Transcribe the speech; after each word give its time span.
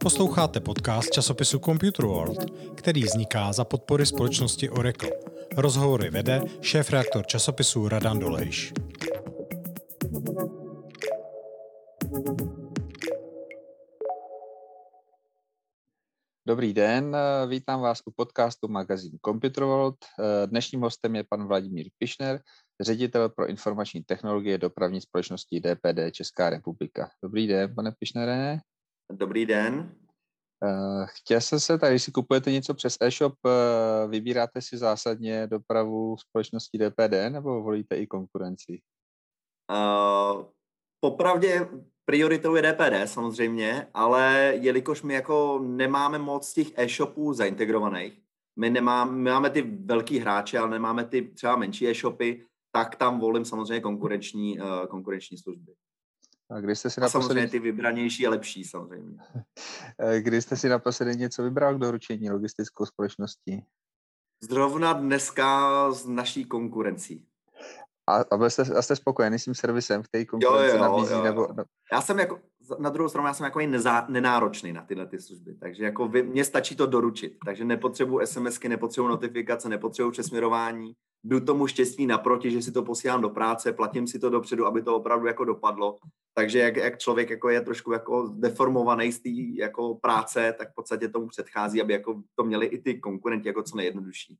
Posloucháte 0.00 0.60
podcast 0.60 1.10
časopisu 1.10 1.58
Computer 1.58 2.06
World, 2.06 2.50
který 2.74 3.02
vzniká 3.02 3.52
za 3.52 3.64
podpory 3.64 4.06
společnosti 4.06 4.70
Oracle. 4.70 5.10
Rozhovory 5.56 6.10
vede 6.10 6.42
šéf-reaktor 6.60 7.26
časopisu 7.26 7.88
Radan 7.88 8.18
Dolejš. 8.18 8.72
Dobrý 16.54 16.72
den, 16.72 17.16
vítám 17.48 17.80
vás 17.80 18.00
u 18.06 18.10
podcastu 18.16 18.68
magazínu 18.68 19.18
Computer 19.24 19.64
World. 19.64 19.96
Dnešním 20.46 20.80
hostem 20.80 21.16
je 21.16 21.24
pan 21.24 21.46
Vladimír 21.46 21.90
Pišner, 21.98 22.40
ředitel 22.80 23.28
pro 23.28 23.46
informační 23.46 24.02
technologie 24.02 24.58
dopravní 24.58 25.00
společnosti 25.00 25.60
DPD 25.60 26.12
Česká 26.12 26.50
republika. 26.50 27.10
Dobrý 27.22 27.46
den, 27.46 27.74
pane 27.74 27.92
Pišnere. 27.98 28.58
Dobrý 29.12 29.46
den. 29.46 29.94
Chtěl 31.04 31.40
jsem 31.40 31.60
se, 31.60 31.78
tady 31.78 31.98
si 31.98 32.12
kupujete 32.12 32.52
něco 32.52 32.74
přes 32.74 32.96
e-shop, 33.00 33.34
vybíráte 34.08 34.62
si 34.62 34.78
zásadně 34.78 35.46
dopravu 35.46 36.16
společnosti 36.16 36.78
DPD 36.78 37.14
nebo 37.28 37.62
volíte 37.62 37.96
i 37.96 38.06
konkurenci? 38.06 38.80
Uh, 39.70 40.44
popravdě 41.00 41.68
prioritou 42.04 42.54
je 42.54 42.62
DPD 42.62 43.08
samozřejmě, 43.10 43.86
ale 43.94 44.52
jelikož 44.60 45.02
my 45.02 45.14
jako 45.14 45.60
nemáme 45.62 46.18
moc 46.18 46.52
těch 46.52 46.78
e-shopů 46.78 47.32
zaintegrovaných, 47.32 48.20
my, 48.56 48.70
nemá, 48.70 49.04
my 49.04 49.30
máme 49.30 49.50
ty 49.50 49.62
velký 49.62 50.18
hráče, 50.18 50.58
ale 50.58 50.70
nemáme 50.70 51.04
ty 51.04 51.22
třeba 51.22 51.56
menší 51.56 51.88
e-shopy, 51.88 52.44
tak 52.72 52.96
tam 52.96 53.20
volím 53.20 53.44
samozřejmě 53.44 53.80
konkurenční, 53.80 54.60
uh, 54.60 54.86
konkurenční 54.86 55.38
služby. 55.38 55.72
A 56.50 56.60
kdy 56.60 56.76
jste 56.76 56.90
si 56.90 57.00
a 57.00 57.08
samozřejmě 57.08 57.48
ty 57.48 57.58
vybranější 57.58 58.26
a 58.26 58.30
lepší 58.30 58.64
samozřejmě. 58.64 59.18
Kdy 60.20 60.42
jste 60.42 60.56
si 60.56 60.68
naposledy 60.68 61.16
něco 61.16 61.42
vybral 61.42 61.74
k 61.74 61.78
doručení 61.78 62.30
logistickou 62.30 62.86
společností? 62.86 63.64
Zrovna 64.40 64.92
dneska 64.92 65.92
s 65.92 66.06
naší 66.06 66.44
konkurencí. 66.44 67.26
A, 68.06 68.16
a, 68.16 68.50
jste, 68.50 68.62
a 68.62 68.82
jste 68.82 68.96
spokojený 68.96 69.38
s 69.38 69.44
tím 69.44 69.54
servisem, 69.54 70.02
který 70.02 70.26
konkurence 70.26 70.68
jo, 70.68 70.76
jo, 70.76 70.82
nabízí? 70.82 71.12
Jo, 71.12 71.18
jo. 71.18 71.24
Nebo, 71.24 71.48
no. 71.56 71.64
Já 71.92 72.00
jsem 72.00 72.18
jako, 72.18 72.40
na 72.78 72.90
druhou 72.90 73.08
stranu, 73.08 73.26
já 73.26 73.34
jsem 73.34 73.44
jako 73.44 73.58
nezá, 73.58 74.06
nenáročný 74.08 74.72
na 74.72 74.82
tyhle 74.82 75.06
ty 75.06 75.20
služby, 75.20 75.54
takže 75.54 75.84
jako 75.84 76.08
vy, 76.08 76.22
mně 76.22 76.44
stačí 76.44 76.76
to 76.76 76.86
doručit, 76.86 77.36
takže 77.44 77.64
nepotřebuji 77.64 78.26
SMSky, 78.26 78.68
nepotřebuji 78.68 79.08
notifikace, 79.08 79.68
nepotřebuji 79.68 80.10
přesměrování, 80.10 80.94
jdu 81.24 81.40
tomu 81.40 81.66
štěstí 81.66 82.06
naproti, 82.06 82.50
že 82.50 82.62
si 82.62 82.72
to 82.72 82.82
posílám 82.82 83.20
do 83.20 83.30
práce, 83.30 83.72
platím 83.72 84.06
si 84.06 84.18
to 84.18 84.30
dopředu, 84.30 84.66
aby 84.66 84.82
to 84.82 84.96
opravdu 84.96 85.26
jako 85.26 85.44
dopadlo. 85.44 85.98
Takže 86.34 86.58
jak, 86.58 86.76
jak 86.76 86.98
člověk 86.98 87.30
jako 87.30 87.48
je 87.48 87.60
trošku 87.60 87.92
jako 87.92 88.28
deformovaný 88.34 89.12
z 89.12 89.20
té 89.20 89.30
jako 89.58 89.94
práce, 89.94 90.54
tak 90.58 90.70
v 90.70 90.74
podstatě 90.74 91.08
tomu 91.08 91.28
předchází, 91.28 91.82
aby 91.82 91.92
jako 91.92 92.22
to 92.34 92.44
měli 92.44 92.66
i 92.66 92.82
ty 92.82 93.00
konkurenti 93.00 93.48
jako 93.48 93.62
co 93.62 93.76
nejjednodušší. 93.76 94.38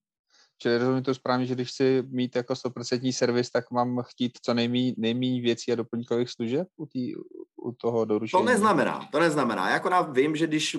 Čili 0.59 0.79
rozumím 0.79 1.03
to 1.03 1.15
správně, 1.15 1.47
že 1.47 1.55
když 1.55 1.69
chci 1.69 2.03
mít 2.11 2.37
jako 2.37 2.53
100% 2.53 3.13
servis, 3.13 3.51
tak 3.51 3.71
mám 3.71 4.03
chtít 4.03 4.33
co 4.43 4.55
nejméně 4.55 5.43
věcí 5.43 5.73
a 5.73 5.75
doplňkových 5.75 6.31
služeb 6.31 6.69
u, 6.77 6.87
tý, 6.87 7.15
u 7.65 7.73
toho 7.73 8.05
doručení? 8.05 8.43
To 8.43 8.47
neznamená, 8.47 9.09
to 9.13 9.21
neznamená. 9.21 9.69
Já 9.69 9.75
jako 9.75 10.13
vím, 10.13 10.37
že 10.37 10.47
když 10.47 10.77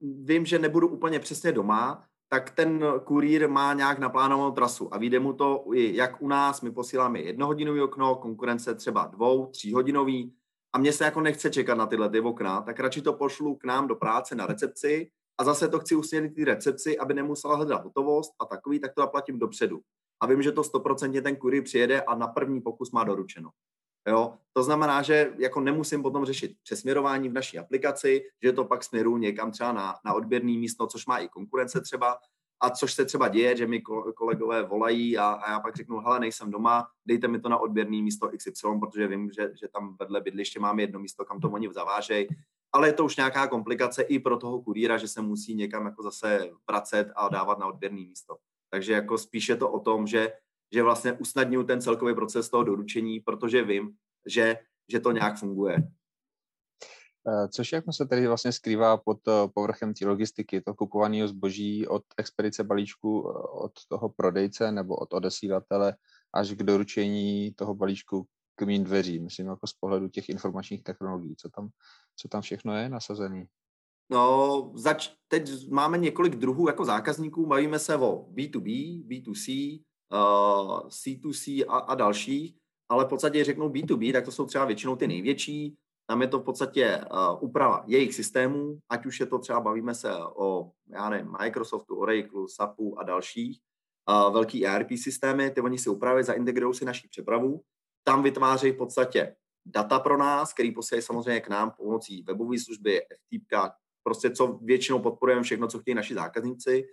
vím, 0.00 0.46
že 0.46 0.58
nebudu 0.58 0.88
úplně 0.88 1.18
přesně 1.18 1.52
doma, 1.52 2.04
tak 2.28 2.50
ten 2.50 2.84
kurýr 3.04 3.48
má 3.48 3.74
nějak 3.74 3.98
naplánovanou 3.98 4.50
trasu 4.50 4.94
a 4.94 4.98
vyjde 4.98 5.20
mu 5.20 5.32
to, 5.32 5.64
jak 5.74 6.22
u 6.22 6.28
nás, 6.28 6.60
my 6.60 6.70
posíláme 6.72 7.20
jednohodinový 7.20 7.80
okno, 7.80 8.14
konkurence 8.14 8.74
třeba 8.74 9.06
dvou, 9.06 9.46
tříhodinový 9.46 10.34
a 10.72 10.78
mně 10.78 10.92
se 10.92 11.04
jako 11.04 11.20
nechce 11.20 11.50
čekat 11.50 11.74
na 11.74 11.86
tyhle 11.86 12.10
ty 12.10 12.20
okna, 12.20 12.62
tak 12.62 12.80
radši 12.80 13.02
to 13.02 13.12
pošlu 13.12 13.56
k 13.56 13.64
nám 13.64 13.88
do 13.88 13.96
práce 13.96 14.34
na 14.34 14.46
recepci 14.46 15.10
a 15.38 15.44
zase 15.44 15.68
to 15.68 15.78
chci 15.78 15.94
usměrnit 15.94 16.34
ty 16.34 16.44
recepci, 16.44 16.98
aby 16.98 17.14
nemusela 17.14 17.56
hledat 17.56 17.84
hotovost 17.84 18.32
a 18.40 18.44
takový, 18.44 18.80
tak 18.80 18.94
to 18.94 19.02
zaplatím 19.02 19.38
dopředu. 19.38 19.80
A 20.20 20.26
vím, 20.26 20.42
že 20.42 20.52
to 20.52 20.64
stoprocentně 20.64 21.22
ten 21.22 21.36
kurýr 21.36 21.62
přijede 21.62 22.02
a 22.02 22.14
na 22.14 22.28
první 22.28 22.60
pokus 22.60 22.90
má 22.90 23.04
doručeno. 23.04 23.50
Jo? 24.08 24.34
To 24.52 24.62
znamená, 24.62 25.02
že 25.02 25.32
jako 25.38 25.60
nemusím 25.60 26.02
potom 26.02 26.24
řešit 26.24 26.56
přesměrování 26.62 27.28
v 27.28 27.32
naší 27.32 27.58
aplikaci, 27.58 28.22
že 28.42 28.52
to 28.52 28.64
pak 28.64 28.84
směru 28.84 29.16
někam 29.16 29.50
třeba 29.50 29.72
na, 29.72 29.94
na 30.04 30.14
odběrný 30.14 30.58
místo, 30.58 30.86
což 30.86 31.06
má 31.06 31.18
i 31.18 31.28
konkurence 31.28 31.80
třeba, 31.80 32.16
a 32.60 32.70
což 32.70 32.92
se 32.92 33.04
třeba 33.04 33.28
děje, 33.28 33.56
že 33.56 33.66
mi 33.66 33.82
kolegové 34.16 34.62
volají 34.62 35.18
a, 35.18 35.26
a 35.26 35.50
já 35.50 35.60
pak 35.60 35.76
řeknu, 35.76 35.98
hele, 35.98 36.20
nejsem 36.20 36.50
doma, 36.50 36.86
dejte 37.06 37.28
mi 37.28 37.40
to 37.40 37.48
na 37.48 37.58
odběrný 37.58 38.02
místo 38.02 38.30
XY, 38.36 38.68
protože 38.80 39.06
vím, 39.08 39.30
že, 39.32 39.50
že 39.60 39.68
tam 39.68 39.96
vedle 40.00 40.20
bydliště 40.20 40.60
máme 40.60 40.82
jedno 40.82 41.00
místo, 41.00 41.24
kam 41.24 41.40
to 41.40 41.50
oni 41.50 41.68
zavážejí, 41.72 42.28
ale 42.74 42.88
je 42.88 42.92
to 42.92 43.04
už 43.04 43.16
nějaká 43.16 43.46
komplikace 43.46 44.02
i 44.02 44.18
pro 44.18 44.36
toho 44.36 44.62
kurýra, 44.62 44.98
že 44.98 45.08
se 45.08 45.22
musí 45.22 45.54
někam 45.54 45.86
jako 45.86 46.02
zase 46.02 46.50
vracet 46.70 47.12
a 47.16 47.28
dávat 47.28 47.58
na 47.58 47.66
odběrný 47.66 48.06
místo. 48.06 48.36
Takže 48.70 48.92
jako 48.92 49.18
spíše 49.18 49.56
to 49.56 49.70
o 49.70 49.80
tom, 49.80 50.06
že 50.06 50.32
že 50.74 50.82
vlastně 50.82 51.12
usnadňuji 51.12 51.64
ten 51.64 51.80
celkový 51.80 52.14
proces 52.14 52.48
toho 52.48 52.64
doručení, 52.64 53.20
protože 53.20 53.64
vím, 53.64 53.96
že, 54.26 54.56
že 54.88 55.00
to 55.00 55.12
nějak 55.12 55.38
funguje. 55.38 55.76
Eh, 57.28 57.48
což 57.48 57.72
jak 57.72 57.84
se 57.90 58.06
tady 58.06 58.26
vlastně 58.26 58.52
skrývá 58.52 58.96
pod 58.96 59.28
eh, 59.28 59.32
povrchem 59.54 59.94
té 59.94 60.06
logistiky, 60.06 60.60
to 60.60 60.74
kupování 60.74 61.28
zboží 61.28 61.86
od 61.86 62.02
expedice 62.16 62.64
balíčku, 62.64 63.30
eh, 63.30 63.42
od 63.52 63.72
toho 63.88 64.08
prodejce 64.08 64.72
nebo 64.72 64.96
od 64.96 65.12
odesílatele 65.12 65.96
až 66.34 66.52
k 66.52 66.62
doručení 66.62 67.54
toho 67.54 67.74
balíčku 67.74 68.26
k 68.54 68.62
mým 68.62 68.84
dveřím, 68.84 69.24
myslím 69.24 69.46
jako 69.46 69.66
z 69.66 69.72
pohledu 69.72 70.08
těch 70.08 70.28
informačních 70.28 70.82
technologií, 70.82 71.36
co 71.36 71.48
tam, 71.48 71.68
co 72.16 72.28
tam 72.28 72.42
všechno 72.42 72.76
je 72.76 72.88
nasazený. 72.88 73.46
No, 74.10 74.72
zač, 74.74 75.10
teď 75.28 75.70
máme 75.70 75.98
několik 75.98 76.36
druhů 76.36 76.68
jako 76.68 76.84
zákazníků, 76.84 77.46
bavíme 77.46 77.78
se 77.78 77.96
o 77.96 78.26
B2B, 78.34 79.02
B2C, 79.06 79.80
uh, 80.12 80.88
C2C 80.88 81.64
a, 81.68 81.78
a 81.78 81.94
dalších, 81.94 82.56
ale 82.88 83.04
v 83.04 83.08
podstatě 83.08 83.44
řeknou 83.44 83.68
B2B, 83.68 84.12
tak 84.12 84.24
to 84.24 84.32
jsou 84.32 84.46
třeba 84.46 84.64
většinou 84.64 84.96
ty 84.96 85.06
největší, 85.06 85.76
tam 86.06 86.22
je 86.22 86.28
to 86.28 86.38
v 86.38 86.44
podstatě 86.44 87.00
uh, 87.12 87.44
úprava 87.44 87.84
jejich 87.86 88.14
systémů, 88.14 88.78
ať 88.88 89.06
už 89.06 89.20
je 89.20 89.26
to 89.26 89.38
třeba, 89.38 89.60
bavíme 89.60 89.94
se 89.94 90.16
o, 90.16 90.70
já 90.86 91.10
nevím, 91.10 91.32
Microsoftu, 91.40 91.96
Oracle, 91.96 92.44
SAPu 92.54 92.98
a 92.98 93.02
dalších, 93.02 93.60
uh, 94.10 94.32
velký 94.32 94.66
ERP 94.66 94.88
systémy, 94.96 95.50
ty 95.50 95.60
oni 95.60 95.78
si 95.78 95.90
upraví, 95.90 96.22
zaintegrují 96.22 96.74
si 96.74 96.84
naší 96.84 97.08
přepravu, 97.08 97.60
tam 98.04 98.22
vytvářejí 98.22 98.72
v 98.72 98.76
podstatě 98.76 99.36
data 99.66 99.98
pro 99.98 100.16
nás, 100.16 100.52
který 100.52 100.72
posílají 100.72 101.02
samozřejmě 101.02 101.40
k 101.40 101.48
nám 101.48 101.70
pomocí 101.70 102.22
webové 102.22 102.58
služby, 102.58 103.00
FTP, 103.00 103.54
prostě 104.02 104.30
co 104.30 104.46
většinou 104.46 104.98
podporujeme 104.98 105.42
všechno, 105.42 105.68
co 105.68 105.78
chtějí 105.78 105.94
naši 105.94 106.14
zákazníci, 106.14 106.84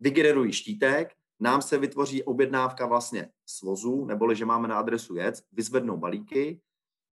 vygenerují 0.00 0.52
štítek, 0.52 1.14
nám 1.40 1.62
se 1.62 1.78
vytvoří 1.78 2.22
objednávka 2.22 2.86
vlastně 2.86 3.30
s 3.46 3.62
vozu, 3.62 4.04
neboli 4.04 4.36
že 4.36 4.44
máme 4.44 4.68
na 4.68 4.78
adresu 4.78 5.16
jec, 5.16 5.42
vyzvednou 5.52 5.96
balíky, 5.96 6.60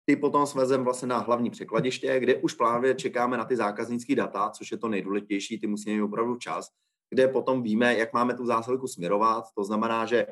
ty 0.06 0.16
potom 0.16 0.46
svezem 0.46 0.84
vlastně 0.84 1.08
na 1.08 1.18
hlavní 1.18 1.50
překladiště, 1.50 2.20
kde 2.20 2.36
už 2.36 2.54
právě 2.54 2.96
čekáme 2.96 3.38
na 3.38 3.46
ty 3.46 3.56
zákaznické 3.56 4.16
data, 4.16 4.50
což 4.50 4.72
je 4.72 4.78
to 4.78 4.88
nejdůležitější, 4.88 5.60
ty 5.60 5.68
musíme 5.68 5.96
mít 5.96 6.02
opravdu 6.02 6.36
čas, 6.36 6.70
kde 7.10 7.28
potom 7.28 7.64
víme, 7.64 7.98
jak 7.98 8.14
máme 8.14 8.34
tu 8.34 8.46
zásilku 8.46 8.88
směrovat, 8.88 9.46
to 9.56 9.64
znamená, 9.64 10.06
že 10.06 10.28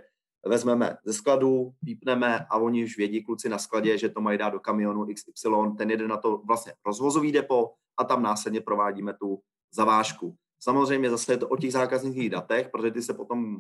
vezmeme 0.49 0.97
ze 1.05 1.13
skladu, 1.13 1.73
pípneme 1.85 2.45
a 2.49 2.57
oni 2.57 2.83
už 2.83 2.97
vědí 2.97 3.23
kluci 3.23 3.49
na 3.49 3.57
skladě, 3.57 3.97
že 3.97 4.09
to 4.09 4.21
mají 4.21 4.37
dát 4.37 4.49
do 4.49 4.59
kamionu 4.59 5.05
XY, 5.05 5.49
ten 5.77 5.91
jede 5.91 6.07
na 6.07 6.17
to 6.17 6.37
vlastně 6.37 6.73
rozvozový 6.85 7.31
depo 7.31 7.73
a 7.97 8.03
tam 8.03 8.23
následně 8.23 8.61
provádíme 8.61 9.13
tu 9.13 9.39
zavážku. 9.73 10.35
Samozřejmě 10.59 11.09
zase 11.09 11.33
je 11.33 11.37
to 11.37 11.47
o 11.47 11.57
těch 11.57 11.73
zákaznických 11.73 12.29
datech, 12.29 12.69
protože 12.71 12.91
ty 12.91 13.01
se 13.01 13.13
potom 13.13 13.59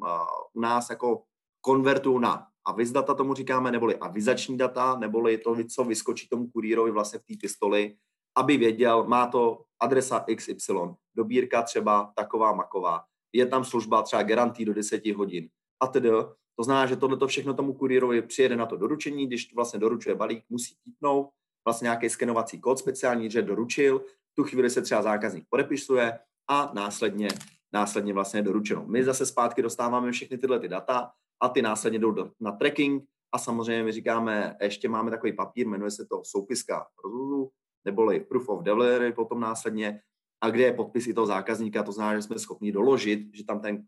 u 0.53 0.59
nás 0.59 0.89
jako 0.89 1.23
konvertují 1.61 2.21
na 2.21 2.47
aviz 2.65 2.91
data, 2.91 3.13
tomu 3.13 3.33
říkáme, 3.33 3.71
neboli 3.71 3.95
avizační 3.95 4.57
data, 4.57 4.95
neboli 4.99 5.37
to, 5.37 5.55
co 5.75 5.83
vyskočí 5.83 6.29
tomu 6.29 6.47
kurýrovi 6.47 6.91
vlastně 6.91 7.19
v 7.19 7.23
té 7.23 7.33
pistoli, 7.41 7.95
aby 8.37 8.57
věděl, 8.57 9.03
má 9.07 9.27
to 9.27 9.63
adresa 9.79 10.25
XY, 10.35 10.73
dobírka 11.15 11.61
třeba 11.61 12.13
taková 12.15 12.53
maková, 12.53 13.03
je 13.33 13.45
tam 13.45 13.63
služba 13.65 14.01
třeba 14.01 14.23
garantí 14.23 14.65
do 14.65 14.73
10 14.73 15.05
hodin 15.05 15.49
a 15.79 15.87
tedy. 15.87 16.09
To 16.55 16.63
znamená, 16.63 16.85
že 16.85 16.95
tohle 16.95 17.27
všechno 17.27 17.53
tomu 17.53 17.73
kurýrovi 17.73 18.21
přijede 18.21 18.55
na 18.55 18.65
to 18.65 18.77
doručení, 18.77 19.27
když 19.27 19.55
vlastně 19.55 19.79
doručuje 19.79 20.15
balík, 20.15 20.43
musí 20.49 20.75
pípnout 20.83 21.29
vlastně 21.67 21.85
nějaký 21.85 22.09
skenovací 22.09 22.61
kód 22.61 22.79
speciální, 22.79 23.31
že 23.31 23.41
doručil, 23.41 24.01
tu 24.33 24.43
chvíli 24.43 24.69
se 24.69 24.81
třeba 24.81 25.01
zákazník 25.01 25.45
podepisuje, 25.49 26.19
a 26.47 26.71
následně, 26.73 27.27
následně 27.73 28.13
vlastně 28.13 28.39
je 28.39 28.43
doručeno. 28.43 28.85
My 28.87 29.03
zase 29.03 29.25
zpátky 29.25 29.61
dostáváme 29.61 30.11
všechny 30.11 30.37
tyhle 30.37 30.59
ty 30.59 30.67
data 30.67 31.11
a 31.41 31.49
ty 31.49 31.61
následně 31.61 31.99
jdou 31.99 32.11
do, 32.11 32.31
na 32.39 32.51
tracking 32.51 33.03
a 33.33 33.37
samozřejmě 33.37 33.83
my 33.83 33.91
říkáme, 33.91 34.57
ještě 34.61 34.89
máme 34.89 35.11
takový 35.11 35.33
papír, 35.33 35.67
jmenuje 35.67 35.91
se 35.91 36.05
to 36.05 36.21
soupiska 36.23 36.87
rozvozu, 37.03 37.51
neboli 37.85 38.19
proof 38.19 38.49
of 38.49 38.63
delivery 38.63 39.13
potom 39.13 39.39
následně, 39.39 40.01
a 40.41 40.49
kde 40.49 40.63
je 40.63 40.73
podpis 40.73 41.07
i 41.07 41.13
toho 41.13 41.27
zákazníka, 41.27 41.83
to 41.83 41.91
znamená, 41.91 42.15
že 42.15 42.21
jsme 42.21 42.39
schopni 42.39 42.71
doložit, 42.71 43.35
že 43.35 43.45
tam 43.45 43.59
ten 43.59 43.85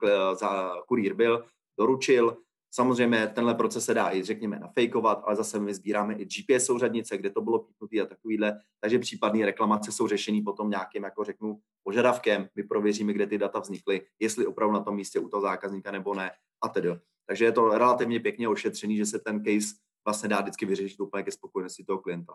kurýr 0.87 1.13
byl, 1.13 1.45
doručil, 1.79 2.37
Samozřejmě 2.75 3.27
tenhle 3.27 3.55
proces 3.55 3.85
se 3.85 3.93
dá 3.93 4.13
i, 4.13 4.23
řekněme, 4.23 4.59
nafejkovat, 4.59 5.21
ale 5.25 5.35
zase 5.35 5.59
my 5.59 5.73
sbíráme 5.73 6.13
i 6.13 6.25
GPS 6.25 6.65
souřadnice, 6.65 7.17
kde 7.17 7.29
to 7.29 7.41
bylo 7.41 7.59
pípnutý 7.59 8.01
a 8.01 8.05
takovýhle, 8.05 8.59
takže 8.81 8.99
případné 8.99 9.45
reklamace 9.45 9.91
jsou 9.91 10.07
řešení 10.07 10.41
potom 10.41 10.69
nějakým, 10.69 11.03
jako 11.03 11.23
řeknu, 11.23 11.59
požadavkem. 11.83 12.47
My 12.55 12.63
prověříme, 12.63 13.13
kde 13.13 13.27
ty 13.27 13.37
data 13.37 13.59
vznikly, 13.59 14.01
jestli 14.19 14.45
opravdu 14.45 14.73
na 14.73 14.83
tom 14.83 14.95
místě 14.95 15.19
u 15.19 15.29
toho 15.29 15.41
zákazníka 15.41 15.91
nebo 15.91 16.15
ne 16.15 16.31
a 16.63 16.69
tedy. 16.69 16.89
Takže 17.27 17.45
je 17.45 17.51
to 17.51 17.77
relativně 17.77 18.19
pěkně 18.19 18.47
ošetřený, 18.47 18.97
že 18.97 19.05
se 19.05 19.19
ten 19.19 19.43
case 19.43 19.75
vlastně 20.07 20.29
dá 20.29 20.41
vždycky 20.41 20.65
vyřešit 20.65 20.99
úplně 20.99 21.23
ke 21.23 21.31
spokojenosti 21.31 21.83
toho 21.83 21.99
klienta. 21.99 22.33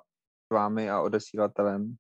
Vámi 0.52 0.90
a 0.90 1.00
odesílatelem? 1.00 1.96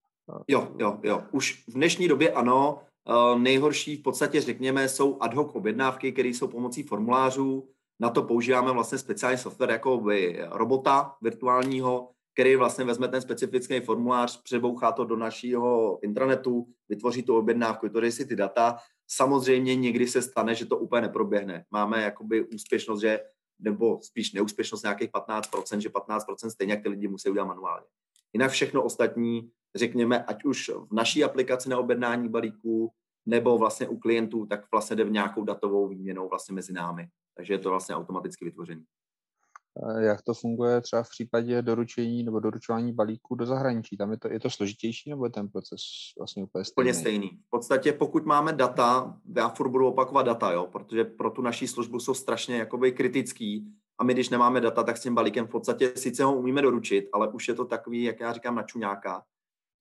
Jo, 0.48 0.72
jo, 0.78 1.00
jo. 1.02 1.22
Už 1.32 1.64
v 1.68 1.72
dnešní 1.72 2.08
době 2.08 2.32
ano. 2.32 2.82
Eh, 3.08 3.38
nejhorší 3.38 3.96
v 3.96 4.02
podstatě, 4.02 4.40
řekněme, 4.40 4.88
jsou 4.88 5.22
ad 5.22 5.34
hoc 5.34 5.50
objednávky, 5.54 6.12
které 6.12 6.28
jsou 6.28 6.48
pomocí 6.48 6.82
formulářů. 6.82 7.68
Na 8.00 8.10
to 8.10 8.22
používáme 8.22 8.72
vlastně 8.72 8.98
speciální 8.98 9.38
software 9.38 9.70
jako 9.70 9.96
by 10.00 10.40
robota 10.50 11.16
virtuálního, 11.22 12.10
který 12.34 12.56
vlastně 12.56 12.84
vezme 12.84 13.08
ten 13.08 13.20
specifický 13.20 13.80
formulář, 13.80 14.42
přebouchá 14.42 14.92
to 14.92 15.04
do 15.04 15.16
našeho 15.16 15.98
intranetu, 16.02 16.66
vytvoří 16.88 17.22
tu 17.22 17.36
objednávku, 17.36 17.86
vytvoří 17.86 18.12
si 18.12 18.26
ty 18.26 18.36
data. 18.36 18.76
Samozřejmě 19.08 19.76
někdy 19.76 20.06
se 20.06 20.22
stane, 20.22 20.54
že 20.54 20.66
to 20.66 20.78
úplně 20.78 21.02
neproběhne. 21.02 21.64
Máme 21.70 22.02
jakoby 22.02 22.44
úspěšnost, 22.44 23.00
že 23.00 23.20
nebo 23.58 24.00
spíš 24.02 24.32
neúspěšnost 24.32 24.84
nějakých 24.84 25.10
15%, 25.10 25.78
že 25.78 25.88
15% 25.88 26.48
stejně 26.48 26.72
jak 26.72 26.82
ty 26.82 26.88
lidi 26.88 27.08
musí 27.08 27.30
udělat 27.30 27.46
manuálně. 27.46 27.86
Jinak 28.32 28.50
všechno 28.50 28.82
ostatní, 28.82 29.50
řekněme, 29.74 30.24
ať 30.24 30.44
už 30.44 30.68
v 30.68 30.94
naší 30.94 31.24
aplikaci 31.24 31.68
na 31.68 31.78
objednání 31.78 32.28
balíků, 32.28 32.92
nebo 33.26 33.58
vlastně 33.58 33.88
u 33.88 33.98
klientů, 33.98 34.46
tak 34.46 34.70
vlastně 34.72 34.96
jde 34.96 35.04
v 35.04 35.10
nějakou 35.10 35.44
datovou 35.44 35.88
výměnou 35.88 36.28
vlastně 36.28 36.54
mezi 36.54 36.72
námi. 36.72 37.08
Takže 37.40 37.54
je 37.54 37.58
to 37.58 37.70
vlastně 37.70 37.94
automaticky 37.94 38.44
vytvořený. 38.44 38.84
Jak 39.98 40.22
to 40.22 40.34
funguje 40.34 40.80
třeba 40.80 41.02
v 41.02 41.08
případě 41.08 41.62
doručení 41.62 42.22
nebo 42.22 42.40
doručování 42.40 42.92
balíků 42.92 43.34
do 43.34 43.46
zahraničí? 43.46 43.96
Tam 43.96 44.10
je 44.10 44.18
to, 44.18 44.32
je 44.32 44.40
to 44.40 44.50
složitější 44.50 45.10
nebo 45.10 45.24
je 45.24 45.30
ten 45.30 45.48
proces 45.48 45.80
vlastně 46.18 46.44
úplně 46.44 46.64
stejný? 46.64 46.90
Úplně 46.90 46.94
stejný. 46.94 47.28
V 47.28 47.50
podstatě 47.50 47.92
pokud 47.92 48.26
máme 48.26 48.52
data, 48.52 49.18
já 49.36 49.48
furt 49.48 49.68
budu 49.68 49.86
opakovat 49.86 50.22
data, 50.22 50.52
jo, 50.52 50.66
protože 50.72 51.04
pro 51.04 51.30
tu 51.30 51.42
naší 51.42 51.66
službu 51.66 52.00
jsou 52.00 52.14
strašně 52.14 52.56
jakoby 52.56 52.92
kritický 52.92 53.66
a 53.98 54.04
my, 54.04 54.14
když 54.14 54.30
nemáme 54.30 54.60
data, 54.60 54.82
tak 54.82 54.96
s 54.96 55.02
tím 55.02 55.14
balíkem 55.14 55.46
v 55.46 55.50
podstatě 55.50 55.92
sice 55.96 56.24
ho 56.24 56.36
umíme 56.36 56.62
doručit, 56.62 57.08
ale 57.12 57.32
už 57.32 57.48
je 57.48 57.54
to 57.54 57.64
takový, 57.64 58.02
jak 58.02 58.20
já 58.20 58.32
říkám, 58.32 58.54
načuňáka, 58.54 59.22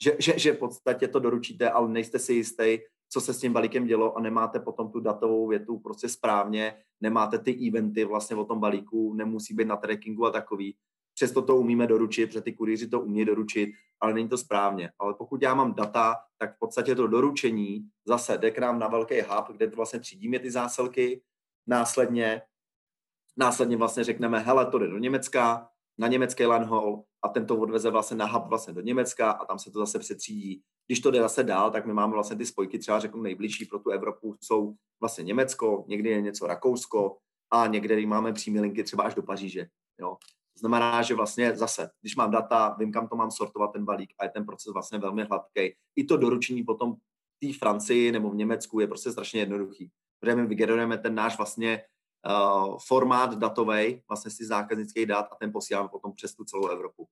že, 0.04 0.16
že, 0.20 0.40
že 0.40 0.54
v 0.54 0.58
podstatě 0.58 1.08
to 1.08 1.20
doručíte, 1.20 1.70
ale 1.70 1.90
nejste 1.90 2.20
si 2.20 2.34
jistý, 2.34 2.78
co 3.10 3.22
se 3.22 3.34
s 3.34 3.40
tím 3.40 3.54
balíkem 3.54 3.86
dělo 3.86 4.18
a 4.18 4.22
nemáte 4.22 4.60
potom 4.60 4.92
tu 4.92 5.00
datovou 5.00 5.48
větu 5.48 5.80
prostě 5.80 6.10
správně, 6.10 6.76
nemáte 7.02 7.40
ty 7.40 7.68
eventy 7.68 8.06
vlastně 8.06 8.36
o 8.36 8.46
tom 8.46 8.60
balíku, 8.60 9.14
nemusí 9.14 9.54
být 9.54 9.68
na 9.68 9.78
trackingu 9.78 10.26
a 10.26 10.32
takový. 10.32 10.76
Přesto 11.14 11.42
to 11.42 11.58
umíme 11.58 11.88
doručit, 11.88 12.28
protože 12.28 12.42
ty 12.42 12.54
kurýři 12.54 12.88
to 12.88 13.02
umí 13.02 13.26
doručit, 13.26 13.70
ale 14.00 14.14
není 14.14 14.30
to 14.30 14.38
správně. 14.38 14.92
Ale 15.00 15.14
pokud 15.14 15.42
já 15.42 15.54
mám 15.54 15.74
data, 15.74 16.16
tak 16.38 16.56
v 16.56 16.60
podstatě 16.60 16.96
to 16.96 17.08
doručení 17.08 17.90
zase 18.06 18.38
jde 18.38 18.52
k 18.52 18.60
nám 18.60 18.80
na 18.80 18.88
velký 18.88 19.22
hub, 19.22 19.58
kde 19.58 19.68
vlastně 19.68 20.00
třídíme 20.00 20.40
ty 20.40 20.52
zásilky, 20.52 21.22
následně, 21.68 22.42
následně 23.38 23.78
vlastně 23.78 24.04
řekneme, 24.04 24.40
hele, 24.40 24.66
to 24.66 24.80
jde 24.80 24.88
do 24.88 24.98
Německa, 24.98 25.70
na 25.98 26.08
německý 26.08 26.46
line 26.46 26.66
haul 26.66 27.04
a 27.22 27.28
ten 27.28 27.46
to 27.46 27.58
odveze 27.58 27.90
vlastně 27.90 28.18
na 28.18 28.26
hub 28.26 28.48
vlastně 28.48 28.74
do 28.74 28.82
Německa 28.82 29.32
a 29.32 29.46
tam 29.46 29.60
se 29.60 29.72
to 29.72 29.80
zase 29.80 30.00
přetřídí. 30.00 30.64
Když 30.90 31.00
to 31.00 31.12
jde 31.12 31.20
zase 31.20 31.44
dál, 31.44 31.72
tak 31.72 31.86
my 31.86 31.94
máme 31.94 32.14
vlastně 32.14 32.38
ty 32.38 32.46
spojky 32.46 32.80
třeba 32.80 33.00
řeknu 33.00 33.22
nejbližší 33.22 33.66
pro 33.66 33.80
tu 33.80 33.90
Evropu 33.90 34.38
jsou 34.42 34.74
vlastně 35.00 35.24
Německo, 35.24 35.86
někdy 35.88 36.10
je 36.10 36.22
něco 36.22 36.48
Rakousko 36.48 37.18
a 37.52 37.68
někde 37.68 38.06
máme 38.06 38.34
přímé 38.34 38.62
linky 38.62 38.84
třeba 38.84 39.04
až 39.04 39.16
do 39.16 39.24
Paříže. 39.24 39.68
Jo. 40.00 40.18
To 40.54 40.60
znamená, 40.60 41.02
že 41.02 41.16
vlastně 41.16 41.56
zase, 41.56 41.90
když 42.02 42.16
mám 42.16 42.32
data, 42.32 42.76
vím, 42.80 42.92
kam 42.92 43.08
to 43.08 43.16
mám 43.16 43.32
sortovat 43.32 43.72
ten 43.74 43.86
balík 43.86 44.14
a 44.20 44.24
je 44.24 44.30
ten 44.30 44.46
proces 44.46 44.74
vlastně 44.74 45.00
velmi 45.00 45.24
hladký. 45.24 45.76
I 45.96 46.04
to 46.04 46.18
doručení 46.18 46.64
potom 46.64 46.96
té 47.42 47.54
Francii 47.60 48.12
nebo 48.12 48.30
v 48.30 48.36
Německu 48.36 48.80
je 48.80 48.88
prostě 48.88 49.12
strašně 49.12 49.40
jednoduchý. 49.40 49.92
Protože 50.20 50.36
my 50.36 50.48
vygenerujeme 50.48 50.98
ten 50.98 51.16
náš 51.16 51.38
vlastně 51.38 51.82
uh, 52.30 52.78
formát 52.88 53.34
datový, 53.38 54.02
vlastně 54.10 54.32
si 54.32 54.46
zákaznických 54.46 55.06
dat 55.06 55.28
a 55.32 55.36
ten 55.36 55.52
posíláme 55.52 55.90
potom 55.90 56.14
přes 56.14 56.36
tu 56.36 56.44
celou 56.44 56.68
Evropu. 56.68 57.08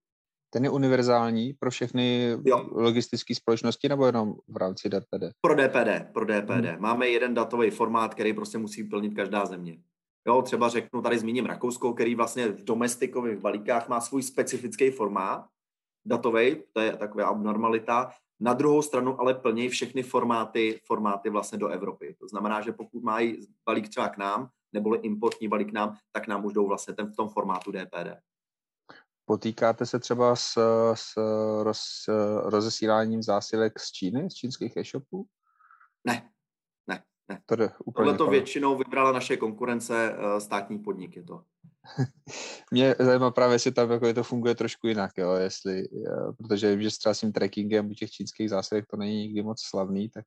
Ten 0.58 0.64
je 0.64 0.70
univerzální 0.70 1.54
pro 1.54 1.72
všechny 1.72 2.38
logistické 2.72 3.36
společnosti 3.36 3.90
nebo 3.90 4.06
jenom 4.06 4.36
v 4.48 4.58
rámci 4.58 4.90
DPD? 4.90 5.24
Pro 5.42 5.56
DPD, 5.56 6.14
pro 6.14 6.26
DPD. 6.26 6.50
Hmm. 6.50 6.82
Máme 6.82 7.08
jeden 7.08 7.34
datový 7.34 7.70
formát, 7.70 8.14
který 8.14 8.34
prostě 8.34 8.58
musí 8.58 8.84
plnit 8.84 9.14
každá 9.14 9.46
země. 9.46 9.78
Jo, 10.28 10.42
třeba 10.42 10.70
řeknu, 10.70 11.02
tady 11.02 11.20
zmíním 11.20 11.46
Rakousko, 11.46 11.94
který 11.94 12.16
vlastně 12.16 12.48
v 12.48 12.64
domestikových 12.64 13.38
balíkách 13.38 13.90
má 13.90 14.02
svůj 14.02 14.24
specifický 14.24 14.92
formát 14.92 15.46
datový, 16.06 16.56
to 16.74 16.82
je 16.82 16.98
taková 16.98 17.26
abnormalita. 17.26 18.12
Na 18.40 18.54
druhou 18.54 18.82
stranu 18.82 19.22
ale 19.22 19.34
plní 19.34 19.70
všechny 19.70 20.04
formáty, 20.04 20.82
formáty 20.86 21.30
vlastně 21.30 21.58
do 21.58 21.68
Evropy. 21.68 22.16
To 22.20 22.28
znamená, 22.28 22.62
že 22.62 22.72
pokud 22.72 23.04
mají 23.04 23.40
balík 23.66 23.90
třeba 23.90 24.10
k 24.10 24.18
nám, 24.18 24.50
nebo 24.74 25.02
importní 25.02 25.48
balík 25.48 25.70
k 25.70 25.74
nám, 25.74 25.96
tak 26.12 26.28
nám 26.28 26.46
už 26.46 26.54
jdou 26.54 26.68
vlastně 26.68 26.94
ten 26.94 27.08
v 27.08 27.16
tom 27.16 27.30
formátu 27.30 27.72
DPD. 27.72 28.18
Potýkáte 29.30 29.86
se 29.86 30.00
třeba 30.00 30.36
s, 30.36 30.60
s 30.94 31.18
roz, 31.64 31.82
rozesíláním 32.44 33.24
zásilek 33.24 33.80
z 33.80 33.92
Číny, 33.92 34.30
z 34.30 34.34
čínských 34.34 34.78
e-shopů? 34.78 35.26
Ne, 36.08 36.30
ne, 36.88 37.04
ne. 37.30 37.42
To 37.46 37.56
jde 37.56 37.72
úplně 37.86 38.06
Tohle 38.06 38.18
to 38.18 38.28
většinou 38.28 38.78
vybrala 38.78 39.12
naše 39.12 39.38
konkurence 39.38 40.16
eh, 40.18 40.42
státní 40.42 40.80
podnik 40.80 41.16
je 41.16 41.24
to. 41.24 41.44
Mě 42.72 42.96
zajímá 43.00 43.32
právě, 43.32 43.56
jestli 43.56 43.72
tam 43.72 43.92
jako 43.92 44.06
je 44.06 44.14
to 44.14 44.24
funguje 44.24 44.56
trošku 44.56 44.88
jinak, 44.88 45.12
jo, 45.18 45.34
jestli, 45.34 45.80
eh, 45.82 46.34
protože 46.38 46.72
vím, 46.72 46.82
že 46.82 46.92
s 46.92 47.20
tím 47.20 47.34
trackingem 47.34 47.92
u 47.92 47.94
těch 47.94 48.12
čínských 48.12 48.50
zásilek 48.50 48.86
to 48.86 48.98
není 48.98 49.18
nikdy 49.18 49.44
moc 49.44 49.62
slavný, 49.62 50.10
tak 50.10 50.26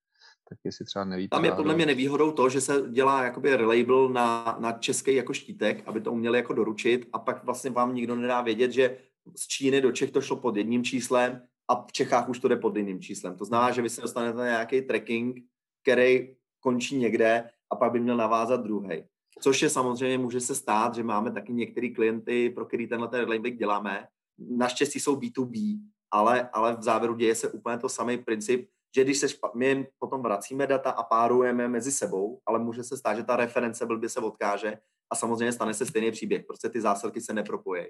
tak 0.51 0.59
jestli 0.65 0.85
třeba 0.85 1.05
nevíte. 1.05 1.37
Tam 1.37 1.45
je 1.45 1.53
podle 1.53 1.75
mě 1.75 1.87
nevýhodou 1.87 2.33
to, 2.33 2.49
že 2.49 2.61
se 2.61 2.83
dělá 2.91 3.25
jakoby 3.25 3.57
relabel 3.57 4.09
na, 4.09 4.57
na 4.61 4.73
český 4.73 5.15
jako 5.15 5.33
štítek, 5.33 5.83
aby 5.87 6.01
to 6.01 6.13
uměli 6.13 6.39
jako 6.39 6.53
doručit 6.53 7.09
a 7.13 7.19
pak 7.19 7.45
vlastně 7.45 7.71
vám 7.71 7.95
nikdo 7.95 8.17
nedá 8.17 8.41
vědět, 8.41 8.73
že 8.73 8.97
z 9.37 9.47
Číny 9.47 9.81
do 9.81 9.93
Čech 9.93 10.11
to 10.11 10.21
šlo 10.21 10.37
pod 10.37 10.57
jedním 10.57 10.85
číslem 10.85 11.43
a 11.69 11.83
v 11.83 11.93
Čechách 11.93 12.29
už 12.29 12.39
to 12.39 12.49
jde 12.49 12.57
pod 12.57 12.77
jiným 12.77 13.01
číslem. 13.01 13.37
To 13.37 13.45
znamená, 13.45 13.71
že 13.71 13.83
vy 13.83 13.91
se 13.91 14.01
dostanete 14.01 14.39
na 14.39 14.45
nějaký 14.45 14.83
tracking, 14.83 15.37
který 15.83 16.35
končí 16.61 16.97
někde 16.97 17.51
a 17.71 17.77
pak 17.77 17.93
by 17.93 18.01
měl 18.01 18.17
navázat 18.17 18.63
druhý. 18.63 19.05
Což 19.41 19.63
je 19.63 19.71
samozřejmě, 19.71 20.19
může 20.19 20.41
se 20.41 20.55
stát, 20.55 20.95
že 20.95 21.03
máme 21.03 21.33
taky 21.33 21.53
některé 21.53 21.89
klienty, 21.89 22.51
pro 22.51 22.65
který 22.65 22.87
tenhle 22.87 23.09
ten 23.09 23.21
relabel 23.21 23.51
děláme. 23.51 24.07
Naštěstí 24.39 25.01
jsou 25.01 25.17
B2B, 25.17 25.81
ale, 26.11 26.49
ale 26.53 26.77
v 26.77 26.83
závěru 26.83 27.15
děje 27.15 27.35
se 27.35 27.49
úplně 27.49 27.79
to 27.79 27.89
samý 27.89 28.19
princip, 28.19 28.69
že 28.95 29.05
když 29.05 29.19
se 29.19 29.27
špa- 29.27 29.51
my 29.55 29.89
potom 29.99 30.23
vracíme 30.23 30.67
data 30.67 30.91
a 30.91 31.03
párujeme 31.03 31.69
mezi 31.69 31.93
sebou, 31.93 32.41
ale 32.47 32.59
může 32.59 32.85
se 32.85 32.97
stát, 32.97 33.17
že 33.17 33.25
ta 33.25 33.37
reference 33.37 33.87
blbě 33.87 34.09
se 34.09 34.21
odkáže 34.21 34.79
a 35.13 35.17
samozřejmě 35.17 35.53
stane 35.53 35.75
se 35.75 35.87
stejný 35.87 36.11
příběh, 36.11 36.45
prostě 36.47 36.69
ty 36.69 36.81
zásilky 36.81 37.21
se 37.21 37.33
nepropojí. 37.33 37.87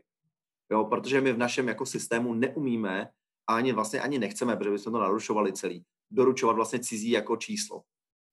Jo, 0.72 0.84
protože 0.84 1.20
my 1.20 1.32
v 1.32 1.38
našem 1.38 1.68
jako 1.68 1.86
systému 1.86 2.34
neumíme 2.34 3.08
a 3.46 3.56
ani 3.56 3.72
vlastně 3.72 4.00
ani 4.00 4.18
nechceme, 4.18 4.56
protože 4.56 4.70
bychom 4.70 4.92
to 4.92 4.98
narušovali 4.98 5.52
celý, 5.52 5.84
doručovat 6.10 6.56
vlastně 6.56 6.78
cizí 6.78 7.10
jako 7.10 7.36
číslo. 7.36 7.82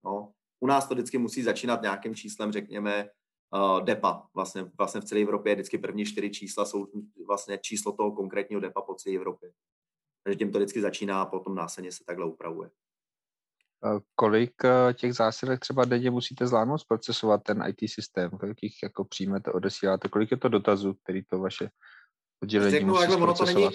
No. 0.05 0.31
U 0.59 0.67
nás 0.67 0.87
to 0.87 0.93
vždycky 0.93 1.17
musí 1.17 1.43
začínat 1.43 1.81
nějakým 1.81 2.15
číslem, 2.15 2.51
řekněme, 2.51 3.09
uh, 3.53 3.81
DEPA. 3.81 4.27
Vlastně, 4.33 4.71
vlastně 4.77 5.01
v 5.01 5.05
celé 5.05 5.21
Evropě 5.21 5.55
vždycky 5.55 5.77
první 5.77 6.05
čtyři 6.05 6.29
čísla 6.29 6.65
jsou 6.65 6.87
vlastně 7.27 7.59
číslo 7.61 7.91
toho 7.91 8.11
konkrétního 8.11 8.61
DEPA 8.61 8.81
po 8.81 8.95
celé 8.95 9.15
Evropě. 9.15 9.51
Takže 10.27 10.37
tím 10.37 10.51
to 10.51 10.57
vždycky 10.59 10.81
začíná 10.81 11.21
a 11.21 11.25
potom 11.25 11.55
následně 11.55 11.91
se 11.91 12.03
takhle 12.05 12.25
upravuje. 12.25 12.69
Kolik 14.15 14.53
eh, 14.65 14.93
těch 14.93 15.13
zásilek 15.13 15.59
třeba 15.59 15.85
denně 15.85 16.11
musíte 16.11 16.47
zvládnout 16.47 16.77
zprocesovat 16.77 17.43
ten 17.43 17.63
IT 17.67 17.89
systém? 17.89 18.29
Kolik 18.29 18.63
jich 18.63 18.83
jako 18.83 19.05
přijmete, 19.05 19.51
odesíláte? 19.51 20.07
Kolik 20.07 20.31
je 20.31 20.37
to 20.37 20.49
dotazů, 20.49 20.93
který 20.93 21.23
to 21.23 21.39
vaše 21.39 21.69
oddělení 22.43 22.71
Řeknu, 22.71 22.93
musí 22.93 23.13
ono 23.13 23.33
to, 23.33 23.45
není, 23.45 23.69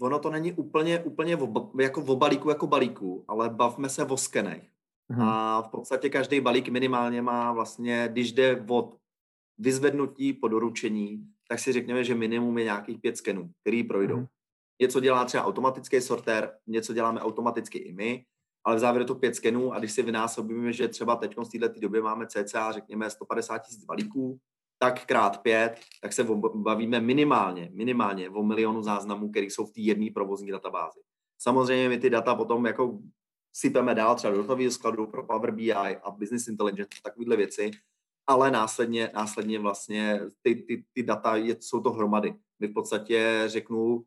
ono 0.00 0.18
to 0.18 0.30
není 0.30 0.52
úplně, 0.52 1.00
úplně 1.00 1.36
v, 1.36 1.70
jako 1.80 2.00
v 2.00 2.16
balíku 2.16 2.48
jako 2.48 2.66
balíku, 2.66 3.24
ale 3.28 3.50
bavme 3.50 3.88
se 3.88 4.04
o 4.04 4.16
skenech. 4.16 4.70
Hmm. 5.10 5.22
A 5.22 5.62
v 5.62 5.68
podstatě 5.68 6.08
každý 6.08 6.40
balík 6.40 6.68
minimálně 6.68 7.22
má 7.22 7.52
vlastně, 7.52 8.08
když 8.12 8.32
jde 8.32 8.64
od 8.68 8.96
vyzvednutí 9.58 10.32
po 10.32 10.48
doručení, 10.48 11.28
tak 11.48 11.58
si 11.58 11.72
řekněme, 11.72 12.04
že 12.04 12.14
minimum 12.14 12.58
je 12.58 12.64
nějakých 12.64 13.00
pět 13.00 13.16
skenů, 13.16 13.50
který 13.60 13.82
projdou. 13.82 14.16
Hmm. 14.16 14.26
Něco 14.80 15.00
dělá 15.00 15.24
třeba 15.24 15.44
automatický 15.44 16.00
sortér, 16.00 16.52
něco 16.66 16.92
děláme 16.92 17.20
automaticky 17.20 17.78
i 17.78 17.92
my, 17.92 18.24
ale 18.64 18.76
v 18.76 18.78
závěru 18.78 19.04
to 19.04 19.14
pět 19.14 19.34
skenů 19.34 19.72
a 19.72 19.78
když 19.78 19.92
si 19.92 20.02
vynásobíme, 20.02 20.72
že 20.72 20.88
třeba 20.88 21.16
teď 21.16 21.36
v 21.36 21.58
této 21.58 21.80
době 21.80 22.02
máme 22.02 22.26
cca, 22.26 22.72
řekněme, 22.72 23.10
150 23.10 23.58
tisíc 23.58 23.84
balíků, 23.84 24.38
tak 24.78 25.06
krát 25.06 25.42
pět, 25.42 25.80
tak 26.02 26.12
se 26.12 26.26
bavíme 26.54 27.00
minimálně, 27.00 27.70
minimálně 27.72 28.30
o 28.30 28.42
milionu 28.42 28.82
záznamů, 28.82 29.30
které 29.30 29.46
jsou 29.46 29.66
v 29.66 29.72
té 29.72 29.80
jedné 29.80 30.06
provozní 30.14 30.50
databázi. 30.50 31.00
Samozřejmě 31.38 31.88
my 31.88 31.98
ty 31.98 32.10
data 32.10 32.34
potom 32.34 32.66
jako 32.66 32.98
sypeme 33.52 33.94
dál 33.94 34.16
třeba 34.16 34.34
do 34.34 34.42
datového 34.42 34.70
skladu 34.70 35.06
pro 35.06 35.26
Power 35.26 35.50
BI 35.50 35.72
a 35.74 36.10
Business 36.10 36.48
Intelligence, 36.48 36.98
takovéhle 37.02 37.36
věci, 37.36 37.70
ale 38.26 38.50
následně, 38.50 39.10
následně 39.14 39.58
vlastně 39.58 40.20
ty, 40.42 40.54
ty, 40.54 40.84
ty 40.92 41.02
data 41.02 41.36
je, 41.36 41.56
jsou 41.60 41.80
to 41.80 41.90
hromady. 41.90 42.34
My 42.60 42.66
v 42.66 42.72
podstatě 42.72 43.42
řeknu, 43.46 44.04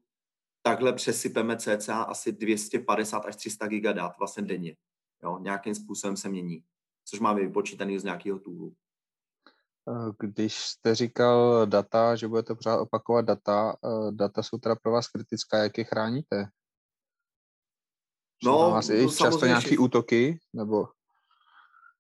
takhle 0.62 0.94
přesypeme 0.94 1.58
cca 1.58 2.02
asi 2.02 2.32
250 2.32 3.18
až 3.18 3.36
300 3.36 3.68
gigadat 3.68 4.12
vlastně 4.20 4.44
denně. 4.44 4.76
Jo, 5.24 5.40
nějakým 5.40 5.76
způsobem 5.76 6.18
se 6.18 6.30
mění, 6.30 6.64
což 7.06 7.20
máme 7.20 7.42
vypočítaný 7.42 8.00
z 8.00 8.04
nějakého 8.04 8.40
toolu. 8.40 8.76
Když 10.20 10.56
jste 10.56 10.96
říkal 10.96 11.66
data, 11.66 12.16
že 12.16 12.28
budete 12.28 12.56
pořád 12.56 12.80
opakovat 12.80 13.26
data, 13.26 13.76
eh, 13.86 14.12
data 14.12 14.44
jsou 14.44 14.58
teda 14.58 14.76
pro 14.76 14.92
vás 14.92 15.08
kritická, 15.08 15.58
jak 15.58 15.78
je 15.78 15.84
chráníte? 15.84 16.48
No, 18.44 18.72
vás 18.72 18.90
i 18.90 19.08
často 19.18 19.46
nějaký 19.46 19.78
útoky, 19.78 20.40
nebo? 20.54 20.88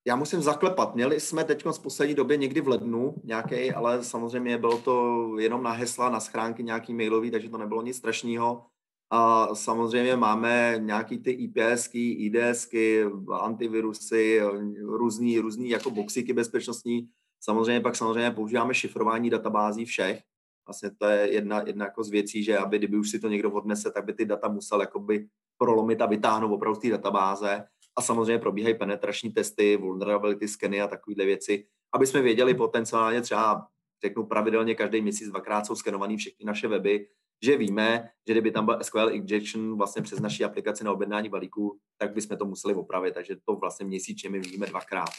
Já 0.07 0.15
musím 0.15 0.41
zaklepat. 0.41 0.95
Měli 0.95 1.19
jsme 1.19 1.43
teď 1.43 1.65
v 1.65 1.79
poslední 1.79 2.15
době 2.15 2.37
někdy 2.37 2.61
v 2.61 2.67
lednu 2.67 3.15
nějaký, 3.23 3.71
ale 3.71 4.03
samozřejmě 4.03 4.57
bylo 4.57 4.77
to 4.77 5.27
jenom 5.37 5.63
na 5.63 5.71
hesla, 5.71 6.09
na 6.09 6.19
schránky 6.19 6.63
nějaký 6.63 6.93
mailový, 6.93 7.31
takže 7.31 7.49
to 7.49 7.57
nebylo 7.57 7.81
nic 7.81 7.97
strašného. 7.97 8.65
A 9.11 9.55
samozřejmě 9.55 10.15
máme 10.15 10.75
nějaký 10.79 11.17
ty 11.17 11.31
IPSky, 11.31 12.11
IDSky, 12.11 13.05
antivirusy, 13.31 14.41
různý, 14.81 15.39
různý 15.39 15.69
jako 15.69 15.91
boxíky 15.91 16.33
bezpečnostní. 16.33 17.09
Samozřejmě 17.39 17.81
pak 17.81 17.95
samozřejmě 17.95 18.31
používáme 18.31 18.73
šifrování 18.73 19.29
databází 19.29 19.85
všech. 19.85 20.21
Vlastně 20.67 20.91
to 20.97 21.05
je 21.05 21.33
jedna, 21.33 21.61
jedna 21.67 21.85
jako 21.85 22.03
z 22.03 22.09
věcí, 22.09 22.43
že 22.43 22.57
aby 22.57 22.77
kdyby 22.77 22.97
už 22.97 23.09
si 23.09 23.19
to 23.19 23.29
někdo 23.29 23.51
odnese, 23.51 23.91
tak 23.91 24.05
by 24.05 24.13
ty 24.13 24.25
data 24.25 24.47
musel 24.47 24.81
jakoby 24.81 25.27
prolomit 25.57 26.01
a 26.01 26.05
vytáhnout 26.05 26.53
opravdu 26.53 26.75
z 26.75 26.81
té 26.81 26.89
databáze. 26.89 27.63
A 27.97 28.01
samozřejmě 28.01 28.37
probíhají 28.37 28.77
penetrační 28.77 29.31
testy, 29.31 29.77
vulnerability 29.77 30.47
skeny 30.47 30.81
a 30.81 30.87
takovéhle 30.87 31.25
věci, 31.25 31.65
aby 31.93 32.07
jsme 32.07 32.21
věděli 32.21 32.53
potenciálně 32.53 33.21
třeba 33.21 33.67
řeknu 34.03 34.25
pravidelně 34.25 34.75
každý 34.75 35.01
měsíc 35.01 35.27
dvakrát 35.29 35.65
jsou 35.65 35.75
skenovaný 35.75 36.17
všechny 36.17 36.45
naše 36.45 36.67
weby, 36.67 37.07
že 37.43 37.57
víme, 37.57 38.09
že 38.27 38.33
kdyby 38.33 38.51
tam 38.51 38.65
byl 38.65 38.79
SQL 38.81 39.09
injection 39.11 39.77
vlastně 39.77 40.01
přes 40.01 40.19
naší 40.19 40.43
aplikaci 40.43 40.83
na 40.83 40.91
objednání 40.91 41.29
balíku, 41.29 41.79
tak 41.97 42.13
bychom 42.13 42.37
to 42.37 42.45
museli 42.45 42.73
opravit, 42.73 43.13
takže 43.13 43.35
to 43.45 43.55
vlastně 43.55 43.85
měsíčně 43.85 44.29
my 44.29 44.39
vidíme 44.39 44.65
dvakrát, 44.65 45.09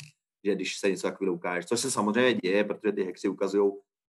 že 0.45 0.55
když 0.55 0.79
se 0.79 0.91
něco 0.91 1.07
takového 1.07 1.35
ukáže, 1.35 1.67
což 1.67 1.81
se 1.81 1.91
samozřejmě 1.91 2.35
děje, 2.35 2.65
protože 2.65 2.93
ty 2.93 3.05
hacksy 3.05 3.29
ukazují 3.29 3.73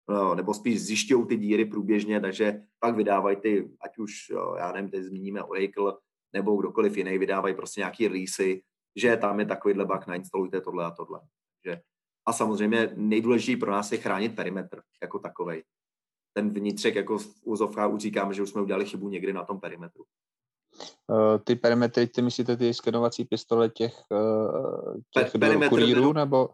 no, 0.08 0.34
nebo 0.34 0.54
spíš 0.54 0.82
zjišťují 0.82 1.26
ty 1.26 1.36
díry 1.36 1.64
průběžně, 1.64 2.20
takže 2.20 2.62
pak 2.78 2.96
vydávají 2.96 3.36
ty, 3.36 3.70
ať 3.80 3.98
už, 3.98 4.12
já 4.58 4.72
nevím, 4.72 4.90
teď 4.90 5.02
zmíníme 5.02 5.42
Oracle, 5.42 5.92
nebo 6.36 6.56
kdokoliv 6.56 6.96
jiný, 6.96 7.18
vydávají 7.18 7.54
prostě 7.54 7.80
nějaký 7.80 8.08
releasy, 8.08 8.62
že 8.96 9.16
tam 9.16 9.40
je 9.40 9.46
takovýhle 9.46 9.84
bug, 9.84 10.06
nainstalujte 10.06 10.60
tohle 10.60 10.84
a 10.84 10.90
tohle. 10.90 11.20
Takže, 11.54 11.80
a 12.26 12.32
samozřejmě 12.32 12.92
nejdůležitější 12.94 13.56
pro 13.56 13.72
nás 13.72 13.92
je 13.92 13.98
chránit 13.98 14.36
perimetr 14.36 14.82
jako 15.02 15.18
takový. 15.18 15.62
Ten 16.32 16.50
vnitřek, 16.50 16.94
jako 16.94 17.18
v 17.18 17.28
úzovkách 17.44 17.90
už 17.90 18.00
říkáme, 18.00 18.34
že 18.34 18.42
už 18.42 18.50
jsme 18.50 18.62
udělali 18.62 18.84
chybu 18.84 19.08
někdy 19.08 19.32
na 19.32 19.44
tom 19.44 19.60
perimetru. 19.60 20.04
Uh, 21.06 21.38
ty 21.44 21.56
perimetry, 21.56 22.06
ty 22.06 22.22
myslíte 22.22 22.56
ty 22.56 22.74
skenovací 22.74 23.24
pistole 23.24 23.68
těch, 23.68 23.94
uh, 24.10 25.00
těch 25.10 25.34
Pe- 25.34 25.40
perimetr 25.40 25.68
kurírů, 25.68 26.00
beru, 26.00 26.12
nebo, 26.12 26.48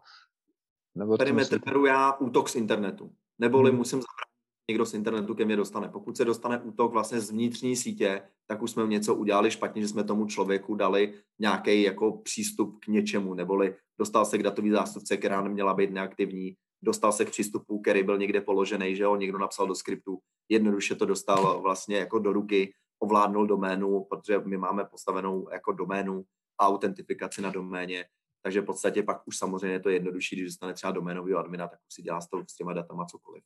nebo 0.95 1.17
perimetr 1.17 1.59
beru 1.59 1.85
já 1.85 2.13
útok 2.13 2.49
z 2.49 2.55
internetu. 2.55 3.11
Neboli 3.39 3.69
hmm. 3.69 3.77
musím 3.77 3.99
zabránit 3.99 4.32
někdo 4.69 4.85
z 4.85 4.93
internetu 4.93 5.35
ke 5.35 5.45
mně 5.45 5.55
dostane. 5.55 5.89
Pokud 5.89 6.17
se 6.17 6.25
dostane 6.25 6.61
útok 6.61 6.91
vlastně 6.91 7.19
z 7.19 7.31
vnitřní 7.31 7.75
sítě, 7.75 8.21
tak 8.47 8.61
už 8.61 8.71
jsme 8.71 8.87
něco 8.87 9.15
udělali 9.15 9.51
špatně, 9.51 9.81
že 9.81 9.87
jsme 9.87 10.03
tomu 10.03 10.25
člověku 10.25 10.75
dali 10.75 11.13
nějaký 11.39 11.81
jako 11.81 12.11
přístup 12.11 12.79
k 12.79 12.87
něčemu, 12.87 13.33
neboli 13.33 13.75
dostal 13.99 14.25
se 14.25 14.37
k 14.37 14.43
datový 14.43 14.71
zástupce, 14.71 15.17
která 15.17 15.41
neměla 15.41 15.73
být 15.73 15.91
neaktivní, 15.91 16.55
dostal 16.83 17.11
se 17.11 17.25
k 17.25 17.29
přístupu, 17.29 17.81
který 17.81 18.03
byl 18.03 18.17
někde 18.17 18.41
položený, 18.41 18.95
že 18.95 19.05
ho 19.05 19.15
někdo 19.15 19.37
napsal 19.37 19.67
do 19.67 19.75
skriptu, 19.75 20.19
jednoduše 20.49 20.95
to 20.95 21.05
dostal 21.05 21.61
vlastně 21.61 21.97
jako 21.97 22.19
do 22.19 22.33
ruky, 22.33 22.73
ovládnul 22.99 23.47
doménu, 23.47 24.05
protože 24.09 24.39
my 24.39 24.57
máme 24.57 24.85
postavenou 24.85 25.49
jako 25.51 25.71
doménu 25.71 26.23
a 26.59 26.67
autentifikaci 26.67 27.41
na 27.41 27.51
doméně, 27.51 28.05
takže 28.41 28.61
v 28.61 28.65
podstatě 28.65 29.03
pak 29.03 29.27
už 29.27 29.37
samozřejmě 29.37 29.75
je 29.75 29.79
to 29.79 29.89
jednodušší, 29.89 30.35
když 30.35 30.45
dostane 30.45 30.73
třeba 30.73 30.91
doménový 30.91 31.33
admina, 31.33 31.67
tak 31.67 31.79
už 31.79 31.93
si 31.93 32.01
dělá 32.01 32.21
s, 32.21 32.27
s 32.47 32.55
těma 32.55 32.73
datama 32.73 33.05
cokoliv. 33.05 33.43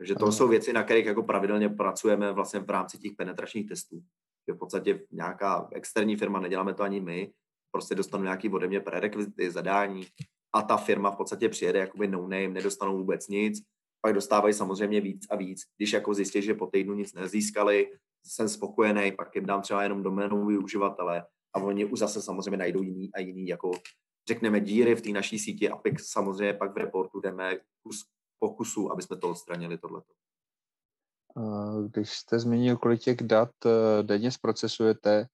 Takže 0.00 0.14
to 0.14 0.32
jsou 0.32 0.48
věci, 0.48 0.72
na 0.72 0.82
kterých 0.82 1.06
jako 1.06 1.22
pravidelně 1.22 1.68
pracujeme 1.68 2.32
vlastně 2.32 2.60
v 2.60 2.70
rámci 2.70 2.98
těch 2.98 3.12
penetračních 3.12 3.68
testů. 3.68 4.02
Že 4.48 4.54
v 4.54 4.58
podstatě 4.58 5.00
nějaká 5.10 5.68
externí 5.72 6.16
firma, 6.16 6.40
neděláme 6.40 6.74
to 6.74 6.82
ani 6.82 7.00
my, 7.00 7.32
prostě 7.72 7.94
dostanu 7.94 8.24
nějaký 8.24 8.48
ode 8.48 8.68
mě 8.68 8.80
prerekvizity, 8.80 9.50
zadání 9.50 10.06
a 10.54 10.62
ta 10.62 10.76
firma 10.76 11.10
v 11.10 11.16
podstatě 11.16 11.48
přijede 11.48 11.78
jakoby 11.78 12.08
no 12.08 12.22
name, 12.22 12.48
nedostanou 12.48 12.98
vůbec 12.98 13.28
nic, 13.28 13.62
pak 14.00 14.14
dostávají 14.14 14.54
samozřejmě 14.54 15.00
víc 15.00 15.26
a 15.30 15.36
víc. 15.36 15.62
Když 15.76 15.92
jako 15.92 16.14
zjistí, 16.14 16.42
že 16.42 16.54
po 16.54 16.66
týdnu 16.66 16.94
nic 16.94 17.14
nezískali, 17.14 17.90
jsem 18.26 18.48
spokojený, 18.48 19.12
pak 19.12 19.34
jim 19.34 19.46
dám 19.46 19.62
třeba 19.62 19.82
jenom 19.82 20.02
doménový 20.02 20.58
uživatele 20.58 21.24
a 21.54 21.60
oni 21.60 21.84
už 21.84 21.98
zase 21.98 22.22
samozřejmě 22.22 22.56
najdou 22.56 22.82
jiný 22.82 23.10
a 23.14 23.20
jiný, 23.20 23.46
jako 23.46 23.70
řekneme 24.28 24.60
díry 24.60 24.94
v 24.94 25.02
té 25.02 25.10
naší 25.10 25.38
síti 25.38 25.70
a 25.70 25.76
pak 25.76 26.00
samozřejmě 26.00 26.54
pak 26.54 26.74
v 26.74 26.76
reportu 26.76 27.20
jdeme 27.20 27.56
kus 27.82 28.04
pokusů, 28.40 28.92
aby 28.92 29.02
jsme 29.02 29.16
to 29.16 29.30
odstranili 29.30 29.78
tohleto. 29.78 30.12
Když 31.88 32.10
jste 32.10 32.38
zmínil, 32.38 32.76
kolik 32.76 33.00
těch 33.00 33.16
dat 33.16 33.50
eh, 33.66 34.02
denně 34.02 34.30
zprocesujete, 34.30 35.26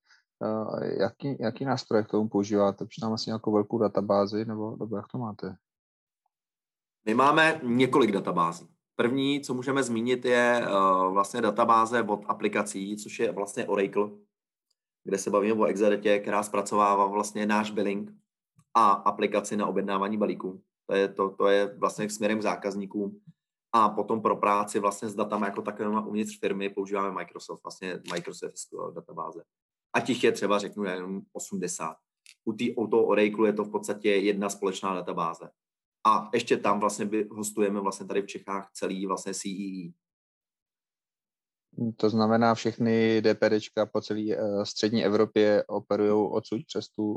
eh, 0.42 1.02
jaký, 1.02 1.36
jaký 1.40 1.64
nástroj 1.64 2.04
k 2.04 2.08
tomu 2.08 2.28
používáte? 2.28 2.84
Už 2.84 2.96
tam 2.96 3.12
asi 3.12 3.30
nějakou 3.30 3.52
velkou 3.52 3.78
databázi, 3.78 4.44
nebo, 4.44 4.76
nebo 4.80 4.96
jak 4.96 5.08
to 5.08 5.18
máte? 5.18 5.56
My 7.04 7.14
máme 7.14 7.60
několik 7.62 8.12
databází. 8.12 8.68
První, 8.96 9.40
co 9.40 9.54
můžeme 9.54 9.82
zmínit, 9.82 10.24
je 10.24 10.66
vlastně 11.12 11.40
databáze 11.40 12.02
od 12.02 12.20
aplikací, 12.26 12.96
což 12.96 13.18
je 13.18 13.32
vlastně 13.32 13.66
Oracle, 13.66 14.10
kde 15.04 15.18
se 15.18 15.30
bavíme 15.30 15.60
o 15.60 15.64
Exadetě, 15.64 16.18
která 16.18 16.42
zpracovává 16.42 17.06
vlastně 17.06 17.46
náš 17.46 17.70
billing 17.70 18.10
a 18.74 18.90
aplikaci 18.90 19.56
na 19.56 19.66
objednávání 19.66 20.16
balíků. 20.16 20.62
To 20.86 20.94
je, 20.94 21.08
to, 21.08 21.30
to 21.30 21.48
je 21.48 21.74
vlastně 21.78 22.10
směrem 22.10 22.38
k 22.38 22.42
zákazníkům. 22.42 23.20
A 23.72 23.88
potom 23.88 24.22
pro 24.22 24.36
práci 24.36 24.78
vlastně 24.78 25.08
s 25.08 25.14
datama 25.14 25.46
jako 25.46 25.62
takovými 25.62 26.00
uvnitř 26.06 26.38
firmy 26.40 26.70
používáme 26.70 27.12
Microsoft, 27.12 27.62
vlastně 27.62 28.00
Microsoft 28.12 28.54
databáze. 28.94 29.42
A 29.92 30.00
těch 30.00 30.24
je 30.24 30.32
třeba, 30.32 30.58
řeknu, 30.58 30.84
jenom 30.84 31.20
80. 31.32 31.96
U, 32.44 32.52
tý, 32.52 32.74
u 32.76 32.86
toho 32.86 33.04
Oracle 33.04 33.48
je 33.48 33.52
to 33.52 33.64
v 33.64 33.70
podstatě 33.70 34.10
jedna 34.10 34.48
společná 34.48 34.94
databáze. 34.94 35.50
A 36.06 36.30
ještě 36.34 36.56
tam 36.56 36.80
vlastně 36.80 37.10
hostujeme 37.30 37.80
vlastně 37.80 38.06
tady 38.06 38.22
v 38.22 38.26
Čechách 38.26 38.70
celý 38.72 39.06
vlastně 39.06 39.34
CEE, 39.34 39.92
to 41.96 42.10
znamená, 42.10 42.54
všechny 42.54 43.22
DPDčka 43.22 43.86
po 43.86 44.00
celé 44.00 44.20
uh, 44.20 44.62
střední 44.62 45.04
Evropě 45.04 45.64
operují 45.66 46.28
odsud 46.30 46.60
přes 46.66 46.88
tu 46.88 47.16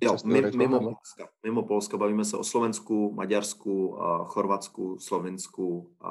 Jo, 0.00 0.14
přes 0.14 0.22
tu 0.22 0.58
mimo 0.58 0.80
Polska. 0.80 1.28
Mimo 1.46 1.62
Polska 1.62 1.96
bavíme 1.96 2.24
se 2.24 2.36
o 2.36 2.44
Slovensku, 2.44 3.12
Maďarsku, 3.12 3.98
Chorvatsku, 4.24 4.98
Slovensku 5.00 5.78
uh, 6.04 6.08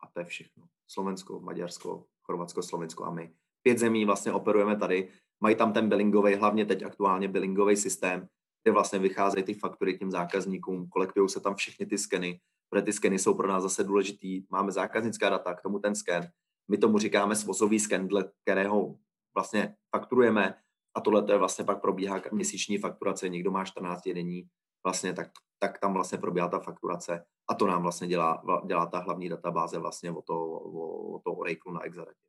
a 0.00 0.06
to 0.12 0.20
je 0.20 0.24
všechno. 0.24 0.64
Slovensko, 0.88 1.40
Maďarsko, 1.40 2.04
Chorvatsko, 2.22 2.62
Slovensko 2.62 3.04
a 3.04 3.10
my. 3.10 3.32
Pět 3.62 3.78
zemí 3.78 4.04
vlastně 4.04 4.32
operujeme 4.32 4.76
tady. 4.76 5.08
Mají 5.40 5.56
tam 5.56 5.72
ten 5.72 5.88
billingový, 5.88 6.34
hlavně 6.34 6.66
teď 6.66 6.82
aktuálně 6.82 7.28
billingový 7.28 7.76
systém, 7.76 8.26
kde 8.62 8.72
vlastně 8.72 8.98
vycházejí 8.98 9.42
ty 9.44 9.54
faktury 9.54 9.98
těm 9.98 10.10
zákazníkům, 10.10 10.88
kolektují 10.88 11.28
se 11.28 11.40
tam 11.40 11.54
všechny 11.54 11.86
ty 11.86 11.98
skeny, 11.98 12.40
protože 12.70 12.82
ty 12.82 12.92
skeny 12.92 13.18
jsou 13.18 13.34
pro 13.34 13.48
nás 13.48 13.62
zase 13.62 13.84
důležitý. 13.84 14.44
Máme 14.50 14.72
zákaznická 14.72 15.30
data, 15.30 15.54
k 15.54 15.62
tomu 15.62 15.78
ten 15.78 15.94
sken 15.94 16.30
my 16.70 16.78
tomu 16.78 16.98
říkáme 16.98 17.36
svozový 17.36 17.80
sken, 17.80 18.08
dle 18.08 18.30
kterého 18.42 18.96
vlastně 19.34 19.76
fakturujeme 19.96 20.54
a 20.96 21.00
tohle 21.00 21.22
to 21.22 21.32
je 21.32 21.38
vlastně 21.38 21.64
pak 21.64 21.80
probíhá 21.80 22.22
měsíční 22.32 22.78
fakturace. 22.78 23.28
Někdo 23.28 23.50
má 23.50 23.64
14 23.64 24.08
denní, 24.08 24.48
vlastně 24.86 25.14
tak, 25.14 25.30
tak 25.58 25.78
tam 25.78 25.94
vlastně 25.94 26.18
probíhá 26.18 26.48
ta 26.48 26.58
fakturace 26.58 27.24
a 27.50 27.54
to 27.54 27.66
nám 27.66 27.82
vlastně 27.82 28.08
dělá, 28.08 28.42
dělá 28.66 28.86
ta 28.86 28.98
hlavní 28.98 29.28
databáze 29.28 29.78
vlastně 29.78 30.10
o 30.10 30.22
to, 30.22 30.34
o, 30.34 31.14
o 31.16 31.18
to 31.18 31.32
Oracle 31.32 31.72
na 31.72 31.80
Exaretě. 31.84 32.20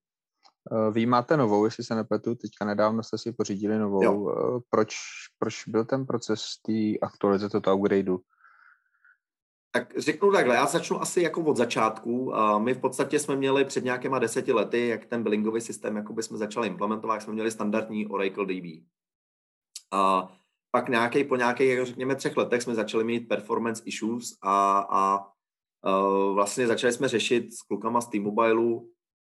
Eh, 0.72 0.91
vy 0.91 1.05
máte 1.05 1.38
novou, 1.38 1.65
jestli 1.65 1.84
se 1.84 1.96
nepletu, 1.96 2.36
teďka 2.36 2.65
nedávno 2.65 3.03
jste 3.03 3.17
si 3.17 3.31
pořídili 3.31 3.79
novou. 3.79 4.03
Jo. 4.03 4.29
Eh, 4.29 4.60
proč, 4.69 4.96
proč 5.39 5.67
byl 5.67 5.86
ten 5.86 6.05
proces 6.05 6.41
té 6.65 6.98
aktualizace, 7.01 7.62
toho 7.62 7.77
upgradeu? 7.77 8.19
Tak 9.71 9.99
řeknu 9.99 10.31
takhle, 10.31 10.55
já 10.55 10.65
začnu 10.65 11.01
asi 11.01 11.21
jako 11.21 11.41
od 11.41 11.57
začátku. 11.57 12.33
My 12.57 12.73
v 12.73 12.79
podstatě 12.79 13.19
jsme 13.19 13.35
měli 13.35 13.65
před 13.65 13.83
nějakýma 13.83 14.19
deseti 14.19 14.53
lety, 14.53 14.88
jak 14.88 15.05
ten 15.05 15.23
billingový 15.23 15.61
systém 15.61 15.95
jakoby 15.95 16.23
jsme 16.23 16.38
začali 16.38 16.67
implementovat, 16.67 17.21
jsme 17.21 17.33
měli 17.33 17.51
standardní 17.51 18.07
Oracle 18.07 18.45
DB. 18.45 18.83
A 19.91 20.31
pak 20.71 20.89
nějaký, 20.89 21.23
po 21.23 21.35
nějakých, 21.35 21.69
jako 21.69 21.85
řekněme, 21.85 22.15
třech 22.15 22.38
letech 22.38 22.61
jsme 22.61 22.75
začali 22.75 23.03
mít 23.03 23.27
performance 23.27 23.83
issues 23.85 24.38
a, 24.41 24.79
a 24.79 25.27
uh, 25.85 26.35
vlastně 26.35 26.67
začali 26.67 26.93
jsme 26.93 27.07
řešit 27.07 27.53
s 27.53 27.61
klukama 27.61 28.01
z 28.01 28.07
T-Mobile, 28.07 28.79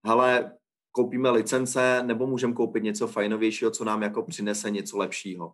hele, 0.05 0.57
koupíme 0.91 1.29
licence 1.29 2.03
nebo 2.03 2.27
můžeme 2.27 2.53
koupit 2.53 2.83
něco 2.83 3.07
fajnovějšího, 3.07 3.71
co 3.71 3.85
nám 3.85 4.03
jako 4.03 4.23
přinese 4.23 4.71
něco 4.71 4.97
lepšího. 4.97 5.53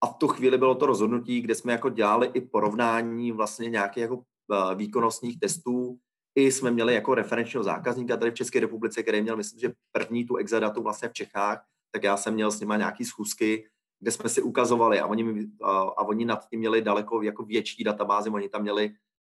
A 0.00 0.06
v 0.06 0.14
tu 0.14 0.28
chvíli 0.28 0.58
bylo 0.58 0.74
to 0.74 0.86
rozhodnutí, 0.86 1.40
kde 1.40 1.54
jsme 1.54 1.72
jako 1.72 1.88
dělali 1.88 2.30
i 2.34 2.40
porovnání 2.40 3.32
vlastně 3.32 3.70
nějakých 3.70 4.02
jako 4.02 4.22
eh, 4.52 4.74
výkonnostních 4.74 5.40
testů, 5.40 5.98
i 6.38 6.52
jsme 6.52 6.70
měli 6.70 6.94
jako 6.94 7.14
referenčního 7.14 7.64
zákazníka 7.64 8.16
tady 8.16 8.30
v 8.30 8.34
České 8.34 8.60
republice, 8.60 9.02
který 9.02 9.22
měl, 9.22 9.36
myslím, 9.36 9.60
že 9.60 9.72
první 9.92 10.24
tu 10.24 10.36
exadatu 10.36 10.82
vlastně 10.82 11.08
v 11.08 11.12
Čechách, 11.12 11.64
tak 11.92 12.02
já 12.02 12.16
jsem 12.16 12.34
měl 12.34 12.50
s 12.50 12.60
nima 12.60 12.76
nějaký 12.76 13.04
schůzky, 13.04 13.68
kde 14.00 14.10
jsme 14.10 14.28
si 14.28 14.42
ukazovali 14.42 15.00
a 15.00 15.06
oni, 15.06 15.48
a, 15.62 16.02
oni 16.02 16.24
nad 16.24 16.48
tím 16.48 16.58
měli 16.58 16.82
daleko 16.82 17.22
jako 17.22 17.42
větší 17.42 17.84
databázy, 17.84 18.30
oni 18.30 18.48
tam 18.48 18.62
měli 18.62 18.90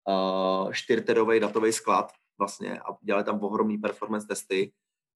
uh, 0.09 1.39
datový 1.39 1.71
sklad 1.71 2.11
vlastně 2.39 2.79
a 2.79 2.85
dělali 3.01 3.23
tam 3.23 3.43
ohromný 3.43 3.77
performance 3.77 4.27
testy. 4.27 4.71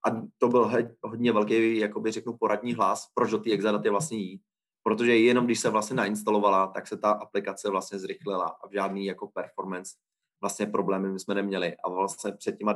A 0.07 0.21
to 0.37 0.47
byl 0.47 0.71
hodně 1.03 1.31
velký, 1.31 1.77
jakoby 1.77 2.11
řeknu, 2.11 2.37
poradní 2.37 2.73
hlas, 2.73 3.07
proč 3.13 3.31
do 3.31 3.37
té 3.37 3.51
exadaty 3.51 3.89
vlastně 3.89 4.17
jít. 4.17 4.41
Protože 4.83 5.17
jenom 5.17 5.45
když 5.45 5.59
se 5.59 5.69
vlastně 5.69 5.95
nainstalovala, 5.95 6.67
tak 6.67 6.87
se 6.87 6.97
ta 6.97 7.11
aplikace 7.11 7.69
vlastně 7.69 7.99
zrychlila 7.99 8.47
a 8.63 8.67
v 8.67 8.73
žádný 8.73 9.05
jako 9.05 9.27
performance 9.27 9.95
vlastně 10.41 10.65
problémy 10.65 11.11
my 11.11 11.19
jsme 11.19 11.35
neměli. 11.35 11.75
A 11.83 11.89
vlastně 11.89 12.31
před 12.31 12.57
těma 12.57 12.75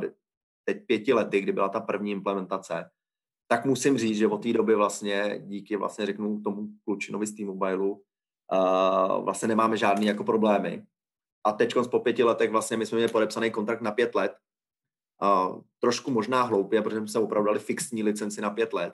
teď 0.63 0.85
pěti 0.85 1.13
lety, 1.13 1.41
kdy 1.41 1.51
byla 1.51 1.69
ta 1.69 1.79
první 1.79 2.12
implementace, 2.12 2.89
tak 3.47 3.65
musím 3.65 3.97
říct, 3.97 4.17
že 4.17 4.27
od 4.27 4.43
té 4.43 4.53
doby 4.53 4.75
vlastně 4.75 5.41
díky 5.45 5.77
vlastně 5.77 6.05
řeknu 6.05 6.41
tomu 6.41 6.67
klučinovi 6.83 7.27
z 7.27 7.35
T-Mobileu 7.35 7.91
uh, 7.91 9.24
vlastně 9.24 9.47
nemáme 9.47 9.77
žádný 9.77 10.05
jako 10.05 10.24
problémy. 10.24 10.85
A 11.45 11.51
teď 11.51 11.74
po 11.91 12.00
pěti 12.00 12.24
letech 12.24 12.51
vlastně 12.51 12.77
my 12.77 12.85
jsme 12.85 12.95
měli 12.95 13.12
podepsaný 13.12 13.51
kontrakt 13.51 13.81
na 13.81 13.91
pět 13.91 14.15
let. 14.15 14.35
Uh, 15.21 15.62
trošku 15.79 16.12
možná 16.12 16.41
hloupě, 16.41 16.81
protože 16.81 16.97
jsme 16.97 17.07
se 17.07 17.19
opravdu 17.19 17.45
dali 17.45 17.59
fixní 17.59 18.03
licenci 18.03 18.41
na 18.41 18.50
pět 18.50 18.74
let. 18.74 18.93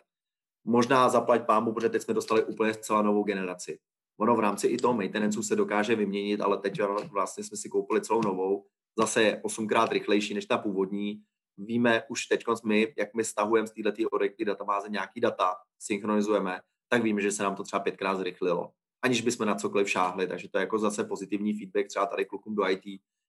Možná 0.64 1.10
zaplať 1.10 1.46
pámu, 1.46 1.74
protože 1.74 1.90
teď 1.90 2.02
jsme 2.02 2.14
dostali 2.14 2.44
úplně 2.44 2.74
zcela 2.74 3.02
novou 3.02 3.24
generaci. 3.24 3.80
Ono 4.20 4.36
v 4.36 4.40
rámci 4.40 4.68
i 4.68 4.78
toho 4.78 4.94
maintenance 4.94 5.44
se 5.44 5.56
dokáže 5.56 5.96
vyměnit, 5.96 6.42
ale 6.42 6.58
teď 6.58 6.82
vlastně 7.12 7.44
jsme 7.44 7.58
si 7.58 7.70
koupili 7.70 8.02
celou 8.02 8.22
novou. 8.22 8.66
Zase 9.00 9.24
je 9.24 9.42
osmkrát 9.44 9.92
rychlejší 9.92 10.34
než 10.34 10.46
ta 10.46 10.58
původní. 10.58 11.22
Víme 11.58 12.04
už 12.10 12.26
teď, 12.26 12.44
my, 12.66 12.94
jak 12.98 13.14
my 13.14 13.24
stahujeme 13.24 13.68
z 13.68 13.72
této 13.72 14.10
Oracle 14.10 14.46
databáze 14.46 14.90
nějaký 14.90 15.22
data, 15.22 15.56
synchronizujeme, 15.80 16.60
tak 16.90 17.04
víme, 17.04 17.22
že 17.22 17.32
se 17.32 17.44
nám 17.44 17.56
to 17.56 17.64
třeba 17.64 17.80
pětkrát 17.80 18.18
zrychlilo, 18.18 18.72
aniž 19.02 19.22
bychom 19.22 19.48
na 19.48 19.56
cokoliv 19.56 19.90
šáhli. 19.90 20.28
Takže 20.28 20.50
to 20.50 20.58
je 20.58 20.60
jako 20.60 20.80
zase 20.80 21.04
pozitivní 21.04 21.54
feedback 21.54 21.88
třeba 21.88 22.06
tady 22.06 22.26
klukům 22.26 22.56
do 22.56 22.70
IT, 22.70 22.84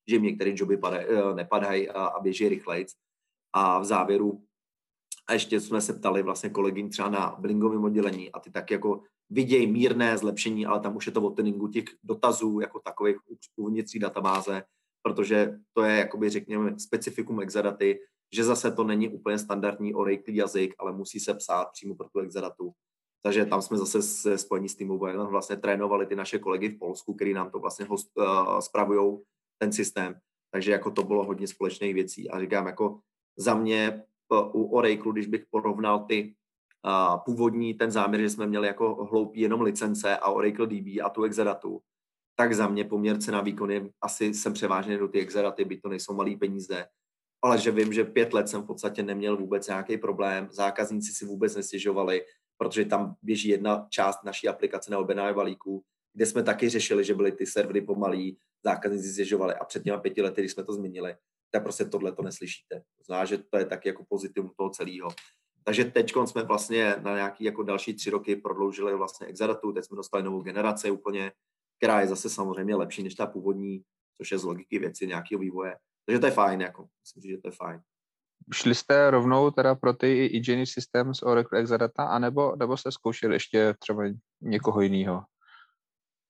že 0.09 0.15
jim 0.15 0.23
některé 0.23 0.53
joby 0.55 0.77
padaj, 0.77 1.07
eh, 1.09 1.35
nepadají 1.35 1.91
a, 1.91 2.21
běží 2.21 2.49
rychleji. 2.49 2.87
A 3.53 3.79
v 3.79 3.85
závěru 3.85 4.45
a 5.33 5.35
ještě 5.35 5.61
jsme 5.61 5.81
se 5.81 5.93
ptali 5.93 6.23
vlastně 6.23 6.51
kolegyn 6.51 6.91
třeba 6.91 7.09
na 7.09 7.37
blingovém 7.39 7.85
oddělení 7.85 8.33
a 8.33 8.41
ty 8.41 8.51
tak 8.51 8.71
jako 8.71 9.03
vidějí 9.31 9.67
mírné 9.67 10.19
zlepšení, 10.19 10.67
ale 10.67 10.81
tam 10.81 10.97
už 10.97 11.07
je 11.07 11.12
to 11.12 11.23
o 11.23 11.31
tuningu 11.31 11.69
těch 11.69 11.85
dotazů 12.05 12.61
jako 12.61 12.81
takových 12.81 13.17
uvnitř 13.57 13.99
databáze, 13.99 14.62
protože 15.03 15.59
to 15.73 15.83
je, 15.83 15.97
jakoby 15.99 16.31
řekněme, 16.31 16.79
specifikum 16.79 17.41
Exadaty, 17.41 17.99
že 18.33 18.45
zase 18.45 18.71
to 18.73 18.85
není 18.85 19.09
úplně 19.09 19.39
standardní 19.39 19.95
Oracle 19.95 20.35
jazyk, 20.35 20.75
ale 20.79 20.93
musí 20.93 21.21
se 21.21 21.35
psát 21.35 21.65
přímo 21.73 21.95
pro 21.95 22.09
tu 22.09 22.21
Exadatu. 22.21 22.73
Takže 23.23 23.45
tam 23.45 23.62
jsme 23.62 23.79
zase 23.79 24.03
se 24.03 24.39
spojení 24.39 24.69
s 24.69 24.75
T-Mobile 24.75 25.27
vlastně 25.27 25.57
trénovali 25.57 26.07
ty 26.07 26.17
naše 26.17 26.39
kolegy 26.39 26.69
v 26.69 26.79
Polsku, 26.79 27.15
který 27.15 27.33
nám 27.33 27.51
to 27.51 27.59
vlastně 27.59 27.87
host, 27.87 28.11
uh, 28.17 28.59
spravují 28.59 29.19
ten 29.59 29.73
systém. 29.73 30.15
Takže 30.51 30.73
jako 30.73 30.91
to 30.91 31.03
bylo 31.03 31.25
hodně 31.25 31.47
společných 31.47 31.95
věcí. 31.95 32.31
A 32.31 32.41
říkám, 32.41 32.67
jako 32.67 33.01
za 33.37 33.55
mě 33.55 34.05
u 34.41 34.65
Oracle, 34.65 35.12
když 35.12 35.27
bych 35.27 35.45
porovnal 35.51 36.05
ty 36.05 36.35
uh, 36.87 37.21
původní 37.25 37.75
ten 37.75 37.91
záměr, 37.91 38.21
že 38.21 38.31
jsme 38.31 38.47
měli 38.47 38.67
jako 38.67 39.05
hloupý 39.11 39.41
jenom 39.41 39.61
licence 39.61 40.17
a 40.17 40.29
Oracle 40.29 40.67
DB 40.67 40.87
a 41.05 41.09
tu 41.09 41.25
Exadatu, 41.25 41.81
tak 42.37 42.55
za 42.55 42.69
mě 42.69 42.85
poměr 42.85 43.19
cena 43.19 43.41
výkony 43.41 43.93
asi 44.03 44.35
jsem 44.35 44.53
převážně 44.53 44.99
do 44.99 45.09
ty 45.09 45.21
Exadaty, 45.21 45.65
by 45.65 45.77
to 45.77 45.89
nejsou 45.89 46.15
malé 46.15 46.37
peníze, 46.37 46.87
ale 47.43 47.59
že 47.59 47.71
vím, 47.71 47.93
že 47.93 48.05
pět 48.05 48.33
let 48.33 48.49
jsem 48.49 48.62
v 48.62 48.67
podstatě 48.67 49.03
neměl 49.03 49.37
vůbec 49.37 49.69
nějaký 49.69 49.99
problém, 49.99 50.49
zákazníci 50.51 51.12
si 51.12 51.27
vůbec 51.27 51.57
nestěžovali, 51.57 52.23
protože 52.57 52.85
tam 52.85 53.15
běží 53.23 53.49
jedna 53.49 53.87
část 53.91 54.25
naší 54.25 54.49
aplikace 54.49 54.91
na 54.91 54.99
objednávání 54.99 55.37
balíků, 55.37 55.83
kde 56.14 56.27
jsme 56.27 56.42
taky 56.42 56.68
řešili, 56.68 57.05
že 57.05 57.14
byly 57.14 57.33
ty 57.33 57.47
servery 57.47 57.81
pomalý, 57.81 58.38
zákazníci 58.64 59.12
stěžovali 59.12 59.55
a 59.55 59.64
před 59.64 59.83
těma 59.83 59.99
pěti 59.99 60.23
lety, 60.23 60.40
když 60.40 60.53
jsme 60.53 60.64
to 60.64 60.73
změnili, 60.73 61.16
tak 61.53 61.62
prostě 61.62 61.85
tohle 61.85 62.12
to 62.12 62.23
neslyšíte. 62.23 62.83
Zná, 63.07 63.25
že 63.25 63.38
to 63.38 63.59
je 63.59 63.65
taky 63.67 63.88
jako 63.88 64.05
pozitivum 64.09 64.51
toho 64.57 64.71
celého. 64.71 65.09
Takže 65.65 65.85
teď 65.85 66.12
jsme 66.25 66.43
vlastně 66.43 66.97
na 67.03 67.15
nějaký 67.15 67.45
jako 67.45 67.62
další 67.62 67.95
tři 67.95 68.11
roky 68.11 68.37
prodloužili 68.37 68.97
vlastně 68.97 69.27
Exadatu, 69.27 69.73
teď 69.73 69.85
jsme 69.85 69.97
dostali 69.97 70.25
novou 70.25 70.43
generaci 70.43 70.91
úplně, 70.91 71.33
která 71.79 72.01
je 72.01 72.07
zase 72.07 72.31
samozřejmě 72.31 72.77
lepší 72.77 73.03
než 73.03 73.15
ta 73.15 73.27
původní, 73.27 73.83
což 74.17 74.33
je 74.33 74.38
z 74.38 74.45
logiky 74.45 74.79
věci 74.79 75.07
nějakého 75.07 75.41
vývoje. 75.41 75.77
Takže 76.07 76.19
to 76.19 76.27
je 76.27 76.33
fajn, 76.33 76.61
jako, 76.61 76.87
myslím, 77.05 77.31
že 77.31 77.38
to 77.38 77.49
je 77.49 77.53
fajn. 77.53 77.81
Šli 78.55 78.75
jste 78.75 79.11
rovnou 79.11 79.51
teda 79.51 79.75
pro 79.75 79.93
ty 79.93 80.29
Hygienic 80.33 80.71
Systems 80.71 81.23
Oracle 81.23 81.61
Exadata, 81.61 82.05
anebo, 82.05 82.57
nebo 82.57 82.77
jste 82.77 82.93
zkoušeli 82.93 83.35
ještě 83.35 83.75
třeba 83.79 84.03
někoho 84.41 84.81
jiného? 84.81 85.23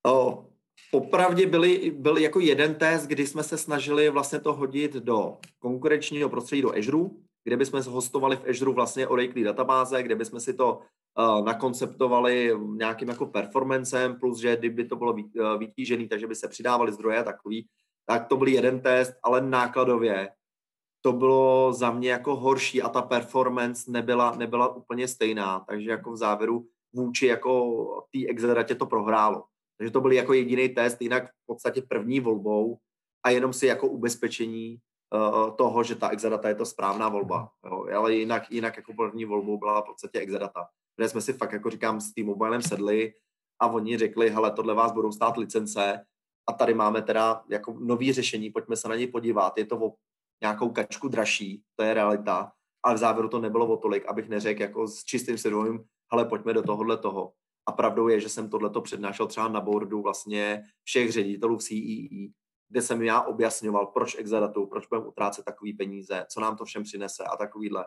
O, 0.06 0.46
Popravdě 0.94 1.46
byly, 1.46 1.90
byl 1.90 2.16
jako 2.16 2.40
jeden 2.40 2.74
test, 2.74 3.06
kdy 3.06 3.26
jsme 3.26 3.42
se 3.42 3.58
snažili 3.58 4.10
vlastně 4.10 4.40
to 4.40 4.52
hodit 4.52 4.92
do 4.92 5.38
konkurenčního 5.58 6.28
prostředí 6.28 6.62
do 6.62 6.72
Azure, 6.72 7.10
kde 7.44 7.56
bychom 7.56 7.82
hostovali 7.82 8.36
v 8.36 8.48
Azure 8.48 8.72
vlastně 8.72 9.08
Oracle 9.08 9.44
databáze, 9.44 10.02
kde 10.02 10.14
bychom 10.14 10.40
si 10.40 10.54
to 10.54 10.80
uh, 11.18 11.44
nakonceptovali 11.44 12.52
nějakým 12.76 13.08
jako 13.08 13.26
performancem, 13.26 14.20
plus 14.20 14.38
že 14.38 14.56
kdyby 14.56 14.84
to 14.84 14.96
bylo 14.96 15.12
uh, 15.12 15.22
vytížený, 15.58 16.08
takže 16.08 16.26
by 16.26 16.34
se 16.34 16.48
přidávali 16.48 16.92
zdroje 16.92 17.18
a 17.18 17.24
takový, 17.24 17.66
tak 18.06 18.26
to 18.26 18.36
byl 18.36 18.48
jeden 18.48 18.80
test, 18.80 19.12
ale 19.22 19.40
nákladově 19.40 20.28
to 21.00 21.12
bylo 21.12 21.72
za 21.72 21.90
mě 21.90 22.10
jako 22.10 22.36
horší 22.36 22.82
a 22.82 22.88
ta 22.88 23.02
performance 23.02 23.90
nebyla, 23.90 24.36
nebyla 24.36 24.74
úplně 24.74 25.08
stejná, 25.08 25.64
takže 25.68 25.90
jako 25.90 26.12
v 26.12 26.16
závěru 26.16 26.66
vůči 26.92 27.26
jako 27.26 27.74
té 28.12 28.26
Exeratě 28.28 28.74
to 28.74 28.86
prohrálo. 28.86 29.44
Takže 29.82 29.92
to 29.92 30.00
byl 30.00 30.12
jako 30.12 30.32
jediný 30.32 30.68
test, 30.68 31.02
jinak 31.02 31.24
v 31.26 31.46
podstatě 31.46 31.82
první 31.82 32.20
volbou 32.20 32.78
a 33.26 33.30
jenom 33.30 33.52
si 33.52 33.66
jako 33.66 33.88
ubezpečení 33.88 34.78
uh, 35.14 35.56
toho, 35.56 35.82
že 35.82 35.94
ta 35.94 36.08
exadata 36.08 36.48
je 36.48 36.54
to 36.54 36.66
správná 36.66 37.08
volba. 37.08 37.50
Jo. 37.66 37.86
Ale 37.96 38.14
jinak, 38.14 38.50
jinak 38.50 38.76
jako 38.76 38.94
první 38.94 39.24
volbou 39.24 39.58
byla 39.58 39.82
v 39.82 39.84
podstatě 39.84 40.18
exadata, 40.18 40.66
kde 40.96 41.08
jsme 41.08 41.20
si 41.20 41.32
fakt, 41.32 41.52
jako 41.52 41.70
říkám, 41.70 42.00
s 42.00 42.12
tím 42.12 42.26
mobilem 42.26 42.62
sedli 42.62 43.14
a 43.60 43.66
oni 43.66 43.98
řekli, 43.98 44.30
hele, 44.30 44.50
tohle 44.52 44.74
vás 44.74 44.92
budou 44.92 45.12
stát 45.12 45.36
licence 45.36 46.06
a 46.48 46.52
tady 46.52 46.74
máme 46.74 47.02
teda 47.02 47.42
jako 47.50 47.76
nový 47.80 48.12
řešení, 48.12 48.50
pojďme 48.50 48.76
se 48.76 48.88
na 48.88 48.96
něj 48.96 49.06
podívat, 49.06 49.58
je 49.58 49.66
to 49.66 49.86
o 49.86 49.94
nějakou 50.42 50.70
kačku 50.70 51.08
dražší, 51.08 51.62
to 51.76 51.84
je 51.84 51.94
realita, 51.94 52.52
ale 52.84 52.94
v 52.94 52.98
závěru 52.98 53.28
to 53.28 53.40
nebylo 53.40 53.66
o 53.66 53.76
tolik, 53.76 54.06
abych 54.06 54.28
neřekl 54.28 54.62
jako 54.62 54.88
s 54.88 55.04
čistým 55.04 55.38
svědomím, 55.38 55.84
hele, 56.12 56.24
pojďme 56.24 56.52
do 56.52 56.62
tohohle 56.62 56.96
toho. 56.96 57.32
A 57.66 57.72
pravdou 57.72 58.08
je, 58.08 58.20
že 58.20 58.28
jsem 58.28 58.50
tohleto 58.50 58.80
přednášel 58.80 59.26
třeba 59.26 59.48
na 59.48 59.60
boardu 59.60 60.02
vlastně 60.02 60.64
všech 60.82 61.12
ředitelů 61.12 61.56
v 61.56 61.62
CEE, 61.62 62.08
e, 62.12 62.32
kde 62.68 62.82
jsem 62.82 63.02
já 63.02 63.22
objasňoval, 63.22 63.86
proč 63.86 64.18
Exadatu, 64.18 64.66
proč 64.66 64.86
budeme 64.86 65.06
utrácet 65.06 65.44
takové 65.44 65.70
peníze, 65.78 66.26
co 66.28 66.40
nám 66.40 66.56
to 66.56 66.64
všem 66.64 66.82
přinese 66.82 67.24
a 67.24 67.36
takovýhle. 67.36 67.84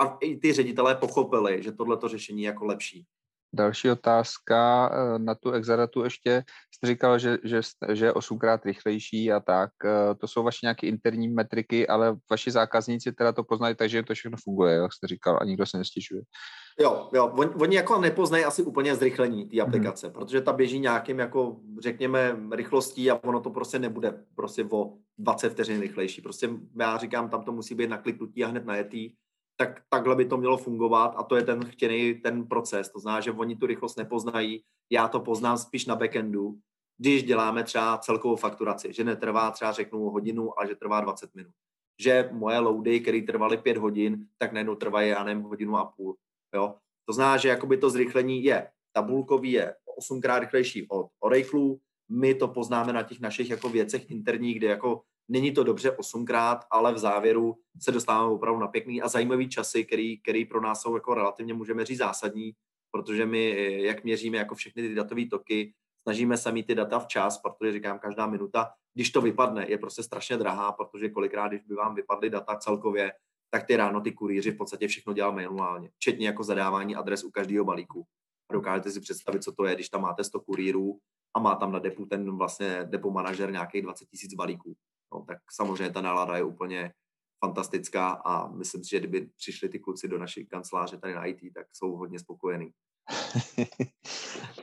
A 0.00 0.18
i 0.20 0.36
ty 0.36 0.52
ředitelé 0.52 0.94
pochopili, 0.94 1.62
že 1.62 1.72
tohleto 1.72 2.08
řešení 2.08 2.42
je 2.42 2.46
jako 2.46 2.64
lepší. 2.64 3.06
Další 3.52 3.90
otázka 3.90 4.90
eh, 4.92 5.18
na 5.18 5.34
tu 5.34 5.50
exadatu 5.50 6.04
ještě. 6.04 6.44
Jste 6.74 6.86
říkal, 6.86 7.18
že, 7.18 7.38
že, 7.44 7.60
že 7.92 8.04
je 8.04 8.12
osmkrát 8.12 8.64
rychlejší 8.64 9.32
a 9.32 9.40
tak. 9.40 9.70
Eh, 9.84 10.14
to 10.14 10.28
jsou 10.28 10.42
vaše 10.42 10.58
nějaké 10.62 10.86
interní 10.86 11.28
metriky, 11.28 11.88
ale 11.88 12.16
vaši 12.30 12.50
zákazníci 12.50 13.12
teda 13.12 13.32
to 13.32 13.44
poznají, 13.44 13.74
takže 13.74 14.02
to 14.02 14.14
všechno 14.14 14.38
funguje, 14.44 14.74
jak 14.74 14.92
jste 14.92 15.06
říkal, 15.06 15.38
a 15.40 15.44
nikdo 15.44 15.66
se 15.66 15.78
nestěžuje. 15.78 16.22
Jo, 16.80 17.10
jo, 17.14 17.26
oni, 17.26 17.50
oni 17.50 17.76
jako 17.76 18.00
nepoznají 18.00 18.44
asi 18.44 18.62
úplně 18.62 18.96
zrychlení 18.96 19.48
té 19.48 19.56
mhm. 19.56 19.66
aplikace, 19.66 20.06
hmm. 20.06 20.14
protože 20.14 20.40
ta 20.40 20.52
běží 20.52 20.78
nějakým 20.78 21.18
jako, 21.18 21.56
řekněme, 21.80 22.36
rychlostí 22.52 23.10
a 23.10 23.24
ono 23.24 23.40
to 23.40 23.50
prostě 23.50 23.78
nebude 23.78 24.24
prostě 24.34 24.64
o 24.70 24.92
20 25.18 25.50
vteřin 25.50 25.80
rychlejší. 25.80 26.22
Prostě 26.22 26.50
já 26.80 26.98
říkám, 26.98 27.30
tam 27.30 27.44
to 27.44 27.52
musí 27.52 27.74
být 27.74 27.90
nakliknutí 27.90 28.44
a 28.44 28.48
hned 28.48 28.64
najetý 28.64 29.12
tak 29.60 29.82
takhle 29.88 30.16
by 30.16 30.24
to 30.24 30.36
mělo 30.36 30.56
fungovat 30.56 31.14
a 31.16 31.22
to 31.22 31.36
je 31.36 31.42
ten 31.42 31.64
chtěný 31.64 32.14
ten 32.14 32.46
proces. 32.46 32.88
To 32.88 32.98
znamená, 32.98 33.20
že 33.20 33.32
oni 33.32 33.56
tu 33.56 33.66
rychlost 33.66 33.96
nepoznají, 33.96 34.64
já 34.90 35.08
to 35.08 35.20
poznám 35.20 35.58
spíš 35.58 35.86
na 35.86 35.96
backendu, 35.96 36.58
když 36.98 37.22
děláme 37.22 37.64
třeba 37.64 37.98
celkovou 37.98 38.36
fakturaci, 38.36 38.92
že 38.92 39.04
netrvá 39.04 39.50
třeba 39.50 39.72
řeknu 39.72 40.10
hodinu, 40.10 40.58
ale 40.58 40.68
že 40.68 40.74
trvá 40.74 41.00
20 41.00 41.34
minut. 41.34 41.52
Že 42.00 42.28
moje 42.32 42.58
loady, 42.58 43.00
které 43.00 43.22
trvaly 43.22 43.56
5 43.56 43.76
hodin, 43.76 44.26
tak 44.38 44.52
najednou 44.52 44.74
trvají, 44.74 45.10
já 45.10 45.24
nevím, 45.24 45.42
hodinu 45.42 45.76
a 45.76 45.84
půl. 45.84 46.16
Jo? 46.54 46.74
To 47.04 47.12
znamená, 47.12 47.36
že 47.36 47.48
jakoby 47.48 47.76
to 47.76 47.90
zrychlení 47.90 48.44
je, 48.44 48.68
tabulkový 48.92 49.52
je 49.52 49.74
8 49.98 50.20
krát 50.20 50.38
rychlejší 50.38 50.88
od 50.88 51.06
Oracle, 51.20 51.76
my 52.08 52.34
to 52.34 52.48
poznáme 52.48 52.92
na 52.92 53.02
těch 53.02 53.20
našich 53.20 53.50
jako 53.50 53.68
věcech 53.68 54.10
interních, 54.10 54.58
kde 54.58 54.68
jako 54.68 55.02
Není 55.32 55.52
to 55.52 55.64
dobře 55.64 55.90
osmkrát, 55.96 56.64
ale 56.70 56.94
v 56.94 56.98
závěru 56.98 57.56
se 57.80 57.92
dostáváme 57.92 58.34
opravdu 58.34 58.60
na 58.60 58.68
pěkný 58.68 59.02
a 59.02 59.08
zajímavý 59.08 59.48
časy, 59.48 59.84
který, 59.84 60.20
který 60.20 60.44
pro 60.44 60.60
nás 60.60 60.80
jsou 60.80 60.94
jako 60.94 61.14
relativně, 61.14 61.54
můžeme 61.54 61.84
říct, 61.84 61.98
zásadní, 61.98 62.52
protože 62.90 63.26
my, 63.26 63.72
jak 63.82 64.04
měříme 64.04 64.38
jako 64.38 64.54
všechny 64.54 64.82
ty 64.82 64.94
datové 64.94 65.26
toky, 65.26 65.74
snažíme 66.02 66.36
se 66.36 66.52
mít 66.52 66.66
ty 66.66 66.74
data 66.74 66.98
včas, 66.98 67.38
protože 67.38 67.72
říkám, 67.72 67.98
každá 67.98 68.26
minuta, 68.26 68.70
když 68.94 69.10
to 69.10 69.20
vypadne, 69.20 69.66
je 69.68 69.78
prostě 69.78 70.02
strašně 70.02 70.36
drahá, 70.36 70.72
protože 70.72 71.08
kolikrát, 71.08 71.48
když 71.48 71.62
by 71.62 71.74
vám 71.74 71.94
vypadly 71.94 72.30
data 72.30 72.56
celkově, 72.56 73.12
tak 73.50 73.66
ty 73.66 73.76
ráno 73.76 74.00
ty 74.00 74.12
kurýři 74.12 74.50
v 74.50 74.56
podstatě 74.56 74.88
všechno 74.88 75.12
dělal 75.12 75.32
manuálně, 75.32 75.90
včetně 75.94 76.26
jako 76.26 76.44
zadávání 76.44 76.96
adres 76.96 77.24
u 77.24 77.30
každého 77.30 77.64
balíku. 77.64 78.06
A 78.50 78.54
dokážete 78.54 78.90
si 78.90 79.00
představit, 79.00 79.42
co 79.42 79.52
to 79.52 79.64
je, 79.64 79.74
když 79.74 79.88
tam 79.88 80.02
máte 80.02 80.24
100 80.24 80.40
kurýrů 80.40 80.98
a 81.34 81.40
má 81.40 81.54
tam 81.54 81.72
na 81.72 81.78
depu 81.78 82.06
ten 82.06 82.36
vlastně 82.36 82.84
depo 82.84 83.10
manažer 83.10 83.52
nějakých 83.52 83.82
20 83.82 84.08
tisíc 84.08 84.34
balíků. 84.34 84.76
No, 85.14 85.24
tak 85.28 85.38
samozřejmě 85.52 85.92
ta 85.92 86.00
nálada 86.00 86.36
je 86.36 86.44
úplně 86.44 86.92
fantastická 87.44 88.10
a 88.10 88.48
myslím 88.48 88.84
si, 88.84 88.90
že 88.90 88.98
kdyby 88.98 89.30
přišli 89.36 89.68
ty 89.68 89.78
kluci 89.78 90.08
do 90.08 90.18
naší 90.18 90.46
kanceláře 90.46 90.98
tady 90.98 91.14
na 91.14 91.24
IT, 91.24 91.40
tak 91.54 91.66
jsou 91.72 91.96
hodně 91.96 92.18
spokojení. 92.18 92.70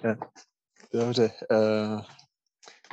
Dobře. 0.94 1.32
Uh, 1.52 2.02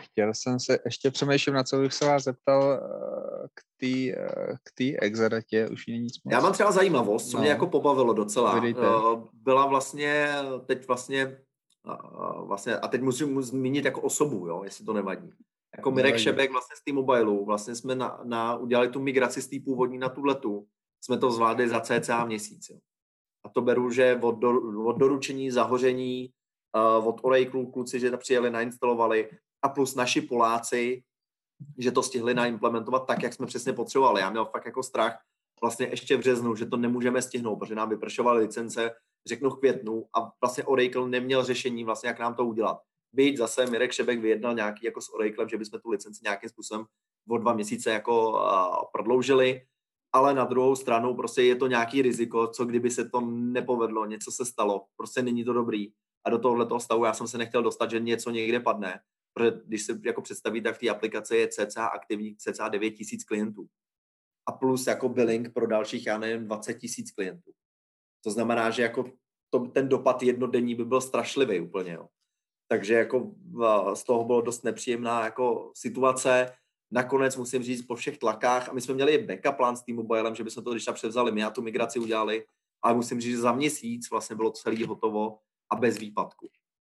chtěl 0.01 0.35
jsem 0.35 0.61
se, 0.61 0.79
ještě 0.85 1.11
přemýšlím, 1.11 1.55
na 1.55 1.65
co 1.65 1.79
bych 1.79 1.93
se 1.93 2.07
vás 2.07 2.25
zeptal 2.25 2.63
uh, 2.63 3.47
k 3.55 3.61
té 3.81 4.21
uh, 4.21 4.57
k 4.63 4.73
tý 4.75 5.01
exadatě, 5.01 5.69
už 5.69 5.87
není 5.87 6.01
nic 6.01 6.23
moc. 6.25 6.33
Já 6.33 6.41
mám 6.41 6.53
třeba 6.53 6.73
zajímavost, 6.73 7.31
co 7.31 7.37
no. 7.37 7.41
mě 7.41 7.51
jako 7.51 7.67
pobavilo 7.67 8.13
docela. 8.13 8.63
Uh, 8.63 9.29
byla 9.33 9.67
vlastně, 9.67 10.29
teď 10.67 10.87
vlastně, 10.87 11.39
uh, 11.87 12.47
vlastně, 12.47 12.77
a 12.77 12.89
teď 12.89 13.01
musím 13.01 13.43
zmínit 13.43 13.85
jako 13.85 14.01
osobu, 14.01 14.49
jo, 14.49 14.65
jestli 14.65 14.85
to 14.85 14.93
nevadí. 14.93 15.33
Jako 15.77 15.91
Mirek 15.91 16.19
Šebek 16.19 16.53
vlastně 16.53 16.77
z 16.77 16.85
té 16.85 16.93
mobilu, 16.93 17.45
vlastně 17.45 17.75
jsme 17.75 17.95
na, 17.95 18.21
na, 18.25 18.57
udělali 18.57 18.89
tu 18.89 19.01
migraci 19.01 19.43
z 19.43 19.49
té 19.49 19.57
původní 19.65 19.99
na 19.99 20.09
tu 20.09 20.25
letu, 20.25 20.67
jsme 21.05 21.19
to 21.19 21.31
zvládli 21.31 21.69
za 21.69 21.81
cca 21.81 22.25
měsíc. 22.25 22.71
Jo. 22.71 22.79
A 23.47 23.49
to 23.49 23.63
beru, 23.63 23.91
že 23.91 24.21
od, 24.23 24.39
do, 24.39 24.51
od 24.85 24.99
doručení, 24.99 25.51
zahoření, 25.51 26.31
uh, 26.99 27.09
od 27.09 27.21
Oracle 27.23 27.67
kluci, 27.67 28.01
že 28.01 28.11
to 28.11 28.19
přijeli, 28.19 28.51
nainstalovali 28.51 29.31
a 29.63 29.69
plus 29.69 29.95
naši 29.95 30.21
Poláci, 30.21 31.03
že 31.79 31.93
to 31.93 32.03
stihli 32.03 32.35
naimplementovat 32.35 33.07
tak, 33.07 33.23
jak 33.23 33.35
jsme 33.35 33.47
přesně 33.47 33.73
potřebovali. 33.73 34.21
Já 34.21 34.31
měl 34.31 34.45
fakt 34.45 34.67
jako 34.67 34.83
strach 34.83 35.19
vlastně 35.61 35.87
ještě 35.87 36.17
v 36.17 36.21
březnu, 36.21 36.57
že 36.57 36.67
to 36.67 36.77
nemůžeme 36.77 37.23
stihnout, 37.23 37.57
protože 37.57 37.75
nám 37.75 37.89
vypršovaly 37.89 38.41
licence, 38.41 38.91
řeknu 39.29 39.51
v 39.51 39.59
květnu 39.59 40.07
a 40.17 40.33
vlastně 40.41 40.65
Oracle 40.65 41.09
neměl 41.09 41.45
řešení 41.45 41.85
vlastně, 41.85 42.09
jak 42.09 42.19
nám 42.19 42.35
to 42.35 42.45
udělat. 42.45 42.81
Být 43.15 43.37
zase 43.37 43.67
Mirek 43.67 43.93
Šebek 43.93 44.21
vyjednal 44.21 44.55
nějaký 44.55 44.87
jako 44.87 45.01
s 45.01 45.15
Oraclem, 45.15 45.49
že 45.49 45.59
bychom 45.59 45.81
tu 45.81 45.91
licenci 45.91 46.21
nějakým 46.25 46.49
způsobem 46.49 46.87
o 47.29 47.39
dva 47.39 47.53
měsíce 47.53 47.91
jako 47.91 48.31
uh, 48.31 48.85
prodloužili, 48.93 49.67
ale 50.13 50.35
na 50.35 50.45
druhou 50.45 50.77
stranu 50.77 51.15
prostě 51.15 51.43
je 51.43 51.57
to 51.57 51.67
nějaký 51.67 52.03
riziko, 52.03 52.47
co 52.47 52.65
kdyby 52.65 52.91
se 52.91 53.09
to 53.09 53.21
nepovedlo, 53.31 54.07
něco 54.07 54.33
se 54.33 54.45
stalo, 54.45 54.87
prostě 54.97 55.23
není 55.23 55.45
to 55.45 55.53
dobrý. 55.53 55.93
A 56.27 56.31
do 56.31 56.39
tohoto 56.39 56.81
stavu 56.81 57.05
já 57.05 57.15
jsem 57.15 57.29
se 57.29 57.39
nechtěl 57.39 57.63
dostat, 57.63 57.91
že 57.91 58.01
něco 58.01 58.31
někde 58.31 58.61
padne, 58.61 59.01
protože 59.33 59.53
když 59.67 59.83
se 59.83 60.01
jako 60.05 60.23
představí, 60.23 60.63
tak 60.63 60.77
v 60.77 60.79
té 60.79 60.89
aplikaci 60.89 61.37
je 61.37 61.49
cca 61.49 61.87
aktivních 61.87 62.37
cca 62.39 62.69
9 62.69 62.91
tisíc 62.91 63.25
klientů. 63.25 63.67
A 64.47 64.53
plus 64.53 64.87
jako 64.87 65.09
billing 65.09 65.53
pro 65.53 65.67
dalších, 65.67 66.07
já 66.07 66.19
nevím, 66.19 66.47
20 66.47 66.75
tisíc 66.75 67.11
klientů. 67.11 67.53
To 68.25 68.31
znamená, 68.31 68.71
že 68.71 68.83
jako 68.83 69.05
to, 69.51 69.59
ten 69.59 69.89
dopad 69.89 70.23
jednodenní 70.23 70.75
by 70.75 70.85
byl 70.85 71.01
strašlivý 71.01 71.61
úplně. 71.61 71.93
Jo. 71.93 72.09
Takže 72.69 72.95
jako 72.95 73.31
z 73.95 74.05
toho 74.05 74.25
bylo 74.25 74.41
dost 74.41 74.65
nepříjemná 74.65 75.25
jako 75.25 75.73
situace. 75.75 76.53
Nakonec 76.91 77.37
musím 77.37 77.63
říct 77.63 77.83
po 77.83 77.95
všech 77.95 78.19
tlakách, 78.19 78.69
a 78.69 78.73
my 78.73 78.81
jsme 78.81 78.95
měli 78.95 79.19
backup 79.19 79.57
plán 79.57 79.77
s 79.77 79.83
tím 79.83 79.97
mobilem, 79.97 80.35
že 80.35 80.45
bychom 80.45 80.65
to 80.65 80.71
když 80.71 80.89
převzali, 80.93 81.33
my 81.33 81.45
a 81.45 81.51
tu 81.51 81.63
migraci 81.63 81.99
udělali, 81.99 82.45
ale 82.83 82.95
musím 82.95 83.21
říct, 83.21 83.33
že 83.33 83.41
za 83.41 83.53
měsíc 83.53 84.11
vlastně 84.11 84.37
bylo 84.37 84.51
celý 84.51 84.85
hotovo 84.85 85.39
a 85.73 85.77
bez 85.77 85.99
výpadku. 85.99 86.49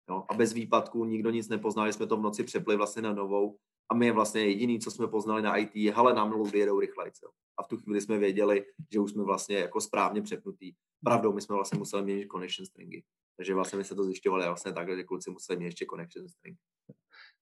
Jo? 0.09 0.23
A 0.29 0.33
bez 0.33 0.53
výpadku 0.53 1.05
nikdo 1.05 1.29
nic 1.29 1.49
nepoznal, 1.49 1.87
jsme 1.87 2.07
to 2.07 2.17
v 2.17 2.21
noci 2.21 2.43
přepli 2.43 2.75
vlastně 2.75 3.01
na 3.01 3.13
novou 3.13 3.57
a 3.91 3.93
my 3.93 4.11
vlastně 4.11 4.41
jediný, 4.41 4.79
co 4.79 4.91
jsme 4.91 5.07
poznali 5.07 5.41
na 5.41 5.57
IT, 5.57 5.75
je, 5.75 5.93
hele, 5.93 6.13
nám 6.13 6.31
loady 6.31 6.59
jedou 6.59 6.79
rychleji. 6.79 7.11
A 7.57 7.63
v 7.63 7.67
tu 7.67 7.77
chvíli 7.77 8.01
jsme 8.01 8.17
věděli, 8.17 8.65
že 8.93 8.99
už 8.99 9.11
jsme 9.11 9.23
vlastně 9.23 9.57
jako 9.57 9.81
správně 9.81 10.21
přepnutý. 10.21 10.73
Pravdou, 11.03 11.33
my 11.33 11.41
jsme 11.41 11.55
vlastně 11.55 11.77
museli 11.77 12.03
měnit 12.03 12.27
connection 12.31 12.65
stringy. 12.65 13.03
Takže 13.39 13.53
vlastně 13.53 13.77
my 13.77 13.83
se 13.83 13.95
to 13.95 14.03
zjišťovali 14.03 14.45
vlastně 14.45 14.73
takhle, 14.73 14.95
že 14.95 15.03
kluci 15.03 15.31
museli 15.31 15.59
mít 15.59 15.65
ještě 15.65 15.85
connection 15.85 16.29
string. 16.29 16.57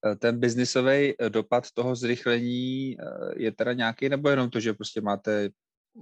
Eh, 0.06 0.16
ten 0.16 0.40
biznisový 0.40 1.14
eh, 1.20 1.30
dopad 1.30 1.72
toho 1.72 1.96
zrychlení 1.96 2.98
eh, 3.00 3.04
je 3.36 3.52
teda 3.52 3.74
nějaký, 3.74 4.10
nebo 4.10 4.30
jenom 4.30 4.50
to, 4.50 4.60
že 4.60 4.74
prostě 4.74 5.02
máte 5.02 5.50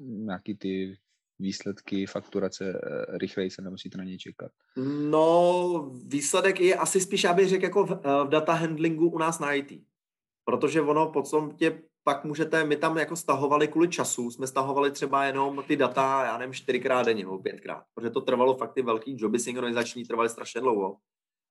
nějaký 0.02 0.56
ty 0.56 0.98
výsledky, 1.40 2.06
fakturace 2.06 2.82
rychleji 3.10 3.52
se 3.52 3.62
nemusíte 3.62 3.98
na 3.98 4.04
ně 4.04 4.18
čekat? 4.18 4.52
No, 5.10 5.92
výsledek 6.06 6.60
je 6.60 6.76
asi 6.76 7.02
spíš, 7.02 7.24
já 7.24 7.34
bych 7.34 7.50
řekl, 7.50 7.64
jako 7.64 7.86
v, 7.86 7.90
v 8.26 8.30
data 8.30 8.54
handlingu 8.54 9.10
u 9.10 9.18
nás 9.18 9.40
na 9.40 9.54
IT. 9.54 9.84
Protože 10.46 10.82
ono 10.82 11.12
potom 11.12 11.56
tě 11.56 11.82
pak 12.08 12.24
můžete, 12.24 12.64
my 12.64 12.76
tam 12.76 12.98
jako 12.98 13.16
stahovali 13.16 13.68
kvůli 13.68 13.90
času, 13.90 14.32
jsme 14.32 14.48
stahovali 14.48 14.92
třeba 14.92 15.26
jenom 15.26 15.64
ty 15.68 15.76
data, 15.76 16.26
já 16.26 16.38
nevím, 16.38 16.54
čtyřikrát 16.54 17.06
denně 17.06 17.24
nebo 17.24 17.40
pětkrát, 17.40 17.84
protože 17.94 18.10
to 18.10 18.22
trvalo 18.22 18.56
fakt 18.56 18.74
ty 18.74 18.82
velký 18.82 19.16
joby 19.20 19.40
synchronizační, 19.40 20.04
trvaly 20.04 20.30
strašně 20.30 20.62
dlouho. 20.62 20.98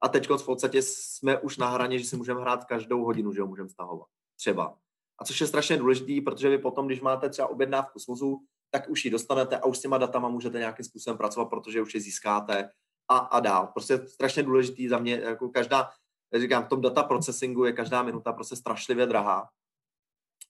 A 0.03 0.09
teď 0.09 0.31
v 0.31 0.45
podstatě 0.45 0.83
jsme 0.83 1.41
už 1.41 1.57
na 1.57 1.69
hraně, 1.69 1.99
že 1.99 2.05
si 2.05 2.17
můžeme 2.17 2.41
hrát 2.41 2.65
každou 2.65 3.05
hodinu, 3.05 3.33
že 3.33 3.41
ho 3.41 3.47
můžeme 3.47 3.69
stahovat. 3.69 4.09
Třeba. 4.37 4.77
A 5.21 5.25
což 5.25 5.41
je 5.41 5.47
strašně 5.47 5.77
důležitý, 5.77 6.21
protože 6.21 6.49
vy 6.49 6.59
potom, 6.59 6.87
když 6.87 7.01
máte 7.01 7.31
třeba 7.31 7.49
objednávku 7.49 7.99
z 7.99 8.07
vozu, 8.07 8.39
tak 8.71 8.89
už 8.89 9.05
ji 9.05 9.11
dostanete 9.11 9.59
a 9.59 9.67
už 9.67 9.79
s 9.79 9.81
těma 9.81 9.99
datama 9.99 10.29
můžete 10.29 10.59
nějakým 10.59 10.85
způsobem 10.85 11.19
pracovat, 11.19 11.45
protože 11.45 11.83
už 11.83 11.95
je 11.95 12.01
získáte 12.01 12.71
a, 13.09 13.17
a 13.17 13.41
dál. 13.41 13.67
Prostě 13.67 13.99
strašně 13.99 14.43
důležitý 14.43 14.89
za 14.89 14.99
mě, 14.99 15.15
jako 15.15 15.49
každá, 15.49 15.91
říkám, 16.35 16.65
v 16.65 16.69
tom 16.69 16.81
data 16.81 17.03
processingu 17.03 17.65
je 17.65 17.73
každá 17.73 18.03
minuta 18.03 18.33
prostě 18.33 18.57
strašlivě 18.57 19.07
drahá. 19.07 19.49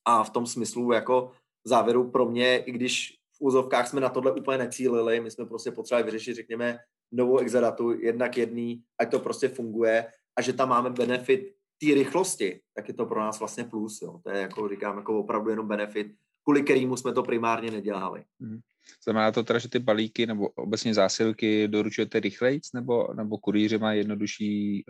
A 0.05 0.23
v 0.23 0.29
tom 0.29 0.45
smyslu 0.45 0.91
jako 0.91 1.31
závěru 1.63 2.11
pro 2.11 2.25
mě, 2.25 2.57
i 2.57 2.71
když 2.71 3.17
v 3.37 3.41
úzovkách 3.41 3.87
jsme 3.87 4.01
na 4.01 4.09
tohle 4.09 4.31
úplně 4.31 4.57
necílili, 4.57 5.19
my 5.19 5.31
jsme 5.31 5.45
prostě 5.45 5.71
potřebovali 5.71 6.05
vyřešit, 6.05 6.35
řekněme, 6.35 6.77
novou 7.11 7.37
exadatu 7.37 7.91
jednak 7.91 8.37
jedný, 8.37 8.83
ať 8.99 9.11
to 9.11 9.19
prostě 9.19 9.47
funguje 9.47 10.07
a 10.37 10.41
že 10.41 10.53
tam 10.53 10.69
máme 10.69 10.89
benefit 10.89 11.55
té 11.81 11.93
rychlosti, 11.93 12.61
tak 12.73 12.87
je 12.87 12.93
to 12.93 13.05
pro 13.05 13.19
nás 13.19 13.39
vlastně 13.39 13.63
plus. 13.63 14.01
Jo. 14.01 14.19
To 14.23 14.29
je, 14.29 14.41
jako 14.41 14.69
říkám, 14.69 14.97
jako 14.97 15.19
opravdu 15.19 15.49
jenom 15.49 15.67
benefit, 15.67 16.07
kvůli 16.43 16.63
kterému 16.63 16.97
jsme 16.97 17.13
to 17.13 17.23
primárně 17.23 17.71
nedělali. 17.71 18.23
Hmm. 18.41 18.59
Znamená 19.03 19.31
to 19.31 19.43
teda, 19.43 19.59
že 19.59 19.69
ty 19.69 19.79
balíky 19.79 20.25
nebo 20.25 20.49
obecně 20.49 20.93
zásilky 20.93 21.67
doručujete 21.67 22.19
rychleji, 22.19 22.59
nebo, 22.73 23.13
nebo 23.13 23.37
kurýři 23.37 23.77
mají 23.77 23.99
jednodušší 23.99 24.83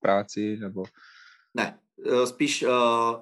práci, 0.00 0.56
nebo... 0.56 0.84
Ne, 1.54 1.78
spíš 2.24 2.62
uh, 2.62 2.70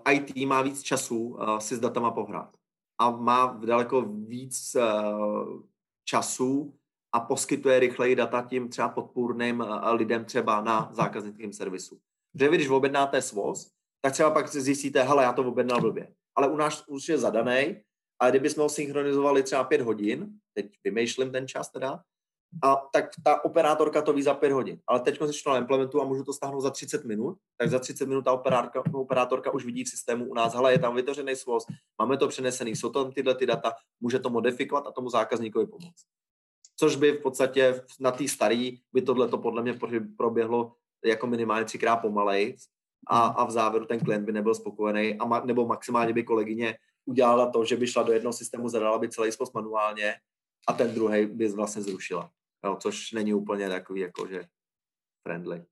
eh, 0.08 0.14
IT 0.14 0.46
má 0.48 0.62
víc 0.62 0.82
času 0.82 1.18
uh, 1.18 1.58
si 1.58 1.76
s 1.76 1.80
datama 1.80 2.10
pohrát 2.10 2.50
a 2.98 3.10
má 3.10 3.46
daleko 3.66 4.02
víc 4.02 4.76
uh, 4.76 5.62
času 6.04 6.74
a 7.12 7.20
poskytuje 7.20 7.80
rychleji 7.80 8.16
data 8.16 8.42
tím 8.42 8.68
třeba 8.68 8.88
podpůrným 8.88 9.64
lidem 9.92 10.24
třeba 10.24 10.60
na 10.60 10.90
zákaznickém 10.92 11.52
servisu. 11.52 12.00
Protože 12.32 12.48
vy, 12.48 12.56
když 12.56 12.68
objednáte 12.68 13.22
svoz, 13.22 13.70
tak 14.00 14.12
třeba 14.12 14.30
pak 14.30 14.48
si 14.48 14.60
zjistíte, 14.60 15.02
hele, 15.02 15.24
já 15.24 15.32
to 15.32 15.42
objednal 15.42 15.80
blbě. 15.80 16.14
Ale 16.36 16.48
u 16.48 16.56
nás 16.56 16.84
už 16.88 17.08
je 17.08 17.18
zadaný, 17.18 17.82
a 18.22 18.30
kdybychom 18.30 18.62
ho 18.62 18.68
synchronizovali 18.68 19.42
třeba 19.42 19.64
pět 19.64 19.80
hodin, 19.80 20.28
teď 20.54 20.66
vymýšlím 20.84 21.32
ten 21.32 21.48
čas 21.48 21.70
teda, 21.70 22.02
a 22.62 22.76
tak 22.92 23.10
ta 23.24 23.44
operátorka 23.44 24.02
to 24.02 24.12
ví 24.12 24.22
za 24.22 24.34
5 24.34 24.52
hodin. 24.52 24.78
Ale 24.86 25.00
teď 25.00 25.18
si 25.30 25.44
to 25.44 25.56
implementu 25.56 26.02
a 26.02 26.04
můžu 26.04 26.24
to 26.24 26.32
stáhnout 26.32 26.60
za 26.60 26.70
30 26.70 27.04
minut, 27.04 27.38
tak 27.56 27.70
za 27.70 27.78
30 27.78 28.06
minut 28.06 28.24
ta 28.24 28.32
operátorka, 28.32 28.82
operátorka 28.92 29.50
už 29.50 29.64
vidí 29.64 29.84
v 29.84 29.88
systému 29.88 30.24
u 30.24 30.34
nás, 30.34 30.54
hele, 30.54 30.72
je 30.72 30.78
tam 30.78 30.96
vytvořený 30.96 31.36
svoz, 31.36 31.66
máme 31.98 32.16
to 32.16 32.28
přenesený, 32.28 32.76
jsou 32.76 32.90
tam 32.90 33.12
tyhle 33.12 33.34
ty 33.34 33.46
data, 33.46 33.72
může 34.00 34.18
to 34.18 34.30
modifikovat 34.30 34.86
a 34.86 34.90
tomu 34.90 35.10
zákazníkovi 35.10 35.66
pomoct. 35.66 36.04
Což 36.76 36.96
by 36.96 37.12
v 37.12 37.22
podstatě 37.22 37.82
na 38.00 38.10
té 38.10 38.28
starý 38.28 38.80
by 38.92 39.02
tohle 39.02 39.28
to 39.28 39.38
podle 39.38 39.62
mě 39.62 39.78
proběhlo 40.16 40.72
jako 41.04 41.26
minimálně 41.26 41.64
třikrát 41.64 41.96
pomalej 41.96 42.56
a, 43.08 43.20
a 43.20 43.44
v 43.44 43.50
závěru 43.50 43.86
ten 43.86 44.00
klient 44.00 44.24
by 44.24 44.32
nebyl 44.32 44.54
spokojený 44.54 45.18
a 45.18 45.24
ma, 45.24 45.40
nebo 45.40 45.66
maximálně 45.66 46.12
by 46.12 46.24
kolegyně 46.24 46.76
udělala 47.06 47.50
to, 47.50 47.64
že 47.64 47.76
by 47.76 47.86
šla 47.86 48.02
do 48.02 48.12
jednoho 48.12 48.32
systému, 48.32 48.68
zadala 48.68 48.98
by 48.98 49.08
celý 49.08 49.32
spoz 49.32 49.52
manuálně 49.52 50.14
a 50.68 50.72
ten 50.72 50.94
druhý 50.94 51.26
by 51.26 51.48
vlastně 51.48 51.82
zrušila 51.82 52.30
jo, 52.64 52.76
což 52.80 53.12
není 53.12 53.34
úplně 53.34 53.68
takový 53.68 54.00
jakože 54.00 54.44
friendly. 55.22 55.64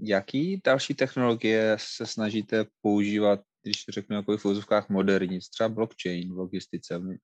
Jaký 0.00 0.60
další 0.64 0.94
technologie 0.94 1.76
se 1.80 2.06
snažíte 2.06 2.66
používat, 2.80 3.40
když 3.62 3.84
řeknu 3.88 4.16
jako 4.16 4.36
v 4.36 4.44
úzovkách 4.44 4.88
moderní, 4.88 5.38
třeba 5.38 5.68
blockchain 5.68 6.34
v 6.34 6.38
logistice? 6.38 6.98
My 6.98 7.18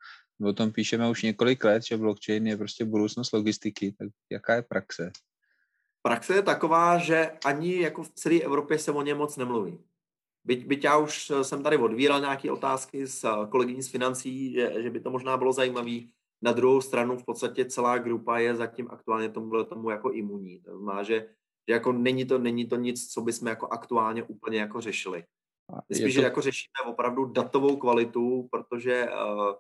o 0.49 0.53
tom 0.53 0.73
píšeme 0.73 1.11
už 1.11 1.23
několik 1.23 1.65
let, 1.65 1.83
že 1.83 1.97
blockchain 1.97 2.47
je 2.47 2.57
prostě 2.57 2.85
budoucnost 2.85 3.33
logistiky, 3.33 3.95
tak 3.99 4.09
jaká 4.31 4.55
je 4.55 4.63
praxe? 4.63 5.11
Praxe 6.03 6.35
je 6.35 6.43
taková, 6.43 6.99
že 6.99 7.31
ani 7.45 7.81
jako 7.81 8.03
v 8.03 8.09
celé 8.09 8.41
Evropě 8.41 8.79
se 8.79 8.93
o 8.93 9.03
něm 9.03 9.19
moc 9.19 9.37
nemluví. 9.37 9.79
Byť, 10.45 10.67
byť 10.67 10.85
já 10.85 10.97
už 10.97 11.33
jsem 11.43 11.63
tady 11.63 11.77
odvíral 11.77 12.21
nějaké 12.21 12.53
otázky 12.53 13.07
s 13.07 13.47
kolegyní 13.51 13.83
z 13.83 13.91
financí, 13.91 14.53
že, 14.53 14.83
že 14.83 14.91
by 14.91 15.01
to 15.01 15.11
možná 15.11 15.37
bylo 15.37 15.53
zajímavé, 15.53 15.99
Na 16.43 16.53
druhou 16.53 16.81
stranu 16.81 17.17
v 17.17 17.25
podstatě 17.25 17.65
celá 17.65 17.99
grupa 17.99 18.39
je 18.39 18.57
zatím 18.57 18.89
aktuálně 18.91 19.29
tomu, 19.29 19.65
tomu 19.65 19.91
jako 19.91 20.11
imunní. 20.11 20.61
To 20.61 20.79
znamená, 20.79 21.03
že, 21.03 21.21
že 21.69 21.75
jako 21.75 21.93
není, 21.93 22.25
to, 22.25 22.39
není 22.39 22.67
to 22.67 22.77
nic, 22.77 23.13
co 23.13 23.21
bychom 23.21 23.49
jako 23.49 23.69
aktuálně 23.69 24.23
úplně 24.23 24.61
jako 24.61 24.81
řešili. 24.81 25.25
Spíš, 25.93 26.15
to... 26.15 26.21
že 26.21 26.23
jako 26.23 26.41
řešíme 26.41 26.91
opravdu 26.91 27.25
datovou 27.25 27.77
kvalitu, 27.77 28.49
protože 28.51 29.09
uh, 29.09 29.53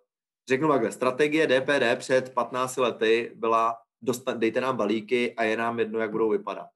řeknu 0.48 0.68
takhle, 0.68 0.92
strategie 0.92 1.46
DPD 1.46 1.98
před 1.98 2.34
15 2.34 2.76
lety 2.76 3.32
byla 3.34 3.76
dostat, 4.02 4.38
dejte 4.38 4.60
nám 4.60 4.76
balíky 4.76 5.34
a 5.34 5.44
je 5.44 5.56
nám 5.56 5.78
jedno, 5.78 5.98
jak 5.98 6.10
budou 6.10 6.30
vypadat. 6.30 6.66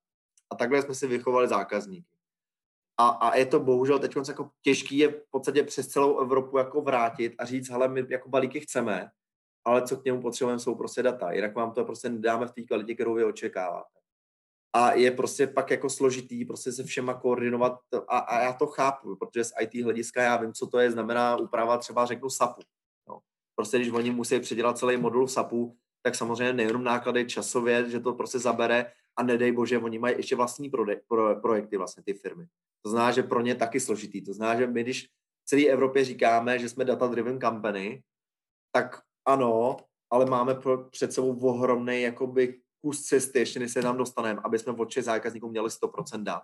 A 0.50 0.56
takhle 0.56 0.82
jsme 0.82 0.94
si 0.94 1.06
vychovali 1.06 1.48
zákazníky. 1.48 2.16
A, 2.98 3.08
a 3.08 3.36
je 3.36 3.46
to 3.46 3.60
bohužel 3.60 3.98
teď 3.98 4.16
jako 4.28 4.50
těžký 4.62 4.98
je 4.98 5.08
v 5.08 5.30
podstatě 5.30 5.62
přes 5.62 5.88
celou 5.88 6.20
Evropu 6.20 6.58
jako 6.58 6.80
vrátit 6.80 7.34
a 7.38 7.44
říct, 7.44 7.70
hele, 7.70 7.88
my 7.88 8.06
jako 8.08 8.28
balíky 8.28 8.60
chceme, 8.60 9.10
ale 9.66 9.86
co 9.86 9.96
k 9.96 10.04
němu 10.04 10.22
potřebujeme, 10.22 10.58
jsou 10.58 10.74
prostě 10.74 11.02
data. 11.02 11.32
Jinak 11.32 11.54
vám 11.54 11.72
to 11.72 11.84
prostě 11.84 12.08
nedáme 12.08 12.46
v 12.46 12.52
té 12.52 12.62
kvalitě, 12.62 12.94
kterou 12.94 13.14
vy 13.14 13.24
očekáváte. 13.24 13.98
A 14.72 14.92
je 14.92 15.10
prostě 15.10 15.46
pak 15.46 15.70
jako 15.70 15.90
složitý 15.90 16.44
prostě 16.44 16.72
se 16.72 16.84
všema 16.84 17.14
koordinovat 17.14 17.78
a, 18.08 18.18
a 18.18 18.42
já 18.42 18.52
to 18.52 18.66
chápu, 18.66 19.16
protože 19.16 19.44
z 19.44 19.52
IT 19.60 19.84
hlediska 19.84 20.22
já 20.22 20.36
vím, 20.36 20.52
co 20.52 20.66
to 20.66 20.78
je, 20.78 20.90
znamená 20.90 21.36
úprava 21.36 21.78
třeba 21.78 22.06
řeknu 22.06 22.30
SAPu. 22.30 22.62
No. 23.08 23.20
Prostě 23.54 23.78
když 23.78 23.90
oni 23.90 24.10
musí 24.10 24.40
předělat 24.40 24.78
celý 24.78 24.96
modul 24.96 25.28
SAPu, 25.28 25.76
tak 26.02 26.14
samozřejmě 26.14 26.52
nejenom 26.52 26.84
náklady 26.84 27.26
časově, 27.26 27.90
že 27.90 28.00
to 28.00 28.12
prostě 28.12 28.38
zabere 28.38 28.92
a 29.16 29.22
nedej 29.22 29.52
bože, 29.52 29.78
oni 29.78 29.98
mají 29.98 30.16
ještě 30.16 30.36
vlastní 30.36 30.70
prode, 30.70 31.00
pro, 31.08 31.40
projekty 31.40 31.76
vlastně 31.76 32.02
ty 32.02 32.14
firmy. 32.14 32.46
To 32.82 32.90
znamená, 32.90 33.12
že 33.12 33.22
pro 33.22 33.40
ně 33.40 33.54
taky 33.54 33.80
složitý. 33.80 34.22
To 34.22 34.32
znamená, 34.32 34.60
že 34.60 34.66
my 34.66 34.82
když 34.82 35.06
v 35.44 35.48
celé 35.48 35.66
Evropě 35.66 36.04
říkáme, 36.04 36.58
že 36.58 36.68
jsme 36.68 36.84
data-driven 36.84 37.40
company, 37.40 38.02
tak 38.72 39.05
ano, 39.26 39.76
ale 40.10 40.26
máme 40.26 40.54
pro, 40.54 40.84
před 40.84 41.12
sebou 41.12 41.38
ohromný 41.40 42.02
jakoby 42.02 42.60
kus 42.80 43.02
cesty, 43.02 43.38
ještě 43.38 43.58
než 43.58 43.72
se 43.72 43.82
nám 43.82 43.96
dostaneme, 43.96 44.40
aby 44.44 44.58
jsme 44.58 44.72
od 44.72 44.90
všech 44.90 45.04
zákazníků 45.04 45.48
měli 45.48 45.68
100% 45.68 46.22
dát. 46.22 46.42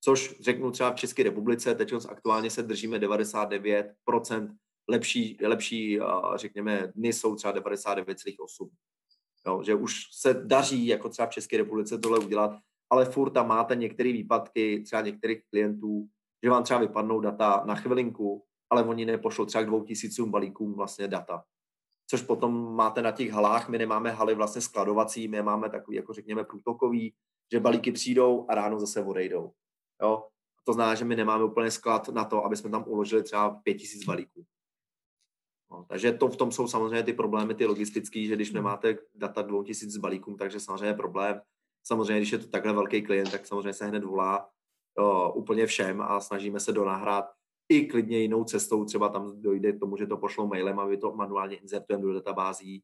Což 0.00 0.40
řeknu 0.40 0.70
třeba 0.70 0.90
v 0.90 0.94
České 0.94 1.22
republice, 1.22 1.74
teď 1.74 1.92
aktuálně 2.08 2.50
se 2.50 2.62
držíme 2.62 2.98
99%, 2.98 4.56
lepší, 4.88 5.38
lepší 5.42 6.00
řekněme, 6.34 6.92
dny 6.94 7.12
jsou 7.12 7.36
třeba 7.36 7.54
99,8. 7.54 8.68
Jo, 9.46 9.62
že 9.62 9.74
už 9.74 9.94
se 10.12 10.34
daří 10.34 10.86
jako 10.86 11.08
třeba 11.08 11.26
v 11.26 11.30
České 11.30 11.56
republice 11.56 11.98
tohle 11.98 12.18
udělat, 12.18 12.58
ale 12.90 13.04
furt 13.04 13.30
tam 13.30 13.48
máte 13.48 13.76
některé 13.76 14.12
výpadky, 14.12 14.82
třeba 14.86 15.02
některých 15.02 15.42
klientů, 15.50 16.08
že 16.44 16.50
vám 16.50 16.62
třeba 16.62 16.80
vypadnou 16.80 17.20
data 17.20 17.62
na 17.66 17.74
chvilinku, 17.74 18.44
ale 18.70 18.84
oni 18.84 19.04
nepošlou 19.04 19.44
třeba 19.44 19.64
k 19.64 19.66
dvou 19.66 19.84
tisícům 19.84 20.30
balíkům 20.30 20.74
vlastně 20.74 21.08
data. 21.08 21.44
Což 22.10 22.22
potom 22.22 22.74
máte 22.74 23.02
na 23.02 23.12
těch 23.12 23.30
halách, 23.30 23.68
my 23.68 23.78
nemáme 23.78 24.10
haly 24.10 24.34
vlastně 24.34 24.60
skladovací, 24.60 25.28
my 25.28 25.42
máme 25.42 25.70
takový, 25.70 25.96
jako 25.96 26.12
řekněme, 26.12 26.44
průtokový, 26.44 27.14
že 27.52 27.60
balíky 27.60 27.92
přijdou 27.92 28.46
a 28.48 28.54
ráno 28.54 28.80
zase 28.80 29.04
odejdou. 29.04 29.52
Jo? 30.02 30.28
To 30.64 30.72
znamená, 30.72 30.94
že 30.94 31.04
my 31.04 31.16
nemáme 31.16 31.44
úplně 31.44 31.70
sklad 31.70 32.08
na 32.08 32.24
to, 32.24 32.44
aby 32.44 32.56
jsme 32.56 32.70
tam 32.70 32.84
uložili 32.86 33.22
třeba 33.22 33.50
pět 33.50 33.74
tisíc 33.74 34.04
balíků. 34.04 34.44
No, 35.70 35.84
takže 35.88 36.12
to 36.12 36.28
v 36.28 36.36
tom 36.36 36.52
jsou 36.52 36.68
samozřejmě 36.68 37.02
ty 37.02 37.12
problémy, 37.12 37.54
ty 37.54 37.66
logistické, 37.66 38.24
že 38.24 38.36
když 38.36 38.52
nemáte 38.52 38.98
data 39.14 39.42
2000 39.42 39.98
balíkům, 39.98 40.36
takže 40.36 40.60
samozřejmě 40.60 40.86
je 40.86 40.94
problém. 40.94 41.40
Samozřejmě, 41.86 42.16
když 42.16 42.32
je 42.32 42.38
to 42.38 42.48
takhle 42.48 42.72
velký 42.72 43.02
klient, 43.02 43.30
tak 43.30 43.46
samozřejmě 43.46 43.72
se 43.72 43.86
hned 43.86 44.04
volá 44.04 44.50
jo, 44.98 45.32
úplně 45.36 45.66
všem 45.66 46.00
a 46.00 46.20
snažíme 46.20 46.60
se 46.60 46.72
donahrát 46.72 47.39
i 47.70 47.86
klidně 47.86 48.18
jinou 48.18 48.44
cestou, 48.44 48.84
třeba 48.84 49.08
tam 49.08 49.42
dojde 49.42 49.72
k 49.72 49.78
tomu, 49.78 49.96
že 49.96 50.06
to 50.06 50.16
pošlou 50.16 50.46
mailem 50.46 50.78
a 50.78 50.86
vy 50.86 50.96
to 50.96 51.12
manuálně 51.12 51.56
inzertujeme 51.56 52.02
do 52.04 52.12
databází, 52.12 52.82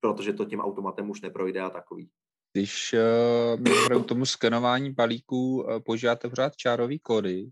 protože 0.00 0.32
to 0.32 0.44
tím 0.44 0.60
automatem 0.60 1.10
už 1.10 1.20
neprojde 1.20 1.60
a 1.60 1.70
takový. 1.70 2.10
Když 2.52 2.94
uh, 3.92 4.02
k 4.02 4.06
tomu 4.06 4.26
skenování 4.26 4.90
balíků 4.90 5.62
uh, 5.62 5.80
používáte 5.80 6.28
pořád 6.28 6.56
čárový 6.56 6.98
kódy, 6.98 7.50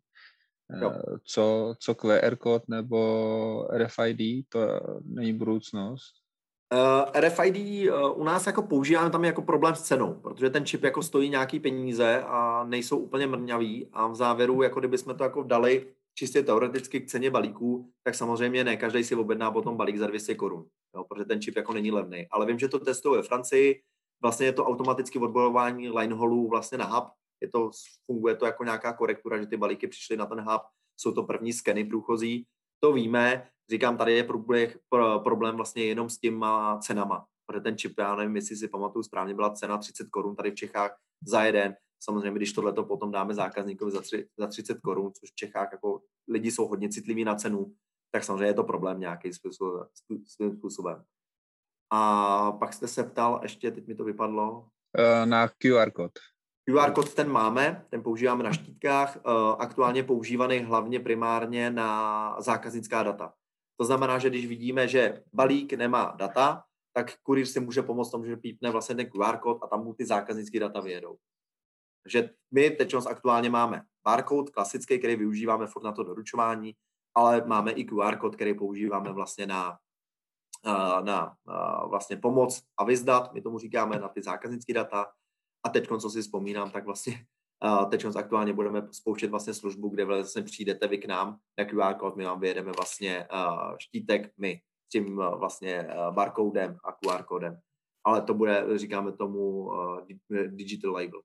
Jo. 0.82 0.92
Eh, 0.94 1.18
co, 1.24 1.74
co 1.78 1.94
QR 1.94 2.36
kód 2.36 2.68
nebo 2.68 3.68
RFID, 3.70 4.48
to 4.48 4.60
není 5.04 5.32
budoucnost. 5.32 6.14
Uh, 6.74 7.20
RFID 7.20 7.56
uh, 7.90 8.20
u 8.20 8.24
nás 8.24 8.46
jako 8.46 8.62
používáme 8.62 9.10
tam 9.10 9.24
jako 9.24 9.42
problém 9.42 9.74
s 9.74 9.82
cenou, 9.82 10.14
protože 10.14 10.50
ten 10.50 10.66
čip 10.66 10.84
jako 10.84 11.02
stojí 11.02 11.30
nějaký 11.30 11.60
peníze 11.60 12.22
a 12.22 12.64
nejsou 12.64 12.98
úplně 12.98 13.26
mrňavý 13.26 13.86
a 13.92 14.06
v 14.06 14.14
závěru, 14.14 14.62
jako 14.62 14.80
kdyby 14.80 14.98
jsme 14.98 15.14
to 15.14 15.24
jako 15.24 15.42
dali 15.42 15.86
čistě 16.14 16.42
teoreticky 16.42 17.00
k 17.00 17.06
ceně 17.06 17.30
balíků, 17.30 17.90
tak 18.02 18.14
samozřejmě 18.14 18.64
ne 18.64 18.76
každý 18.76 19.04
si 19.04 19.14
objedná 19.14 19.50
potom 19.50 19.76
balík 19.76 19.98
za 19.98 20.06
200 20.06 20.34
korun, 20.34 20.66
protože 21.08 21.24
ten 21.24 21.40
čip 21.40 21.56
jako 21.56 21.72
není 21.72 21.90
levný. 21.90 22.26
Ale 22.30 22.46
vím, 22.46 22.58
že 22.58 22.68
to 22.68 22.78
testují 22.78 23.16
ve 23.16 23.22
Francii, 23.22 23.82
vlastně 24.22 24.46
je 24.46 24.52
to 24.52 24.64
automaticky 24.64 25.18
odborování 25.18 25.88
lineholů 25.88 26.48
vlastně 26.48 26.78
na 26.78 26.84
hub, 26.84 27.08
je 27.42 27.48
to, 27.48 27.70
funguje 28.06 28.36
to 28.36 28.46
jako 28.46 28.64
nějaká 28.64 28.92
korektura, 28.92 29.40
že 29.40 29.46
ty 29.46 29.56
balíky 29.56 29.86
přišly 29.86 30.16
na 30.16 30.26
ten 30.26 30.40
hub, 30.40 30.62
jsou 30.96 31.12
to 31.12 31.22
první 31.22 31.52
skeny 31.52 31.84
průchozí, 31.84 32.46
to 32.80 32.92
víme, 32.92 33.48
říkám, 33.70 33.96
tady 33.96 34.12
je 34.12 34.24
problém, 34.24 34.70
problém 35.24 35.56
vlastně 35.56 35.84
jenom 35.84 36.10
s 36.10 36.18
těma 36.18 36.78
cenama, 36.78 37.26
protože 37.46 37.60
ten 37.60 37.78
čip, 37.78 37.98
já 37.98 38.16
nevím, 38.16 38.36
jestli 38.36 38.56
si 38.56 38.68
pamatuju 38.68 39.02
správně, 39.02 39.34
byla 39.34 39.50
cena 39.50 39.78
30 39.78 40.08
korun 40.10 40.36
tady 40.36 40.50
v 40.50 40.54
Čechách 40.54 40.96
za 41.26 41.44
jeden, 41.44 41.76
samozřejmě, 42.00 42.38
když 42.38 42.52
tohle 42.52 42.72
to 42.72 42.84
potom 42.84 43.10
dáme 43.10 43.34
zákazníkovi 43.34 43.90
za, 43.90 44.00
tři, 44.00 44.28
za 44.38 44.46
30 44.46 44.80
korun, 44.80 45.12
což 45.12 45.30
v 45.30 45.34
Čechách 45.34 45.68
jako 45.72 46.02
lidi 46.28 46.50
jsou 46.50 46.66
hodně 46.66 46.88
citliví 46.88 47.24
na 47.24 47.34
cenu, 47.34 47.74
tak 48.10 48.24
samozřejmě 48.24 48.46
je 48.46 48.54
to 48.54 48.64
problém 48.64 49.00
nějaký 49.00 49.30
svým 50.26 50.56
způsobem. 50.56 51.04
A 51.92 52.52
pak 52.52 52.72
jste 52.72 52.88
se 52.88 53.04
ptal, 53.04 53.40
ještě 53.42 53.70
teď 53.70 53.86
mi 53.86 53.94
to 53.94 54.04
vypadlo. 54.04 54.68
Eh, 54.98 55.26
na 55.26 55.48
QR 55.48 55.90
kód. 55.90 56.12
QR 56.64 56.92
kód 56.92 57.14
ten 57.14 57.28
máme, 57.28 57.86
ten 57.90 58.02
používáme 58.02 58.44
na 58.44 58.52
štítkách, 58.52 59.16
eh, 59.16 59.20
aktuálně 59.58 60.04
používaný 60.04 60.58
hlavně 60.58 61.00
primárně 61.00 61.70
na 61.70 62.36
zákaznická 62.40 63.02
data. 63.02 63.32
To 63.76 63.84
znamená, 63.84 64.18
že 64.18 64.30
když 64.30 64.46
vidíme, 64.46 64.88
že 64.88 65.22
balík 65.32 65.72
nemá 65.72 66.14
data, 66.16 66.64
tak 66.92 67.16
kurýr 67.22 67.46
si 67.46 67.60
může 67.60 67.82
pomoct 67.82 68.10
tomu, 68.10 68.24
že 68.24 68.36
pípne 68.36 68.70
vlastně 68.70 68.94
ten 68.94 69.06
QR 69.06 69.36
kód 69.36 69.58
a 69.62 69.66
tam 69.66 69.84
mu 69.84 69.94
ty 69.94 70.06
zákaznické 70.06 70.60
data 70.60 70.80
vyjedou. 70.80 71.16
Takže 72.02 72.30
my 72.54 72.70
teď 72.70 72.94
aktuálně 72.94 73.50
máme 73.50 73.82
barcode 74.04 74.50
klasický, 74.50 74.98
který 74.98 75.16
využíváme 75.16 75.66
furt 75.66 75.82
na 75.82 75.92
to 75.92 76.04
doručování, 76.04 76.74
ale 77.14 77.42
máme 77.46 77.72
i 77.72 77.84
QR 77.84 78.16
kód, 78.16 78.36
který 78.36 78.54
používáme 78.54 79.12
vlastně 79.12 79.46
na, 79.46 79.78
eh, 80.66 81.02
na 81.02 81.36
eh, 81.48 81.88
vlastně 81.88 82.16
pomoc 82.16 82.62
a 82.76 82.84
vyzdat, 82.84 83.32
my 83.32 83.42
tomu 83.42 83.58
říkáme 83.58 83.98
na 83.98 84.08
ty 84.08 84.22
zákaznické 84.22 84.74
data, 84.74 85.06
a 85.66 85.68
teď, 85.68 85.88
co 86.00 86.10
si 86.10 86.22
vzpomínám, 86.22 86.70
tak 86.70 86.84
vlastně 86.84 87.26
teď 87.90 88.06
aktuálně 88.16 88.52
budeme 88.52 88.88
spouštět 88.92 89.30
vlastně 89.30 89.54
službu, 89.54 89.88
kde 89.88 90.04
vlastně 90.04 90.42
přijdete 90.42 90.88
vy 90.88 90.98
k 90.98 91.04
nám 91.04 91.38
na 91.58 91.64
QR 91.64 91.94
kód, 91.94 92.16
my 92.16 92.24
vám 92.24 92.40
vyjedeme 92.40 92.72
vlastně 92.72 93.28
štítek 93.78 94.32
my 94.38 94.60
s 94.86 94.88
tím 94.88 95.16
vlastně 95.16 95.88
barcodem 96.10 96.76
a 96.84 96.92
QR 96.92 97.22
kódem. 97.22 97.60
Ale 98.04 98.22
to 98.22 98.34
bude, 98.34 98.78
říkáme 98.78 99.12
tomu, 99.12 99.70
digital 100.48 100.92
label, 100.92 101.20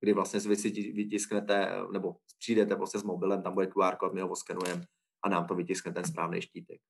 kdy 0.00 0.12
vlastně 0.12 0.40
si 0.40 0.48
vytisknete, 0.92 1.70
nebo 1.92 2.16
přijdete 2.38 2.74
vlastně 2.74 3.00
s 3.00 3.02
mobilem, 3.02 3.42
tam 3.42 3.54
bude 3.54 3.66
QR 3.66 3.96
kód, 3.96 4.14
my 4.14 4.20
ho 4.20 4.36
skenujeme 4.36 4.84
a 5.22 5.28
nám 5.28 5.46
to 5.46 5.54
vytiskne 5.54 5.92
ten 5.92 6.04
správný 6.04 6.42
štítek. 6.42 6.80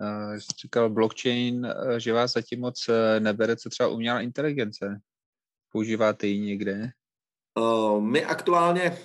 Uh, 0.00 0.36
říkal 0.62 0.90
blockchain, 0.90 1.68
že 1.98 2.12
vás 2.12 2.32
zatím 2.32 2.60
moc 2.60 2.90
nebere, 3.18 3.56
co 3.56 3.68
třeba 3.70 3.88
umělá 3.88 4.20
inteligence. 4.20 5.00
Používáte 5.72 6.26
ji 6.26 6.40
někde? 6.40 6.90
Uh, 7.58 8.00
my 8.00 8.24
aktuálně, 8.24 8.98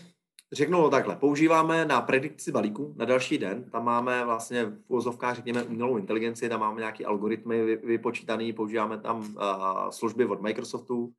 řeknu 0.51 0.81
to 0.81 0.89
takhle, 0.89 1.15
používáme 1.15 1.85
na 1.85 2.01
predikci 2.01 2.51
balíku 2.51 2.93
na 2.97 3.05
další 3.05 3.37
den. 3.37 3.63
Tam 3.63 3.85
máme 3.85 4.25
vlastně 4.25 4.65
v 4.65 4.83
úvozovkách, 4.87 5.35
řekněme, 5.35 5.63
umělou 5.63 5.97
inteligenci, 5.97 6.49
tam 6.49 6.59
máme 6.59 6.79
nějaké 6.79 7.05
algoritmy 7.05 7.75
vypočítané, 7.75 8.53
používáme 8.53 8.97
tam 8.97 9.19
uh, 9.19 9.89
služby 9.89 10.25
od 10.25 10.41
Microsoftu 10.41 11.13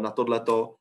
na 0.00 0.10
tohleto. 0.10 0.74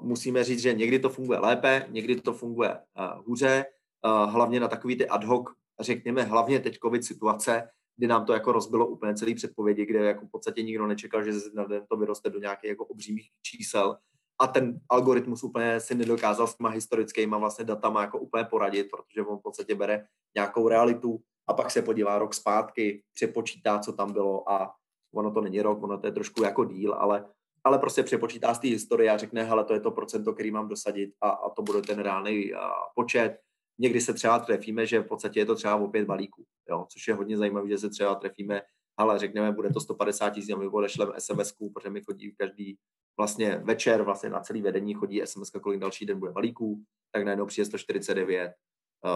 Musíme 0.00 0.44
říct, 0.44 0.60
že 0.60 0.74
někdy 0.74 0.98
to 0.98 1.08
funguje 1.08 1.38
lépe, 1.38 1.86
někdy 1.88 2.20
to 2.20 2.32
funguje 2.32 2.70
uh, 2.70 3.24
hůře, 3.26 3.64
uh, 4.04 4.30
hlavně 4.30 4.60
na 4.60 4.68
takový 4.68 4.96
ty 4.96 5.08
ad 5.08 5.24
hoc, 5.24 5.46
řekněme, 5.80 6.22
hlavně 6.22 6.60
teď 6.60 6.78
covid 6.78 7.04
situace, 7.04 7.68
kdy 7.96 8.06
nám 8.06 8.24
to 8.24 8.32
jako 8.32 8.52
rozbilo 8.52 8.86
úplně 8.86 9.14
celý 9.14 9.34
předpovědi, 9.34 9.86
kde 9.86 9.98
jako 9.98 10.26
v 10.26 10.30
podstatě 10.30 10.62
nikdo 10.62 10.86
nečekal, 10.86 11.24
že 11.24 11.32
na 11.54 11.64
den 11.64 11.86
to 11.88 11.96
vyroste 11.96 12.30
do 12.30 12.38
nějakých 12.38 12.70
jako 12.70 12.84
obřímých 12.84 13.28
čísel 13.42 13.96
a 14.40 14.46
ten 14.46 14.80
algoritmus 14.88 15.44
úplně 15.44 15.80
si 15.80 15.94
nedokázal 15.94 16.46
s 16.46 16.56
těma 16.56 16.68
historickýma 16.68 17.38
vlastně 17.38 17.64
datama 17.64 18.00
jako 18.00 18.18
úplně 18.18 18.44
poradit, 18.44 18.88
protože 18.90 19.22
on 19.22 19.38
v 19.38 19.42
podstatě 19.42 19.74
bere 19.74 20.06
nějakou 20.34 20.68
realitu 20.68 21.20
a 21.46 21.52
pak 21.54 21.70
se 21.70 21.82
podívá 21.82 22.18
rok 22.18 22.34
zpátky, 22.34 23.02
přepočítá, 23.14 23.78
co 23.78 23.92
tam 23.92 24.12
bylo 24.12 24.50
a 24.50 24.74
ono 25.14 25.30
to 25.30 25.40
není 25.40 25.62
rok, 25.62 25.82
ono 25.82 25.98
to 25.98 26.06
je 26.06 26.12
trošku 26.12 26.42
jako 26.42 26.64
díl, 26.64 26.94
ale, 26.94 27.24
ale 27.64 27.78
prostě 27.78 28.02
přepočítá 28.02 28.54
z 28.54 28.58
té 28.58 28.68
historie 28.68 29.10
a 29.10 29.16
řekne, 29.16 29.42
hele, 29.42 29.64
to 29.64 29.74
je 29.74 29.80
to 29.80 29.90
procento, 29.90 30.32
který 30.32 30.50
mám 30.50 30.68
dosadit 30.68 31.14
a, 31.20 31.28
a 31.28 31.50
to 31.50 31.62
bude 31.62 31.82
ten 31.82 31.98
reálný 31.98 32.52
počet 32.94 33.38
Někdy 33.78 34.00
se 34.00 34.14
třeba 34.14 34.38
trefíme, 34.38 34.86
že 34.86 35.00
v 35.00 35.06
podstatě 35.06 35.40
je 35.40 35.46
to 35.46 35.54
třeba 35.54 35.76
o 35.76 35.88
pět 35.88 36.04
balíků, 36.04 36.44
jo, 36.68 36.86
což 36.92 37.08
je 37.08 37.14
hodně 37.14 37.36
zajímavé, 37.36 37.68
že 37.68 37.78
se 37.78 37.90
třeba 37.90 38.14
trefíme, 38.14 38.62
ale 38.96 39.18
řekněme, 39.18 39.52
bude 39.52 39.70
to 39.70 39.80
150 39.80 40.30
tisíc 40.30 40.50
a 40.50 40.56
my 40.56 40.68
odešleme 40.68 41.12
SMS, 41.18 41.52
protože 41.74 41.90
mi 41.90 42.02
chodí 42.02 42.34
každý 42.38 42.78
vlastně 43.18 43.56
večer, 43.64 44.02
vlastně 44.02 44.30
na 44.30 44.40
celý 44.40 44.62
vedení 44.62 44.94
chodí 44.94 45.22
SMS, 45.24 45.50
kolik 45.50 45.80
další 45.80 46.06
den 46.06 46.18
bude 46.18 46.32
balíků, 46.32 46.82
tak 47.12 47.24
najednou 47.24 47.46
přijde 47.46 47.66
149, 47.66 48.52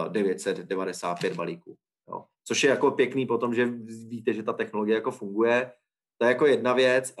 995 0.09 1.33
balíků. 1.33 1.77
Jo. 2.09 2.25
Což 2.43 2.63
je 2.63 2.69
jako 2.69 2.91
pěkný 2.91 3.25
potom, 3.25 3.53
že 3.53 3.65
víte, 4.07 4.33
že 4.33 4.43
ta 4.43 4.53
technologie 4.53 4.95
jako 4.95 5.11
funguje. 5.11 5.71
To 6.17 6.25
je 6.25 6.29
jako 6.29 6.45
jedna 6.45 6.73
věc. 6.73 7.13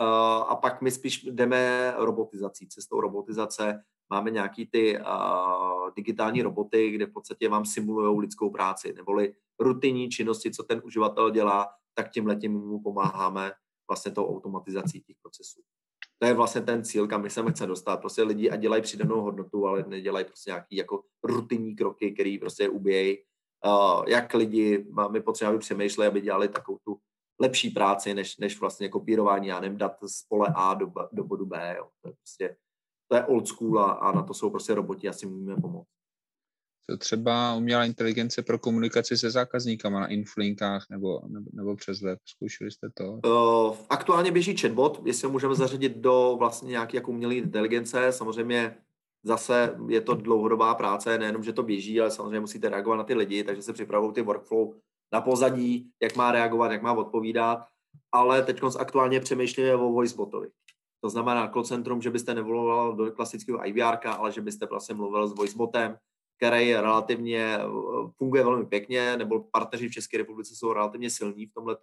A 0.47 0.55
pak 0.55 0.81
my 0.81 0.91
spíš 0.91 1.23
jdeme 1.23 1.93
robotizací, 1.97 2.67
cestou 2.67 3.01
robotizace. 3.01 3.83
Máme 4.09 4.31
nějaký 4.31 4.67
ty 4.67 4.99
digitální 5.95 6.41
roboty, 6.41 6.91
kde 6.91 7.05
v 7.05 7.13
podstatě 7.13 7.49
vám 7.49 7.65
simulují 7.65 8.19
lidskou 8.19 8.49
práci, 8.49 8.93
neboli 8.93 9.33
rutinní 9.59 10.09
činnosti, 10.09 10.51
co 10.51 10.63
ten 10.63 10.81
uživatel 10.85 11.29
dělá, 11.29 11.67
tak 11.93 12.11
tím 12.11 12.27
letím 12.27 12.53
mu 12.53 12.79
pomáháme 12.79 13.51
vlastně 13.89 14.11
tou 14.11 14.27
automatizací 14.27 15.01
těch 15.01 15.15
procesů. 15.21 15.61
To 16.19 16.27
je 16.27 16.33
vlastně 16.33 16.61
ten 16.61 16.83
cíl, 16.83 17.07
kam 17.07 17.21
my 17.21 17.29
se 17.29 17.43
chce 17.51 17.67
dostat. 17.67 17.97
Prostě 17.97 18.23
lidi 18.23 18.49
a 18.49 18.55
dělají 18.55 18.81
přidanou 18.81 19.21
hodnotu, 19.21 19.67
ale 19.67 19.85
nedělají 19.87 20.25
prostě 20.25 20.49
nějaký 20.49 20.75
jako 20.75 21.03
rutinní 21.23 21.75
kroky, 21.75 22.11
který 22.11 22.37
prostě 22.37 22.69
ubíjejí. 22.69 23.17
Uh, 23.65 24.03
jak 24.07 24.33
lidi, 24.33 24.85
my 25.11 25.21
potřebujeme, 25.21 25.55
aby 25.55 25.59
přemýšleli, 25.59 26.07
aby 26.07 26.21
dělali 26.21 26.47
takovou 26.47 26.77
tu 26.83 26.99
lepší 27.39 27.69
práci, 27.69 28.13
než, 28.13 28.37
než 28.37 28.59
vlastně 28.59 28.89
kopírování, 28.89 29.47
já 29.47 29.59
nevím, 29.59 29.77
dat 29.77 29.97
z 30.03 30.23
pole 30.23 30.47
A 30.55 30.73
do, 30.73 30.91
do 31.11 31.23
bodu 31.23 31.45
B. 31.45 31.75
Jo. 31.77 31.87
To 32.01 32.09
je 32.09 32.13
prostě 32.13 32.55
to 33.07 33.15
je 33.15 33.25
old 33.25 33.47
school 33.47 33.79
a, 33.79 33.91
a 33.91 34.11
na 34.11 34.23
to 34.23 34.33
jsou 34.33 34.49
prostě 34.49 34.73
roboti, 34.73 35.09
asi 35.09 35.25
můžeme 35.25 35.61
pomoct. 35.61 35.87
To 36.89 36.97
třeba 36.97 37.55
umělá 37.55 37.85
inteligence 37.85 38.41
pro 38.41 38.59
komunikaci 38.59 39.17
se 39.17 39.31
zákazníkama 39.31 39.99
na 39.99 40.07
inflinkách 40.07 40.85
nebo, 40.89 41.21
nebo, 41.27 41.49
nebo 41.53 41.75
přes 41.75 42.01
web. 42.01 42.19
Zkoušeli 42.25 42.71
jste 42.71 42.89
to? 42.89 43.19
Uh, 43.25 43.77
aktuálně 43.89 44.31
běží 44.31 44.57
chatbot, 44.57 45.01
jestli 45.05 45.25
ho 45.25 45.31
můžeme 45.31 45.55
zařadit 45.55 45.97
do 45.97 46.35
vlastně 46.39 46.69
nějaké 46.69 46.97
jako 46.97 47.11
umělé 47.11 47.35
inteligence. 47.35 48.11
Samozřejmě 48.11 48.77
zase 49.23 49.75
je 49.87 50.01
to 50.01 50.15
dlouhodobá 50.15 50.75
práce, 50.75 51.17
nejenom, 51.17 51.43
že 51.43 51.53
to 51.53 51.63
běží, 51.63 52.01
ale 52.01 52.11
samozřejmě 52.11 52.39
musíte 52.39 52.69
reagovat 52.69 52.95
na 52.95 53.03
ty 53.03 53.13
lidi, 53.13 53.43
takže 53.43 53.61
se 53.61 53.73
připravují 53.73 54.13
ty 54.13 54.21
workflow 54.21 54.73
na 55.13 55.21
pozadí, 55.21 55.91
jak 56.01 56.15
má 56.15 56.31
reagovat, 56.31 56.71
jak 56.71 56.81
má 56.81 56.93
odpovídat. 56.93 57.65
Ale 58.11 58.41
teď 58.41 58.59
aktuálně 58.79 59.19
přemýšlíme 59.19 59.75
o 59.75 59.89
voicebotovi. 59.91 60.49
To 61.01 61.09
znamená 61.09 61.47
call 61.47 61.63
centrum, 61.63 62.01
že 62.01 62.09
byste 62.09 62.33
nevolal 62.33 62.95
do 62.95 63.11
klasického 63.11 63.67
IVR, 63.67 64.07
ale 64.07 64.31
že 64.31 64.41
byste 64.41 64.65
vlastně 64.65 64.95
mluvil 64.95 65.27
s 65.27 65.35
voicebotem, 65.35 65.97
který 66.37 66.73
relativně 66.73 67.59
funguje 68.17 68.43
velmi 68.43 68.65
pěkně, 68.65 69.17
nebo 69.17 69.43
partneři 69.51 69.89
v 69.89 69.91
České 69.91 70.17
republice 70.17 70.55
jsou 70.55 70.73
relativně 70.73 71.09
silní 71.09 71.45
v 71.45 71.53
tomhle 71.53 71.77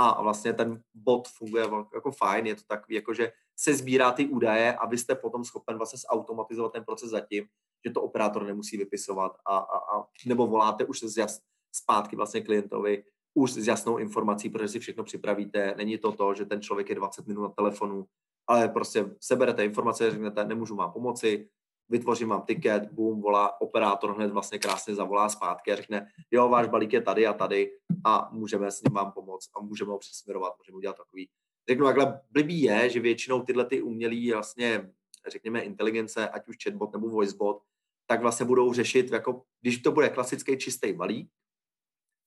a 0.00 0.22
vlastně 0.22 0.52
ten 0.52 0.82
bot 0.94 1.28
funguje 1.28 1.64
jako 1.94 2.10
fajn, 2.10 2.46
je 2.46 2.54
to 2.54 2.62
takový, 2.66 2.94
jako 2.94 3.14
že 3.14 3.32
se 3.56 3.74
sbírá 3.74 4.12
ty 4.12 4.26
údaje 4.26 4.74
a 4.74 4.86
vy 4.86 4.98
jste 4.98 5.14
potom 5.14 5.44
schopen 5.44 5.76
vlastně 5.76 5.98
zautomatizovat 6.10 6.72
ten 6.72 6.84
proces 6.84 7.10
zatím, 7.10 7.46
že 7.86 7.92
to 7.92 8.02
operátor 8.02 8.44
nemusí 8.44 8.76
vypisovat 8.76 9.32
a, 9.46 9.58
a, 9.58 9.78
a 9.98 10.04
nebo 10.26 10.46
voláte 10.46 10.84
už 10.84 11.00
z 11.00 11.16
jas, 11.16 11.40
zpátky 11.78 12.16
vlastně 12.16 12.40
klientovi 12.40 13.04
už 13.34 13.52
s 13.52 13.66
jasnou 13.66 13.98
informací, 13.98 14.50
protože 14.50 14.68
si 14.68 14.80
všechno 14.80 15.04
připravíte. 15.04 15.74
Není 15.76 15.98
to 15.98 16.12
to, 16.12 16.34
že 16.34 16.44
ten 16.44 16.62
člověk 16.62 16.88
je 16.88 16.94
20 16.94 17.26
minut 17.26 17.42
na 17.42 17.48
telefonu, 17.48 18.06
ale 18.46 18.68
prostě 18.68 19.10
seberete 19.20 19.64
informace, 19.64 20.10
řeknete, 20.10 20.44
nemůžu 20.44 20.76
vám 20.76 20.92
pomoci, 20.92 21.48
vytvořím 21.88 22.28
vám 22.28 22.42
tiket, 22.42 22.92
boom, 22.92 23.20
volá 23.20 23.60
operátor 23.60 24.16
hned 24.16 24.32
vlastně 24.32 24.58
krásně 24.58 24.94
zavolá 24.94 25.28
zpátky 25.28 25.72
a 25.72 25.76
řekne, 25.76 26.06
jo, 26.30 26.48
váš 26.48 26.68
balík 26.68 26.92
je 26.92 27.02
tady 27.02 27.26
a 27.26 27.32
tady 27.32 27.70
a 28.04 28.28
můžeme 28.32 28.70
s 28.70 28.82
ním 28.82 28.94
vám 28.94 29.12
pomoct 29.12 29.50
a 29.56 29.60
můžeme 29.60 29.90
ho 29.90 29.98
přesměrovat, 29.98 30.52
můžeme 30.58 30.76
udělat 30.76 30.96
takový. 30.96 31.28
Řeknu, 31.68 31.86
takhle 31.86 32.20
blbý 32.30 32.62
je, 32.62 32.90
že 32.90 33.00
většinou 33.00 33.42
tyhle 33.42 33.64
ty 33.64 33.82
umělý 33.82 34.32
vlastně, 34.32 34.90
řekněme, 35.28 35.60
inteligence, 35.60 36.28
ať 36.28 36.48
už 36.48 36.56
chatbot 36.64 36.92
nebo 36.92 37.08
voicebot, 37.08 37.62
tak 38.06 38.20
vlastně 38.20 38.46
budou 38.46 38.72
řešit, 38.72 39.12
jako, 39.12 39.42
když 39.60 39.78
to 39.78 39.92
bude 39.92 40.08
klasický 40.08 40.58
čistý 40.58 40.92
balík, 40.92 41.30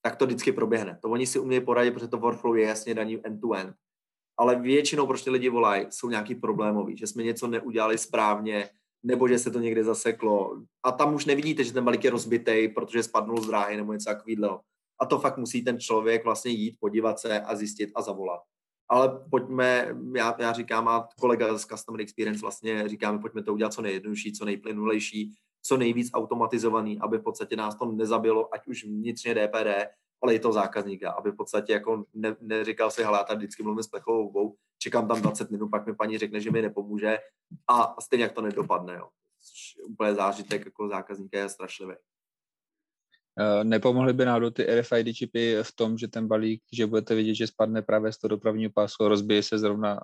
tak 0.01 0.15
to 0.15 0.25
vždycky 0.25 0.51
proběhne. 0.51 0.99
To 1.01 1.09
oni 1.09 1.27
si 1.27 1.39
umějí 1.39 1.65
poradit, 1.65 1.91
protože 1.91 2.07
to 2.07 2.17
workflow 2.17 2.57
je 2.57 2.67
jasně 2.67 2.93
daný 2.93 3.25
end-to-end. 3.25 3.75
Ale 4.37 4.59
většinou, 4.59 5.07
proč 5.07 5.21
ty 5.23 5.29
lidi 5.29 5.49
volají, 5.49 5.85
jsou 5.89 6.09
nějaký 6.09 6.35
problémový, 6.35 6.97
že 6.97 7.07
jsme 7.07 7.23
něco 7.23 7.47
neudělali 7.47 7.97
správně, 7.97 8.69
nebo 9.03 9.27
že 9.27 9.39
se 9.39 9.51
to 9.51 9.59
někde 9.59 9.83
zaseklo. 9.83 10.61
A 10.83 10.91
tam 10.91 11.13
už 11.13 11.25
nevidíte, 11.25 11.63
že 11.63 11.73
ten 11.73 11.85
balík 11.85 12.03
je 12.03 12.11
rozbitý, 12.11 12.67
protože 12.67 13.03
spadnul 13.03 13.41
z 13.41 13.47
dráhy 13.47 13.77
nebo 13.77 13.93
něco 13.93 14.09
takového. 14.09 14.61
A 14.99 15.05
to 15.05 15.19
fakt 15.19 15.37
musí 15.37 15.63
ten 15.63 15.79
člověk 15.79 16.23
vlastně 16.23 16.51
jít, 16.51 16.77
podívat 16.79 17.19
se 17.19 17.41
a 17.41 17.55
zjistit 17.55 17.89
a 17.95 18.01
zavolat. 18.01 18.41
Ale 18.89 19.19
pojďme, 19.29 19.95
já, 20.15 20.35
já 20.39 20.51
říkám, 20.53 20.87
a 20.87 21.07
kolega 21.19 21.57
z 21.57 21.65
Customer 21.65 22.01
Experience 22.01 22.41
vlastně 22.41 22.89
říkáme, 22.89 23.19
pojďme 23.19 23.43
to 23.43 23.53
udělat 23.53 23.73
co 23.73 23.81
nejjednodušší, 23.81 24.33
co 24.33 24.45
nejplynulejší, 24.45 25.35
co 25.61 25.77
nejvíc 25.77 26.09
automatizovaný, 26.13 26.99
aby 26.99 27.17
v 27.17 27.23
podstatě 27.23 27.55
nás 27.55 27.75
to 27.75 27.85
nezabilo, 27.85 28.53
ať 28.53 28.67
už 28.67 28.83
vnitřně 28.85 29.35
DPD, 29.35 29.89
ale 30.23 30.35
i 30.35 30.39
to 30.39 30.53
zákazníka, 30.53 31.11
aby 31.11 31.31
v 31.31 31.35
podstatě 31.35 31.73
jako 31.73 32.05
ne, 32.13 32.35
neříkal 32.41 32.91
si, 32.91 33.03
hele, 33.03 33.17
já 33.17 33.23
tady 33.23 33.37
vždycky 33.37 33.63
mluvím 33.63 33.83
s 33.83 33.87
plechovou 33.87 34.23
hubou, 34.23 34.55
čekám 34.77 35.07
tam 35.07 35.21
20 35.21 35.51
minut, 35.51 35.69
pak 35.69 35.85
mi 35.85 35.95
paní 35.95 36.17
řekne, 36.17 36.41
že 36.41 36.51
mi 36.51 36.61
nepomůže 36.61 37.17
a 37.67 38.01
stejně 38.01 38.23
jak 38.23 38.31
to 38.31 38.41
nedopadne, 38.41 38.93
jo. 38.93 39.09
Což 39.41 39.77
úplně 39.89 40.15
zážitek 40.15 40.65
jako 40.65 40.87
zákazníka 40.87 41.39
je 41.39 41.49
strašlivý. 41.49 41.93
Eh, 43.39 43.63
nepomohly 43.63 44.13
by 44.13 44.25
náhodou 44.25 44.49
ty 44.49 44.63
RFID 44.63 45.15
čipy 45.15 45.57
v 45.63 45.75
tom, 45.75 45.97
že 45.97 46.07
ten 46.07 46.27
balík, 46.27 46.63
že 46.73 46.87
budete 46.87 47.15
vidět, 47.15 47.35
že 47.35 47.47
spadne 47.47 47.81
právě 47.81 48.13
z 48.13 48.17
toho 48.17 48.29
dopravního 48.29 48.71
pásu, 48.71 49.07
rozbije 49.07 49.43
se 49.43 49.57
zrovna 49.57 49.99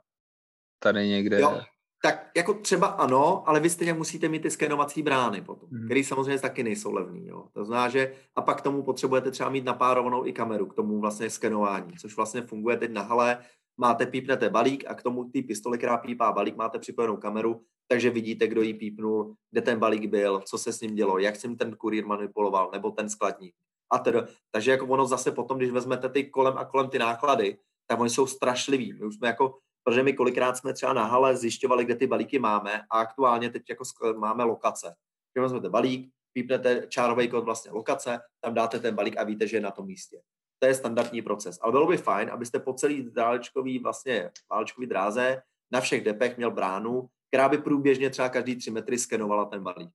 tady 0.80 1.08
někde? 1.08 1.42
Jo, 1.42 1.62
tak 2.04 2.32
jako 2.38 2.54
třeba 2.54 2.88
ano, 2.88 3.50
ale 3.50 3.60
vy 3.60 3.70
stejně 3.70 3.94
musíte 3.94 4.30
mít 4.30 4.42
ty 4.42 4.52
skenovací 4.52 5.04
brány 5.04 5.42
potom, 5.42 5.70
mm. 5.72 5.86
které 5.86 6.04
samozřejmě 6.04 6.40
taky 6.40 6.64
nejsou 6.64 6.94
levný. 6.94 7.28
Jo. 7.28 7.46
To 7.54 7.66
znamená, 7.66 7.90
že 7.90 8.14
a 8.36 8.42
pak 8.42 8.62
tomu 8.62 8.84
potřebujete 8.84 9.32
třeba 9.32 9.50
mít 9.50 9.66
napárovanou 9.66 10.26
i 10.26 10.34
kameru 10.34 10.66
k 10.66 10.74
tomu 10.74 11.00
vlastně 11.00 11.30
skenování, 11.30 11.94
což 11.98 12.16
vlastně 12.16 12.42
funguje 12.42 12.78
teď 12.78 12.92
na 12.92 13.02
hale. 13.02 13.38
Máte, 13.78 14.06
pípnete 14.06 14.50
balík 14.50 14.84
a 14.88 14.94
k 14.94 15.04
tomu 15.04 15.24
ty 15.24 15.42
pistoli, 15.42 15.78
která 15.78 15.98
pípá 15.98 16.32
balík, 16.32 16.56
máte 16.56 16.80
připojenou 16.80 17.18
kameru, 17.18 17.62
takže 17.88 18.10
vidíte, 18.10 18.48
kdo 18.48 18.62
ji 18.62 18.74
pípnul, 18.74 19.36
kde 19.52 19.62
ten 19.62 19.80
balík 19.80 20.10
byl, 20.10 20.42
co 20.46 20.58
se 20.58 20.74
s 20.74 20.82
ním 20.82 20.96
dělo, 20.96 21.18
jak 21.18 21.36
si 21.36 21.56
ten 21.56 21.76
kurýr 21.76 22.06
manipuloval, 22.06 22.70
nebo 22.74 22.92
ten 22.92 23.10
skladník. 23.10 23.56
A 23.92 23.98
tedy. 23.98 24.20
Takže 24.52 24.72
jako 24.72 24.88
ono 24.88 25.06
zase 25.06 25.32
potom, 25.32 25.58
když 25.58 25.72
vezmete 25.72 26.10
ty 26.10 26.24
kolem 26.24 26.58
a 26.58 26.66
kolem 26.66 26.90
ty 26.90 27.00
náklady, 27.00 27.58
tak 27.88 28.00
oni 28.00 28.10
jsou 28.10 28.28
strašliví. 28.28 28.94
My 28.94 29.06
už 29.06 29.16
jsme 29.16 29.28
jako 29.28 29.58
protože 29.88 30.04
my 30.04 30.14
kolikrát 30.14 30.58
jsme 30.58 30.74
třeba 30.74 30.94
na 30.94 31.04
hale 31.04 31.38
zjišťovali, 31.38 31.86
kde 31.86 31.96
ty 31.96 32.08
balíky 32.08 32.40
máme 32.40 32.82
a 32.92 33.00
aktuálně 33.00 33.50
teď 33.50 33.64
jako 33.70 33.84
máme 34.18 34.44
lokace. 34.44 34.96
Když 35.34 35.42
vezmete 35.42 35.70
balík, 35.70 36.12
pípnete 36.34 36.88
čárový 36.90 37.28
kód 37.28 37.44
vlastně 37.44 37.72
lokace, 37.72 38.20
tam 38.42 38.54
dáte 38.54 38.80
ten 38.80 38.96
balík 38.96 39.18
a 39.18 39.24
víte, 39.24 39.48
že 39.48 39.58
je 39.58 39.62
na 39.62 39.72
tom 39.72 39.86
místě. 39.86 40.22
To 40.60 40.68
je 40.68 40.76
standardní 40.76 41.22
proces. 41.22 41.60
Ale 41.62 41.72
bylo 41.72 41.88
by 41.88 41.98
fajn, 41.98 42.30
abyste 42.30 42.60
po 42.60 42.74
celý 42.74 43.12
dálečkový, 43.12 43.80
vlastně 43.80 44.32
dálečkový 44.52 44.88
dráze 44.88 45.42
na 45.72 45.82
všech 45.82 46.04
depech 46.04 46.38
měl 46.38 46.52
bránu, 46.52 47.08
která 47.28 47.50
by 47.50 47.58
průběžně 47.58 48.10
třeba 48.10 48.30
každý 48.30 48.56
tři 48.56 48.72
metry 48.72 48.98
skenovala 48.98 49.46
ten 49.46 49.64
balík. 49.64 49.92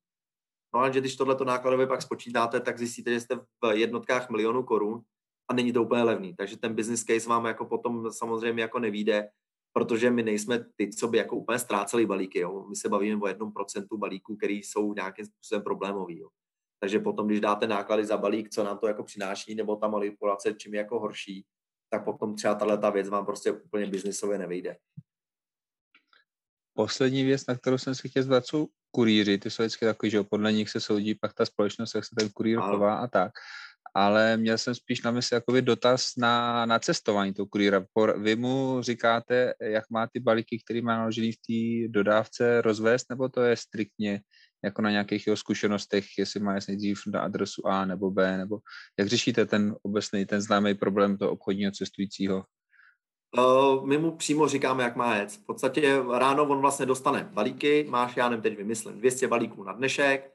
No 0.75 0.81
ale 0.81 0.91
když 0.91 1.17
tohleto 1.17 1.45
nákladově 1.45 1.87
pak 1.87 2.03
spočítáte, 2.03 2.61
tak 2.61 2.79
zjistíte, 2.79 3.13
že 3.13 3.21
jste 3.21 3.37
v 3.37 3.73
jednotkách 3.73 4.31
milionů 4.31 4.63
korun 4.63 5.03
a 5.51 5.55
není 5.55 5.73
to 5.73 5.83
úplně 5.83 6.03
levný. 6.03 6.35
Takže 6.35 6.57
ten 6.57 6.75
business 6.75 7.05
case 7.05 7.29
vám 7.29 7.45
jako 7.45 7.65
potom 7.65 8.13
samozřejmě 8.13 8.63
jako 8.63 8.79
nevíde 8.79 9.29
protože 9.73 10.11
my 10.11 10.23
nejsme 10.23 10.65
ty, 10.77 10.91
co 10.91 11.09
by 11.09 11.19
jako 11.19 11.37
úplně 11.37 11.59
ztráceli 11.59 12.07
balíky. 12.07 12.39
Jo. 12.39 12.67
My 12.69 12.77
se 12.77 12.89
bavíme 12.89 13.23
o 13.23 13.27
jednom 13.27 13.53
procentu 13.53 13.99
balíků, 13.99 14.37
který 14.37 14.63
jsou 14.63 14.95
nějakým 14.95 15.27
způsobem 15.27 15.63
problémový. 15.63 16.19
Jo. 16.19 16.29
Takže 16.81 16.99
potom, 16.99 17.27
když 17.27 17.41
dáte 17.41 17.67
náklady 17.67 18.07
za 18.07 18.17
balík, 18.17 18.51
co 18.51 18.65
nám 18.65 18.79
to 18.79 18.87
jako 18.87 19.03
přináší, 19.03 19.55
nebo 19.55 19.77
ta 19.77 19.89
manipulace, 19.89 20.55
čím 20.55 20.75
je 20.75 20.79
jako 20.79 21.01
horší, 21.01 21.47
tak 21.91 22.05
potom 22.05 22.37
třeba 22.37 22.55
tahle 22.55 22.79
ta 22.79 22.91
věc 22.91 23.09
vám 23.09 23.27
prostě 23.27 23.53
úplně 23.53 23.87
biznisově 23.87 24.39
nevejde. 24.39 24.77
Poslední 26.75 27.25
věc, 27.25 27.47
na 27.47 27.57
kterou 27.57 27.79
jsem 27.79 27.95
si 27.95 28.09
chtěl 28.09 28.23
zvat, 28.23 28.47
jsou 28.47 28.69
kurýři. 28.91 29.39
Ty 29.39 29.51
jsou 29.51 29.63
vždycky 29.63 29.85
takový, 29.85 30.11
že 30.11 30.23
podle 30.23 30.53
nich 30.53 30.71
se 30.71 30.81
soudí 30.81 31.15
pak 31.15 31.35
ta 31.35 31.47
společnost, 31.47 31.95
jak 31.95 32.05
se 32.05 32.15
ten 32.19 32.29
kurýr 32.29 32.61
chová 32.61 32.97
a 32.97 33.07
tak 33.07 33.33
ale 33.95 34.37
měl 34.37 34.59
jsem 34.59 34.75
spíš 34.75 35.03
na 35.03 35.11
mysli 35.11 35.35
jakoby 35.35 35.63
dotaz 35.63 36.11
na, 36.19 36.67
na 36.67 36.79
cestování 36.79 37.35
toho 37.35 37.47
kurýra. 37.47 37.85
Vy 38.17 38.37
mu 38.37 38.79
říkáte, 38.81 39.55
jak 39.61 39.85
má 39.91 40.07
ty 40.07 40.21
balíky, 40.21 40.63
který 40.65 40.83
má 40.83 40.97
naložený 40.97 41.33
v 41.33 41.37
té 41.37 41.89
dodávce 41.93 42.63
rozvést, 42.63 43.11
nebo 43.11 43.29
to 43.29 43.41
je 43.41 43.57
striktně 43.57 44.21
jako 44.65 44.83
na 44.83 44.91
nějakých 44.91 45.27
jeho 45.27 45.37
zkušenostech, 45.37 46.05
jestli 46.19 46.41
má 46.41 46.55
jasný 46.55 46.77
dřív 46.77 47.01
na 47.07 47.21
adresu 47.21 47.67
A 47.67 47.85
nebo 47.85 48.11
B, 48.11 48.37
nebo 48.37 48.59
jak 48.99 49.09
řešíte 49.09 49.47
ten 49.47 49.77
obecný, 49.83 50.27
ten 50.27 50.41
známý 50.41 50.75
problém 50.75 51.19
toho 51.19 51.31
obchodního 51.31 51.73
cestujícího? 51.73 52.45
My 53.85 53.99
mu 53.99 54.17
přímo 54.17 54.49
říkáme, 54.49 54.83
jak 54.83 54.97
má 54.97 55.17
jet. 55.17 55.31
V 55.33 55.47
podstatě 55.47 56.03
ráno 56.19 56.49
on 56.49 56.61
vlastně 56.61 56.87
dostane 56.87 57.29
balíky, 57.33 57.87
máš, 57.89 58.17
já 58.17 58.29
nevím, 58.29 58.43
teď 58.43 58.57
vymyslím, 58.57 58.99
200 58.99 59.29
balíků 59.29 59.65
na 59.65 59.73
dnešek, 59.73 60.31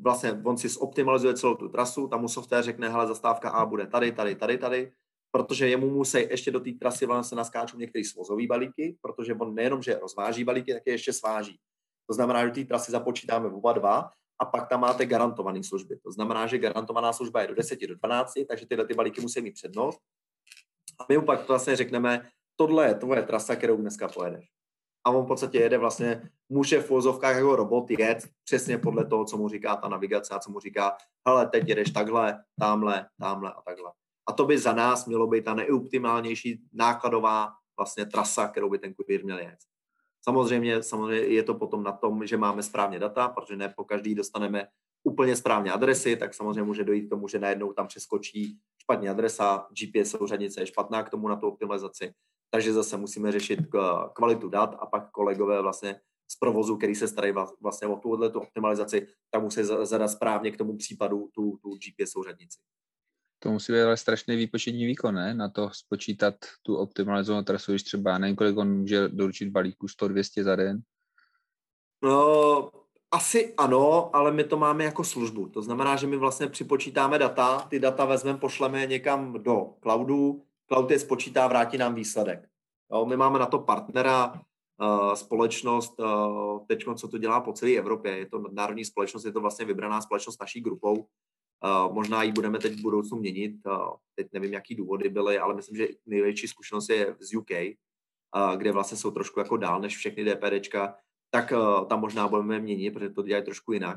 vlastně 0.00 0.40
on 0.44 0.58
si 0.58 0.68
zoptimalizuje 0.68 1.34
celou 1.34 1.54
tu 1.54 1.68
trasu, 1.68 2.08
tam 2.08 2.20
mu 2.20 2.28
software 2.28 2.62
řekne, 2.62 2.88
hele, 2.88 3.06
zastávka 3.06 3.50
A 3.50 3.66
bude 3.66 3.86
tady, 3.86 4.12
tady, 4.12 4.34
tady, 4.34 4.58
tady 4.58 4.92
protože 5.32 5.68
jemu 5.68 5.90
musí 5.90 6.18
ještě 6.18 6.50
do 6.50 6.60
té 6.60 6.70
trasy 6.72 7.06
vlastně 7.06 7.36
naskáčou 7.36 7.78
některé 7.78 8.04
svozové 8.04 8.46
balíky, 8.46 8.96
protože 9.00 9.34
on 9.34 9.54
nejenom, 9.54 9.82
že 9.82 9.98
rozváží 9.98 10.44
balíky, 10.44 10.74
tak 10.74 10.82
je 10.86 10.92
ještě 10.92 11.12
sváží. 11.12 11.58
To 12.06 12.14
znamená, 12.14 12.40
že 12.40 12.46
do 12.46 12.54
té 12.54 12.64
trasy 12.64 12.92
započítáme 12.92 13.48
oba 13.48 13.72
dva 13.72 14.10
a 14.38 14.44
pak 14.44 14.68
tam 14.68 14.80
máte 14.80 15.06
garantované 15.06 15.64
služby. 15.64 15.96
To 15.96 16.12
znamená, 16.12 16.46
že 16.46 16.58
garantovaná 16.58 17.12
služba 17.12 17.40
je 17.40 17.48
do 17.48 17.54
10 17.54 17.86
do 17.86 17.94
12, 17.94 18.32
takže 18.48 18.66
tyhle 18.66 18.86
ty 18.86 18.94
balíky 18.94 19.20
musí 19.20 19.40
mít 19.40 19.54
přednost. 19.54 20.00
A 21.00 21.06
my 21.08 21.18
mu 21.18 21.24
pak 21.24 21.48
vlastně 21.48 21.76
řekneme, 21.76 22.28
tohle 22.56 22.88
je 22.88 22.94
tvoje 22.94 23.22
trasa, 23.22 23.56
kterou 23.56 23.76
dneska 23.76 24.08
pojedeš. 24.08 24.44
A 25.04 25.10
on 25.10 25.24
v 25.24 25.28
podstatě 25.28 25.58
jede 25.58 25.78
vlastně, 25.78 26.30
může 26.48 26.80
v 26.80 26.90
vozovkách 26.90 27.36
jako 27.36 27.56
robot 27.56 27.90
jet 27.90 28.28
přesně 28.44 28.78
podle 28.78 29.04
toho, 29.04 29.24
co 29.24 29.36
mu 29.36 29.48
říká 29.48 29.76
ta 29.76 29.88
navigace 29.88 30.34
a 30.34 30.38
co 30.38 30.50
mu 30.50 30.60
říká, 30.60 30.96
hele, 31.28 31.46
teď 31.46 31.68
jedeš 31.68 31.90
takhle, 31.90 32.44
tamhle, 32.60 33.06
tamhle 33.20 33.52
a 33.52 33.62
takhle. 33.62 33.92
A 34.28 34.32
to 34.32 34.44
by 34.44 34.58
za 34.58 34.72
nás 34.72 35.06
mělo 35.06 35.26
být 35.26 35.44
ta 35.44 35.54
nejoptimálnější 35.54 36.62
nákladová 36.72 37.52
vlastně 37.76 38.06
trasa, 38.06 38.48
kterou 38.48 38.70
by 38.70 38.78
ten 38.78 38.94
kurýr 38.94 39.24
měl 39.24 39.38
jet. 39.38 39.58
Samozřejmě, 40.24 40.82
samozřejmě 40.82 41.18
je 41.18 41.42
to 41.42 41.54
potom 41.54 41.82
na 41.82 41.92
tom, 41.92 42.26
že 42.26 42.36
máme 42.36 42.62
správně 42.62 42.98
data, 42.98 43.28
protože 43.28 43.56
ne 43.56 43.74
po 43.76 43.84
každý 43.84 44.14
dostaneme 44.14 44.66
úplně 45.04 45.36
správně 45.36 45.72
adresy, 45.72 46.16
tak 46.16 46.34
samozřejmě 46.34 46.62
může 46.62 46.84
dojít 46.84 47.06
k 47.06 47.10
tomu, 47.10 47.28
že 47.28 47.38
najednou 47.38 47.72
tam 47.72 47.86
přeskočí 47.86 48.58
špatně 48.82 49.10
adresa, 49.10 49.66
GPS 49.80 50.10
souřadnice 50.10 50.60
je 50.60 50.66
špatná 50.66 51.02
k 51.02 51.10
tomu 51.10 51.28
na 51.28 51.36
tu 51.36 51.48
optimalizaci, 51.48 52.14
takže 52.54 52.72
zase 52.72 52.96
musíme 52.96 53.32
řešit 53.32 53.58
kvalitu 54.12 54.48
dat 54.48 54.76
a 54.78 54.86
pak 54.86 55.10
kolegové 55.10 55.62
vlastně 55.62 56.00
z 56.28 56.36
provozu, 56.36 56.76
který 56.76 56.94
se 56.94 57.08
starají 57.08 57.34
vlastně 57.60 57.88
o 57.88 57.96
tuhle 57.96 58.30
tu 58.30 58.40
optimalizaci, 58.40 59.06
tak 59.30 59.42
musí 59.42 59.60
zadat 59.82 60.08
správně 60.08 60.50
k 60.50 60.56
tomu 60.56 60.76
případu 60.76 61.28
tu, 61.34 61.58
tu 61.62 61.70
GPS 61.74 62.10
souřadnici. 62.10 62.60
To 63.38 63.50
musí 63.50 63.72
být 63.72 63.80
ale 63.80 63.96
strašný 63.96 64.36
výpočetní 64.36 64.86
výkon, 64.86 65.14
ne? 65.14 65.34
Na 65.34 65.48
to 65.48 65.70
spočítat 65.72 66.34
tu 66.62 66.76
optimalizovanou 66.76 67.44
trasu, 67.44 67.72
když 67.72 67.82
třeba 67.82 68.18
nevím, 68.18 68.36
kolik 68.36 68.56
on 68.56 68.78
může 68.78 69.08
doručit 69.08 69.50
balíku 69.50 69.86
100-200 69.86 70.42
za 70.42 70.56
den. 70.56 70.80
No, 72.04 72.70
asi 73.10 73.54
ano, 73.56 74.16
ale 74.16 74.32
my 74.32 74.44
to 74.44 74.56
máme 74.56 74.84
jako 74.84 75.04
službu. 75.04 75.48
To 75.48 75.62
znamená, 75.62 75.96
že 75.96 76.06
my 76.06 76.16
vlastně 76.16 76.46
připočítáme 76.46 77.18
data, 77.18 77.58
ty 77.58 77.78
data 77.78 78.04
vezmeme, 78.04 78.38
pošleme 78.38 78.86
někam 78.86 79.42
do 79.42 79.74
cloudu, 79.82 80.44
cloud 80.72 80.90
je 80.90 80.98
spočítá, 80.98 81.48
vrátí 81.48 81.78
nám 81.78 81.94
výsledek. 81.94 82.48
Jo, 82.92 83.06
my 83.06 83.16
máme 83.16 83.38
na 83.38 83.46
to 83.46 83.58
partnera, 83.58 84.32
uh, 84.32 85.14
společnost, 85.14 86.00
uh, 86.00 86.66
teď 86.66 86.84
co 86.96 87.08
to 87.08 87.18
dělá 87.18 87.40
po 87.40 87.52
celé 87.52 87.72
Evropě, 87.72 88.18
je 88.18 88.26
to 88.26 88.44
národní 88.52 88.84
společnost, 88.84 89.24
je 89.24 89.32
to 89.32 89.40
vlastně 89.40 89.64
vybraná 89.64 90.00
společnost 90.00 90.40
naší 90.40 90.60
grupou, 90.60 91.06
Uh, 91.64 91.94
možná 91.94 92.22
ji 92.22 92.32
budeme 92.32 92.58
teď 92.58 92.72
v 92.72 92.82
budoucnu 92.82 93.18
měnit. 93.18 93.54
Teď 94.14 94.26
nevím, 94.32 94.52
jaký 94.52 94.74
důvody 94.74 95.08
byly, 95.08 95.38
ale 95.38 95.54
myslím, 95.54 95.76
že 95.76 95.88
největší 96.06 96.48
zkušenost 96.48 96.88
je 96.88 97.16
z 97.20 97.34
UK, 97.34 97.50
kde 98.56 98.72
vlastně 98.72 98.98
jsou 98.98 99.10
trošku 99.10 99.40
jako 99.40 99.56
dál 99.56 99.80
než 99.80 99.96
všechny 99.96 100.24
DPDčka, 100.24 100.94
tak 101.30 101.52
tam 101.88 102.00
možná 102.00 102.28
budeme 102.28 102.58
měnit, 102.58 102.90
protože 102.90 103.10
to 103.10 103.22
dělají 103.22 103.44
trošku 103.44 103.72
jinak. 103.72 103.96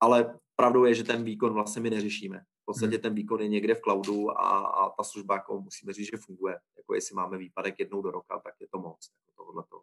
Ale 0.00 0.38
pravdou 0.60 0.84
je, 0.84 0.94
že 0.94 1.04
ten 1.04 1.24
výkon 1.24 1.52
vlastně 1.52 1.82
my 1.82 1.90
neřešíme. 1.90 2.38
V 2.38 2.64
podstatě 2.64 2.96
hmm. 2.96 3.02
ten 3.02 3.14
výkon 3.14 3.40
je 3.40 3.48
někde 3.48 3.74
v 3.74 3.80
cloudu 3.80 4.30
a, 4.30 4.58
a 4.58 4.90
ta 4.90 5.02
služba 5.02 5.34
jako 5.34 5.60
musíme 5.60 5.92
říct, 5.92 6.10
že 6.10 6.16
funguje. 6.26 6.56
Jako 6.76 6.94
jestli 6.94 7.14
máme 7.14 7.38
výpadek 7.38 7.74
jednou 7.78 8.02
do 8.02 8.10
roka, 8.10 8.40
tak 8.44 8.54
je 8.60 8.66
to 8.72 8.78
moc. 8.78 9.10
Jako 9.26 9.44
tohle 9.44 9.64
to. 9.70 9.82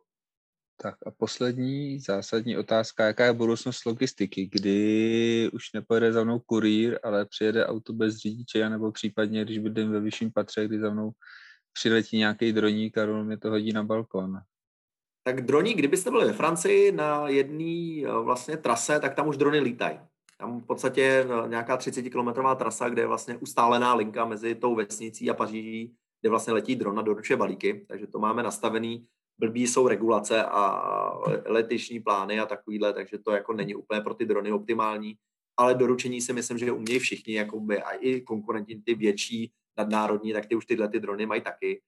Tak 0.81 0.95
a 1.05 1.11
poslední 1.11 1.99
zásadní 1.99 2.57
otázka, 2.57 3.05
jaká 3.05 3.25
je 3.25 3.33
budoucnost 3.33 3.85
logistiky, 3.85 4.49
kdy 4.51 5.49
už 5.53 5.73
nepojede 5.73 6.13
za 6.13 6.23
mnou 6.23 6.39
kurýr, 6.39 6.99
ale 7.03 7.25
přijede 7.25 7.65
auto 7.65 7.93
bez 7.93 8.15
řidiče, 8.15 8.69
nebo 8.69 8.91
případně, 8.91 9.45
když 9.45 9.57
bydlím 9.57 9.91
ve 9.91 9.99
vyšším 9.99 10.31
patře, 10.31 10.67
kdy 10.67 10.79
za 10.79 10.89
mnou 10.89 11.11
přiletí 11.73 12.17
nějaký 12.17 12.53
droník 12.53 12.97
a 12.97 13.05
mě 13.05 13.37
to 13.37 13.49
hodí 13.49 13.73
na 13.73 13.83
balkon. 13.83 14.37
Tak 15.23 15.45
droník, 15.45 15.77
kdybyste 15.77 16.11
byli 16.11 16.25
ve 16.25 16.33
Francii 16.33 16.91
na 16.91 17.29
jedné 17.29 18.03
eh, 18.05 18.23
vlastně 18.23 18.57
trase, 18.57 18.99
tak 18.99 19.15
tam 19.15 19.27
už 19.27 19.37
drony 19.37 19.59
lítají. 19.59 19.99
Tam 20.37 20.61
v 20.61 20.65
podstatě 20.65 21.03
eh, 21.03 21.47
nějaká 21.47 21.77
30-kilometrová 21.77 22.55
trasa, 22.55 22.89
kde 22.89 23.01
je 23.01 23.07
vlastně 23.07 23.37
ustálená 23.37 23.93
linka 23.93 24.25
mezi 24.25 24.55
tou 24.55 24.75
vesnicí 24.75 25.29
a 25.29 25.33
Paříží, 25.33 25.95
kde 26.21 26.29
vlastně 26.29 26.53
letí 26.53 26.75
drona, 26.75 27.01
doručuje 27.01 27.37
balíky, 27.37 27.85
takže 27.87 28.07
to 28.07 28.19
máme 28.19 28.43
nastavený 28.43 29.07
blbý 29.39 29.67
jsou 29.67 29.87
regulace 29.87 30.45
a 30.45 30.83
letišní 31.45 31.99
plány 31.99 32.39
a 32.39 32.45
takovýhle, 32.45 32.93
takže 32.93 33.17
to 33.17 33.31
jako 33.31 33.53
není 33.53 33.75
úplně 33.75 34.01
pro 34.01 34.13
ty 34.13 34.25
drony 34.25 34.51
optimální, 34.51 35.15
ale 35.57 35.75
doručení 35.75 36.21
si 36.21 36.33
myslím, 36.33 36.57
že 36.57 36.71
umějí 36.71 36.99
všichni, 36.99 37.33
jako 37.35 37.59
by 37.59 37.81
a 37.81 37.91
i 37.91 38.21
konkurenti 38.21 38.81
ty 38.85 38.95
větší, 38.95 39.51
nadnárodní, 39.77 40.33
tak 40.33 40.45
ty 40.45 40.55
už 40.55 40.65
tyhle 40.65 40.89
ty 40.89 40.99
drony 40.99 41.25
mají 41.25 41.41
taky. 41.41 41.81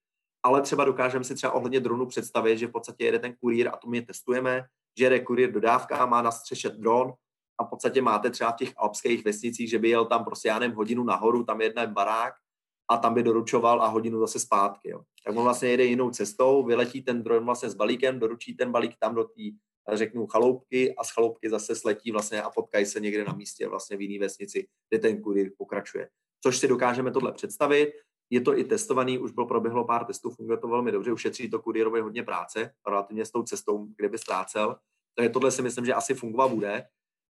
Ale 0.43 0.61
třeba 0.61 0.85
dokážeme 0.85 1.23
si 1.23 1.35
třeba 1.35 1.53
ohledně 1.53 1.79
dronu 1.79 2.05
představit, 2.05 2.57
že 2.57 2.67
v 2.67 2.71
podstatě 2.71 3.05
jede 3.05 3.19
ten 3.19 3.35
kurýr 3.35 3.67
a 3.67 3.77
to 3.77 3.89
my 3.89 4.01
testujeme, 4.01 4.65
že 4.97 5.05
jede 5.05 5.19
kurýr 5.19 5.51
dodávka, 5.51 6.05
má 6.05 6.21
na 6.21 6.31
dron 6.77 7.13
a 7.59 7.63
v 7.63 7.69
podstatě 7.69 8.01
máte 8.01 8.29
třeba 8.29 8.51
v 8.51 8.55
těch 8.55 8.73
alpských 8.77 9.25
vesnicích, 9.25 9.69
že 9.69 9.79
by 9.79 9.89
jel 9.89 10.05
tam 10.05 10.25
prostě 10.25 10.47
já 10.47 10.59
nevím, 10.59 10.75
hodinu 10.75 11.03
nahoru, 11.03 11.43
tam 11.43 11.61
je 11.61 11.73
barák 11.87 12.33
a 12.91 12.97
tam 12.97 13.13
by 13.13 13.23
doručoval 13.23 13.81
a 13.81 13.87
hodinu 13.87 14.19
zase 14.19 14.39
zpátky. 14.39 14.89
Jo. 14.89 15.01
Tak 15.25 15.35
on 15.35 15.43
vlastně 15.43 15.69
jede 15.69 15.85
jinou 15.85 16.09
cestou, 16.09 16.63
vyletí 16.63 17.01
ten 17.01 17.23
dron 17.23 17.45
vlastně 17.45 17.69
s 17.69 17.73
balíkem, 17.73 18.19
doručí 18.19 18.55
ten 18.55 18.71
balík 18.71 18.95
tam 18.99 19.15
do 19.15 19.23
té, 19.23 19.41
řeknu, 19.93 20.27
chaloupky 20.27 20.95
a 20.95 21.03
z 21.03 21.11
chaloupky 21.11 21.49
zase 21.49 21.75
sletí 21.75 22.11
vlastně 22.11 22.41
a 22.41 22.49
potkají 22.49 22.85
se 22.85 22.99
někde 22.99 23.23
na 23.23 23.33
místě 23.33 23.67
vlastně 23.67 23.97
v 23.97 24.01
jiné 24.01 24.25
vesnici, 24.25 24.67
kde 24.89 24.99
ten 24.99 25.21
kurýr 25.21 25.51
pokračuje. 25.57 26.09
Což 26.43 26.57
si 26.57 26.67
dokážeme 26.67 27.11
tohle 27.11 27.31
představit. 27.31 27.93
Je 28.29 28.41
to 28.41 28.57
i 28.57 28.63
testovaný, 28.63 29.19
už 29.19 29.31
bylo 29.31 29.47
proběhlo 29.47 29.85
pár 29.85 30.05
testů, 30.05 30.29
funguje 30.29 30.57
to 30.57 30.67
velmi 30.67 30.91
dobře, 30.91 31.11
ušetří 31.11 31.49
to 31.49 31.59
kurýrovi 31.59 32.01
hodně 32.01 32.23
práce, 32.23 32.71
relativně 32.87 33.25
s 33.25 33.31
tou 33.31 33.43
cestou, 33.43 33.87
kde 33.97 34.09
by 34.09 34.17
ztrácel. 34.17 34.75
Takže 35.15 35.29
tohle 35.29 35.51
si 35.51 35.61
myslím, 35.61 35.85
že 35.85 35.93
asi 35.93 36.13
fungovat 36.13 36.51
bude. 36.51 36.85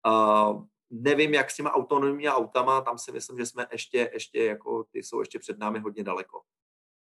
Uh, 0.08 0.64
nevím, 0.90 1.34
jak 1.34 1.52
s 1.52 1.56
těma 1.56 1.72
autonomními 1.72 2.30
autama, 2.30 2.82
tam 2.82 2.98
si 2.98 3.12
myslím, 3.12 3.38
že 3.38 3.46
jsme 3.46 3.68
ještě, 3.72 4.10
ještě 4.14 4.46
jako, 4.46 4.84
ty 4.92 5.04
jsou 5.04 5.20
ještě 5.20 5.40
před 5.40 5.60
námi 5.60 5.80
hodně 5.80 6.04
daleko. 6.04 6.42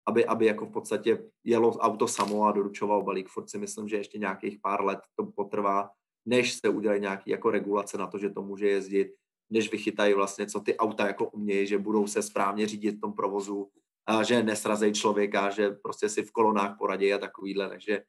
Aby, 0.07 0.25
aby 0.25 0.45
jako 0.45 0.65
v 0.65 0.71
podstatě 0.71 1.23
jelo 1.43 1.71
auto 1.71 2.07
samo 2.07 2.43
a 2.43 2.51
doručoval 2.51 3.03
balík. 3.03 3.29
Ford 3.29 3.49
si 3.49 3.57
myslím, 3.57 3.87
že 3.87 3.97
ještě 3.97 4.17
nějakých 4.17 4.59
pár 4.61 4.83
let 4.83 4.99
to 5.15 5.25
potrvá, 5.25 5.89
než 6.25 6.53
se 6.53 6.69
udělají 6.69 7.01
nějaké 7.01 7.31
jako 7.31 7.51
regulace 7.51 7.97
na 7.97 8.07
to, 8.07 8.17
že 8.17 8.29
to 8.29 8.41
může 8.41 8.69
jezdit, 8.69 9.13
než 9.49 9.71
vychytají 9.71 10.13
vlastně, 10.13 10.47
co 10.47 10.59
ty 10.59 10.77
auta 10.77 11.07
jako 11.07 11.29
umějí, 11.29 11.67
že 11.67 11.77
budou 11.77 12.07
se 12.07 12.21
správně 12.21 12.67
řídit 12.67 12.97
v 12.97 13.01
tom 13.01 13.13
provozu, 13.13 13.69
a 14.07 14.23
že 14.23 14.43
nesrazejí 14.43 14.93
člověka, 14.93 15.49
že 15.49 15.69
prostě 15.69 16.09
si 16.09 16.23
v 16.23 16.31
kolonách 16.31 16.77
poradí 16.77 17.13
a 17.13 17.17
takovýhle, 17.17 17.69
takže 17.69 18.03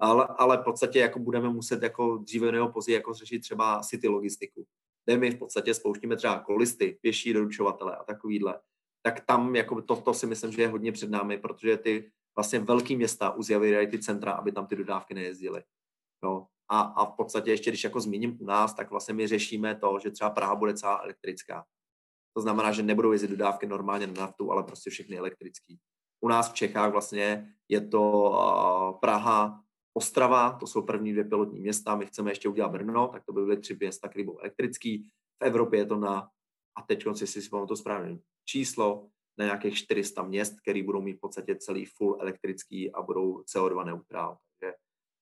ale, 0.00 0.28
ale 0.38 0.58
v 0.58 0.64
podstatě 0.64 0.98
jako 0.98 1.18
budeme 1.18 1.48
muset 1.48 1.82
jako 1.82 2.16
dříve 2.16 2.52
nebo 2.52 2.68
později 2.68 2.94
jako 2.94 3.14
řešit 3.14 3.40
třeba 3.40 3.80
city 3.80 4.08
logistiku 4.08 4.66
kde 5.04 5.16
my 5.16 5.30
v 5.30 5.38
podstatě 5.38 5.74
spouštíme 5.74 6.16
třeba 6.16 6.38
kolisty, 6.38 6.98
pěší 7.00 7.32
doručovatele 7.32 7.96
a 7.96 8.04
takovýhle, 8.04 8.60
tak 9.02 9.20
tam 9.20 9.56
jako 9.56 9.82
to, 9.82 9.96
to 9.96 10.14
si 10.14 10.26
myslím, 10.26 10.52
že 10.52 10.62
je 10.62 10.68
hodně 10.68 10.92
před 10.92 11.10
námi, 11.10 11.38
protože 11.38 11.76
ty 11.76 12.12
vlastně 12.36 12.58
velký 12.58 12.96
města 12.96 13.30
uzjavírají 13.30 13.86
ty 13.86 13.98
centra, 13.98 14.32
aby 14.32 14.52
tam 14.52 14.66
ty 14.66 14.76
dodávky 14.76 15.14
nejezdily. 15.14 15.62
Jo. 16.24 16.46
A, 16.68 16.80
a 16.80 17.12
v 17.12 17.16
podstatě 17.16 17.50
ještě, 17.50 17.70
když 17.70 17.84
jako 17.84 18.00
zmíním 18.00 18.38
u 18.40 18.46
nás, 18.46 18.74
tak 18.74 18.90
vlastně 18.90 19.14
my 19.14 19.26
řešíme 19.26 19.74
to, 19.74 19.98
že 20.02 20.10
třeba 20.10 20.30
Praha 20.30 20.54
bude 20.54 20.74
celá 20.74 20.98
elektrická. 20.98 21.64
To 22.36 22.42
znamená, 22.42 22.72
že 22.72 22.82
nebudou 22.82 23.12
jezdit 23.12 23.28
dodávky 23.28 23.66
normálně 23.66 24.06
na 24.06 24.12
naftu, 24.12 24.52
ale 24.52 24.62
prostě 24.62 24.90
všechny 24.90 25.18
elektrický. 25.18 25.78
U 26.20 26.28
nás 26.28 26.50
v 26.50 26.54
Čechách 26.54 26.92
vlastně 26.92 27.54
je 27.68 27.80
to 27.80 28.98
Praha, 29.00 29.60
Ostrava, 29.94 30.52
to 30.52 30.66
jsou 30.66 30.82
první 30.82 31.12
dvě 31.12 31.24
pilotní 31.24 31.60
města, 31.60 31.96
my 31.96 32.06
chceme 32.06 32.30
ještě 32.30 32.48
udělat 32.48 32.68
Brno, 32.68 33.08
tak 33.08 33.24
to 33.24 33.32
by 33.32 33.40
byly 33.40 33.56
tři 33.56 33.76
města, 33.80 34.08
které 34.08 34.24
budou 34.24 34.38
elektrický. 34.38 35.02
V 35.42 35.44
Evropě 35.44 35.80
je 35.80 35.86
to 35.86 35.96
na, 35.96 36.28
a 36.78 36.82
teď 36.82 37.04
si 37.14 37.26
si 37.26 37.50
to 37.50 37.76
správně 37.76 38.18
číslo, 38.44 39.08
na 39.38 39.44
nějakých 39.44 39.74
400 39.74 40.22
měst, 40.22 40.60
které 40.60 40.82
budou 40.82 41.00
mít 41.00 41.16
v 41.16 41.20
podstatě 41.20 41.56
celý 41.56 41.84
full 41.84 42.16
elektrický 42.20 42.92
a 42.92 43.02
budou 43.02 43.42
CO2 43.42 43.84
neutrál. 43.84 44.38
Takže 44.60 44.74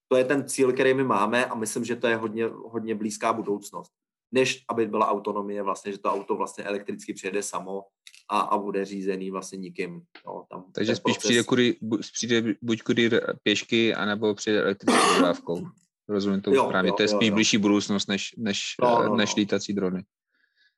to 0.09 0.17
je 0.17 0.25
ten 0.25 0.49
cíl, 0.49 0.73
který 0.73 0.95
my 0.95 1.05
máme 1.05 1.47
a 1.47 1.55
myslím, 1.55 1.85
že 1.85 1.97
to 1.97 2.07
je 2.07 2.17
hodně, 2.17 2.47
hodně 2.47 2.95
blízká 2.95 3.33
budoucnost. 3.33 3.93
Než 4.33 4.65
aby 4.69 4.87
byla 4.87 5.09
autonomie, 5.09 5.63
vlastně, 5.63 5.93
že 5.93 5.99
to 5.99 6.13
auto 6.13 6.37
vlastně 6.37 6.65
elektricky 6.65 7.15
přijede 7.15 7.43
samo 7.43 7.85
a, 8.31 8.41
a 8.41 8.59
bude 8.59 8.85
řízený 8.85 9.31
vlastně 9.31 9.59
nikým. 9.59 10.03
Jo, 10.27 10.45
tam 10.51 10.65
Takže 10.73 10.97
spíš 10.97 11.15
proces... 11.15 11.29
přijde, 11.29 11.45
kury, 11.45 11.77
bu, 11.81 11.99
přijde 12.13 12.55
buď 12.63 12.83
kurýr 12.83 13.21
pěšky, 13.43 13.95
anebo 13.95 14.35
přijde 14.35 14.63
elektrickou 14.63 15.15
dodávkou. 15.15 15.67
Rozumím 16.09 16.41
to 16.41 16.55
jo, 16.55 16.65
správně. 16.65 16.89
Jo, 16.89 16.95
to 16.97 17.03
je 17.03 17.09
spíš 17.09 17.29
jo, 17.29 17.35
blížší 17.35 17.59
budoucnost 17.59 18.07
než, 18.07 18.35
než, 18.37 18.75
no, 18.83 19.03
no, 19.03 19.17
než 19.17 19.35
no. 19.35 19.41
lítací 19.41 19.73
drony. 19.73 20.05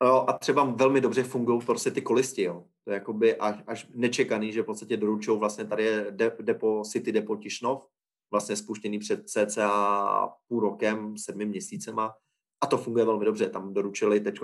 Jo, 0.05 0.25
a 0.29 0.33
třeba 0.33 0.65
velmi 0.65 1.01
dobře 1.01 1.23
fungují 1.23 1.61
prostě 1.67 1.91
ty 1.91 2.03
kolisti, 2.03 2.43
jo. 2.43 2.65
To 2.85 2.91
je 2.91 2.95
jakoby 2.95 3.37
až, 3.37 3.63
až 3.67 3.87
nečekaný, 3.95 4.53
že 4.53 4.63
v 4.63 4.67
podstatě 4.67 4.97
doručují 4.97 5.39
vlastně 5.39 5.65
tady 5.65 5.85
je 5.85 6.07
de, 6.11 6.37
depo, 6.41 6.83
City 6.85 7.13
Depo 7.13 7.37
Tišnov, 7.37 7.87
vlastně 8.31 8.57
spuštěný 8.57 8.99
před 8.99 9.29
cca 9.29 10.29
půl 10.49 10.61
rokem, 10.61 11.19
sedmi 11.19 11.47
měsícema 11.47 12.15
a 12.63 12.67
to 12.67 12.79
funguje 12.79 13.05
velmi 13.05 13.25
dobře. 13.25 13.49
Tam 13.49 13.75
doručili 13.75 14.21
teď, 14.21 14.39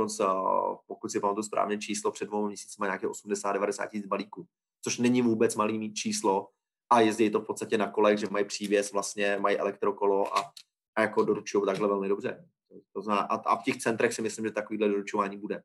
pokud 0.87 1.11
si 1.11 1.21
pamatuju 1.21 1.43
správně 1.43 1.79
číslo, 1.79 2.11
před 2.11 2.25
dvou 2.25 2.47
měsíci 2.47 2.77
nějaké 2.83 3.07
80-90 3.07 3.89
tisíc 3.89 4.07
balíků, 4.07 4.47
což 4.85 4.99
není 4.99 5.23
vůbec 5.23 5.57
malý 5.57 5.95
číslo 5.95 6.49
a 6.91 7.01
jezdí 7.01 7.31
to 7.31 7.41
v 7.41 7.47
podstatě 7.47 7.79
na 7.79 7.91
kolech, 7.91 8.19
že 8.19 8.27
mají 8.31 8.45
přívěs, 8.45 8.93
vlastně 8.93 9.39
mají 9.41 9.59
elektrokolo 9.59 10.39
a, 10.39 10.53
a 10.97 11.03
jako 11.03 11.25
doručují 11.25 11.65
takhle 11.67 11.89
velmi 11.89 12.09
dobře. 12.09 12.49
To 12.93 13.03
znamená, 13.03 13.27
a, 13.27 13.35
a 13.35 13.57
v 13.57 13.63
těch 13.63 13.77
centrech 13.77 14.15
si 14.15 14.23
myslím, 14.23 14.45
že 14.45 14.51
takovýhle 14.51 14.89
doručování 14.89 15.37
bude 15.37 15.63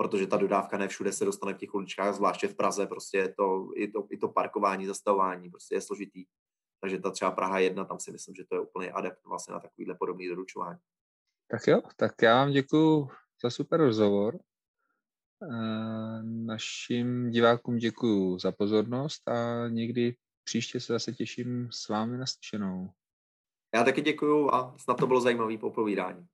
protože 0.00 0.26
ta 0.26 0.36
dodávka 0.36 0.78
ne 0.78 0.88
všude 0.88 1.12
se 1.12 1.24
dostane 1.24 1.54
v 1.54 1.56
těch 1.56 1.74
uličkách, 1.74 2.14
zvláště 2.14 2.48
v 2.48 2.54
Praze, 2.54 2.86
prostě 2.86 3.18
je 3.18 3.34
to, 3.34 3.68
i, 3.74 3.88
to, 3.88 4.06
i 4.10 4.16
to 4.16 4.28
parkování, 4.28 4.86
zastavování, 4.86 5.50
prostě 5.50 5.74
je 5.74 5.80
složitý. 5.80 6.24
Takže 6.80 6.98
ta 6.98 7.10
třeba 7.10 7.30
Praha 7.30 7.58
1, 7.58 7.84
tam 7.84 8.00
si 8.00 8.12
myslím, 8.12 8.34
že 8.34 8.44
to 8.44 8.54
je 8.54 8.60
úplně 8.60 8.92
adept 8.92 9.24
vlastně 9.24 9.54
na 9.54 9.60
takovýhle 9.60 9.94
podobný 9.94 10.28
doručování. 10.28 10.78
Tak 11.50 11.66
jo, 11.66 11.82
tak 11.96 12.12
já 12.22 12.34
vám 12.34 12.50
děkuji 12.50 13.08
za 13.42 13.50
super 13.50 13.80
rozhovor. 13.80 14.38
Našim 16.22 17.30
divákům 17.30 17.76
děkuji 17.76 18.38
za 18.38 18.52
pozornost 18.52 19.28
a 19.28 19.68
někdy 19.68 20.16
příště 20.44 20.80
se 20.80 20.92
zase 20.92 21.12
těším 21.12 21.68
s 21.72 21.88
vámi 21.88 22.18
na 22.18 22.26
slyšenou. 22.26 22.90
Já 23.74 23.84
taky 23.84 24.00
děkuji 24.00 24.50
a 24.54 24.74
snad 24.78 24.94
to 24.94 25.06
bylo 25.06 25.20
zajímavé 25.20 25.58
popovídání. 25.58 26.26